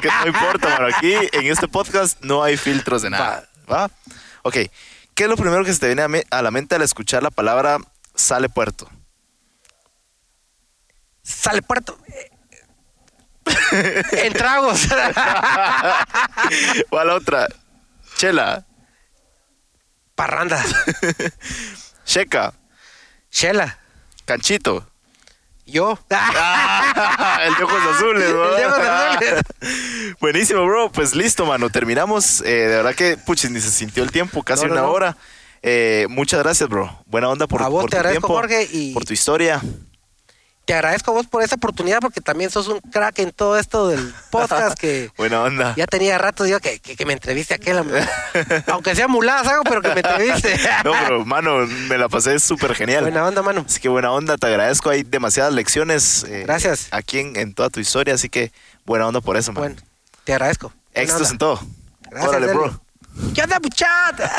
Que 0.00 0.08
no 0.08 0.26
importa, 0.28 0.68
mano. 0.70 0.86
Aquí 0.96 1.12
en 1.32 1.46
este 1.46 1.68
podcast 1.68 2.18
no 2.24 2.42
hay 2.42 2.56
filtros 2.56 3.02
de 3.02 3.10
nada. 3.10 3.50
¿Va? 3.70 3.90
Ok. 4.42 4.56
¿Qué 5.14 5.24
es 5.24 5.28
lo 5.28 5.36
primero 5.36 5.62
que 5.62 5.74
se 5.74 5.80
te 5.80 5.86
viene 5.86 6.02
a, 6.02 6.08
me- 6.08 6.24
a 6.30 6.40
la 6.40 6.50
mente 6.50 6.74
al 6.74 6.80
escuchar 6.82 7.22
la 7.22 7.30
palabra 7.30 7.76
sale 8.14 8.48
puerto? 8.48 8.88
Sale 11.22 11.60
puerto. 11.62 11.98
En 14.12 14.32
tragos. 14.32 14.86
¿O 16.90 16.98
a 16.98 17.04
la 17.04 17.14
otra? 17.14 17.48
Chela, 18.16 18.64
Parranda. 20.14 20.62
checa, 22.04 22.54
Shela. 23.30 23.78
canchito. 24.24 24.88
Yo. 25.66 25.98
Ah, 26.10 27.38
el 27.46 27.54
de 27.54 27.64
ojos 27.64 27.80
azules, 27.96 28.30
¿no? 28.34 28.44
El 28.50 28.56
de 28.56 28.66
ojos 28.66 28.78
azules. 28.86 30.14
Buenísimo, 30.20 30.64
bro. 30.66 30.92
Pues 30.92 31.14
listo, 31.14 31.46
mano. 31.46 31.70
Terminamos. 31.70 32.42
Eh, 32.42 32.50
de 32.52 32.76
verdad 32.76 32.94
que, 32.94 33.16
puchis, 33.16 33.50
ni 33.50 33.60
se 33.62 33.70
sintió 33.70 34.02
el 34.02 34.12
tiempo, 34.12 34.42
casi 34.42 34.62
No, 34.62 34.68
no, 34.68 34.74
una 34.74 34.82
no. 34.82 34.90
hora. 34.92 35.16
Eh, 35.62 36.06
muchas 36.10 36.40
gracias, 36.42 36.68
bro. 36.68 37.02
Buena 37.06 37.30
onda 37.30 37.46
por, 37.46 37.62
A 37.62 37.68
vos 37.68 37.80
por 37.80 37.90
te 37.90 37.96
tu 37.96 38.00
agradezco, 38.00 38.26
tiempo, 38.26 38.40
Jorge, 38.40 38.68
y- 38.70 38.92
por 38.92 39.06
tu 39.06 39.14
historia. 39.14 39.62
Te 40.64 40.74
agradezco 40.74 41.10
a 41.10 41.14
vos 41.14 41.26
por 41.26 41.42
esa 41.42 41.56
oportunidad 41.56 41.98
porque 42.00 42.20
también 42.20 42.50
sos 42.50 42.68
un 42.68 42.80
crack 42.80 43.18
en 43.18 43.32
todo 43.32 43.58
esto 43.58 43.88
del 43.88 44.14
podcast 44.30 44.78
que 44.78 45.10
Buena 45.16 45.42
onda. 45.42 45.74
ya 45.76 45.86
tenía 45.86 46.16
rato 46.18 46.44
digo 46.44 46.58
que, 46.60 46.78
que, 46.80 46.96
que 46.96 47.04
me 47.06 47.12
entreviste 47.12 47.54
a 47.54 47.56
aquel 47.56 47.78
aunque 48.68 48.94
sea 48.94 49.06
muladas 49.08 49.46
hago 49.46 49.62
pero 49.64 49.82
que 49.82 49.88
me 49.94 50.00
entreviste 50.00 50.56
No, 50.84 50.92
pero 50.92 51.24
mano, 51.26 51.66
me 51.66 51.98
la 51.98 52.08
pasé 52.08 52.38
súper 52.38 52.74
genial. 52.74 53.02
buena 53.02 53.24
onda 53.26 53.42
mano 53.42 53.64
Así 53.68 53.80
que 53.80 53.88
buena 53.88 54.10
onda, 54.12 54.36
te 54.38 54.46
agradezco. 54.46 54.90
Hay 54.90 55.02
demasiadas 55.02 55.52
lecciones 55.52 56.24
eh, 56.28 56.44
Gracias. 56.46 56.88
aquí 56.90 57.18
en, 57.18 57.36
en 57.36 57.54
toda 57.54 57.70
tu 57.70 57.80
historia, 57.80 58.14
así 58.14 58.28
que 58.28 58.52
buena 58.86 59.06
onda 59.06 59.20
por 59.20 59.36
eso, 59.36 59.52
man. 59.52 59.62
bueno 59.62 59.76
te 60.24 60.32
agradezco 60.32 60.72
Éxitos 60.94 61.30
en 61.30 61.38
todo. 61.38 61.60
Gracias, 62.10 62.28
Órale, 62.28 62.46
bro. 62.46 62.80
¿qué 63.34 63.42
onda 63.42 63.58
muchacha? 63.60 64.30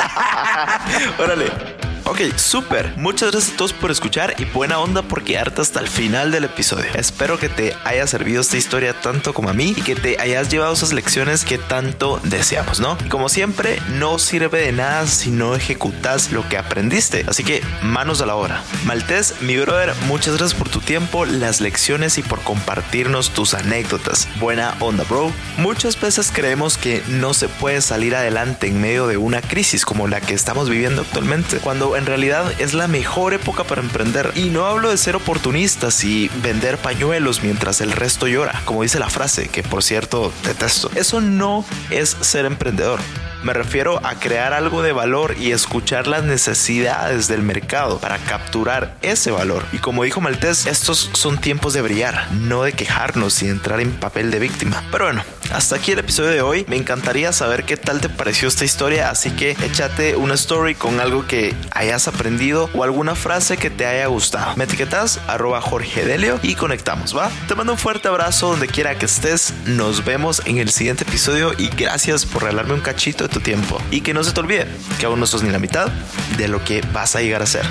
Órale. 1.18 1.95
Ok, 2.08 2.20
súper. 2.36 2.96
Muchas 2.96 3.32
gracias 3.32 3.54
a 3.54 3.56
todos 3.56 3.72
por 3.72 3.90
escuchar 3.90 4.36
y 4.38 4.44
buena 4.44 4.78
onda 4.78 5.02
por 5.02 5.24
quedarte 5.24 5.60
hasta 5.60 5.80
el 5.80 5.88
final 5.88 6.30
del 6.30 6.44
episodio. 6.44 6.86
Espero 6.94 7.36
que 7.36 7.48
te 7.48 7.74
haya 7.82 8.06
servido 8.06 8.42
esta 8.42 8.56
historia 8.56 8.94
tanto 8.94 9.34
como 9.34 9.48
a 9.48 9.52
mí 9.52 9.74
y 9.76 9.82
que 9.82 9.96
te 9.96 10.20
hayas 10.20 10.48
llevado 10.48 10.72
esas 10.72 10.92
lecciones 10.92 11.44
que 11.44 11.58
tanto 11.58 12.20
deseamos, 12.22 12.78
¿no? 12.78 12.96
Y 13.04 13.08
como 13.08 13.28
siempre, 13.28 13.80
no 13.94 14.20
sirve 14.20 14.60
de 14.60 14.70
nada 14.70 15.08
si 15.08 15.32
no 15.32 15.56
ejecutas 15.56 16.30
lo 16.30 16.48
que 16.48 16.56
aprendiste. 16.56 17.24
Así 17.26 17.42
que 17.42 17.60
manos 17.82 18.20
a 18.20 18.26
la 18.26 18.36
obra. 18.36 18.62
Maltés, 18.84 19.34
mi 19.40 19.56
brother, 19.56 19.92
muchas 20.06 20.36
gracias 20.36 20.56
por 20.56 20.68
tu 20.68 20.78
tiempo, 20.78 21.24
las 21.24 21.60
lecciones 21.60 22.18
y 22.18 22.22
por 22.22 22.40
compartirnos 22.42 23.30
tus 23.30 23.52
anécdotas. 23.52 24.28
Buena 24.38 24.76
onda, 24.78 25.02
bro. 25.02 25.32
Muchas 25.58 26.00
veces 26.00 26.30
creemos 26.32 26.78
que 26.78 27.02
no 27.08 27.34
se 27.34 27.48
puede 27.48 27.80
salir 27.80 28.14
adelante 28.14 28.68
en 28.68 28.80
medio 28.80 29.08
de 29.08 29.16
una 29.16 29.42
crisis 29.42 29.84
como 29.84 30.06
la 30.06 30.20
que 30.20 30.34
estamos 30.34 30.70
viviendo 30.70 31.02
actualmente, 31.02 31.58
cuando 31.58 31.95
en 31.96 32.06
realidad 32.06 32.52
es 32.60 32.74
la 32.74 32.88
mejor 32.88 33.34
época 33.34 33.64
para 33.64 33.80
emprender. 33.80 34.32
Y 34.34 34.50
no 34.50 34.66
hablo 34.66 34.90
de 34.90 34.96
ser 34.96 35.16
oportunistas 35.16 36.04
y 36.04 36.30
vender 36.42 36.78
pañuelos 36.78 37.42
mientras 37.42 37.80
el 37.80 37.92
resto 37.92 38.26
llora, 38.26 38.62
como 38.64 38.82
dice 38.82 38.98
la 38.98 39.10
frase, 39.10 39.48
que 39.48 39.62
por 39.62 39.82
cierto 39.82 40.32
detesto. 40.44 40.90
Eso 40.94 41.20
no 41.20 41.64
es 41.90 42.16
ser 42.20 42.46
emprendedor. 42.46 43.00
Me 43.42 43.52
refiero 43.52 44.04
a 44.04 44.14
crear 44.16 44.52
algo 44.52 44.82
de 44.82 44.92
valor 44.92 45.36
y 45.38 45.52
escuchar 45.52 46.06
las 46.06 46.24
necesidades 46.24 47.28
del 47.28 47.42
mercado 47.42 47.98
para 47.98 48.18
capturar 48.18 48.96
ese 49.02 49.30
valor. 49.30 49.64
Y 49.72 49.78
como 49.78 50.02
dijo 50.02 50.20
Maltés, 50.20 50.66
estos 50.66 51.10
son 51.12 51.38
tiempos 51.38 51.72
de 51.72 51.82
brillar, 51.82 52.26
no 52.32 52.62
de 52.64 52.72
quejarnos 52.72 53.42
y 53.42 53.48
entrar 53.48 53.80
en 53.80 53.92
papel 53.92 54.30
de 54.30 54.40
víctima. 54.40 54.82
Pero 54.90 55.04
bueno, 55.04 55.22
hasta 55.52 55.76
aquí 55.76 55.92
el 55.92 56.00
episodio 56.00 56.30
de 56.30 56.42
hoy. 56.42 56.64
Me 56.68 56.76
encantaría 56.76 57.32
saber 57.32 57.64
qué 57.64 57.76
tal 57.76 58.00
te 58.00 58.08
pareció 58.08 58.48
esta 58.48 58.64
historia, 58.64 59.10
así 59.10 59.30
que 59.30 59.56
échate 59.62 60.16
una 60.16 60.34
story 60.34 60.74
con 60.74 60.98
algo 60.98 61.26
que 61.26 61.54
hayas 61.86 62.08
aprendido 62.08 62.70
o 62.74 62.84
alguna 62.84 63.14
frase 63.14 63.56
que 63.56 63.70
te 63.70 63.86
haya 63.86 64.06
gustado. 64.06 64.56
Me 64.56 64.64
etiquetas 64.64 65.20
arroba 65.26 65.60
Jorge 65.60 66.04
Delio 66.04 66.38
y 66.42 66.54
conectamos, 66.54 67.16
¿va? 67.16 67.30
Te 67.48 67.54
mando 67.54 67.72
un 67.72 67.78
fuerte 67.78 68.08
abrazo 68.08 68.48
donde 68.48 68.66
quiera 68.66 68.98
que 68.98 69.06
estés. 69.06 69.54
Nos 69.66 70.04
vemos 70.04 70.42
en 70.44 70.58
el 70.58 70.70
siguiente 70.70 71.04
episodio 71.04 71.52
y 71.56 71.68
gracias 71.68 72.26
por 72.26 72.42
regalarme 72.42 72.74
un 72.74 72.80
cachito 72.80 73.26
de 73.26 73.32
tu 73.32 73.40
tiempo. 73.40 73.80
Y 73.90 74.00
que 74.00 74.14
no 74.14 74.24
se 74.24 74.32
te 74.32 74.40
olvide 74.40 74.66
que 74.98 75.06
aún 75.06 75.20
no 75.20 75.26
sos 75.26 75.42
ni 75.42 75.50
la 75.50 75.58
mitad 75.58 75.88
de 76.36 76.48
lo 76.48 76.64
que 76.64 76.82
vas 76.92 77.16
a 77.16 77.20
llegar 77.20 77.42
a 77.42 77.46
ser. 77.46 77.64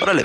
Órale. 0.00 0.24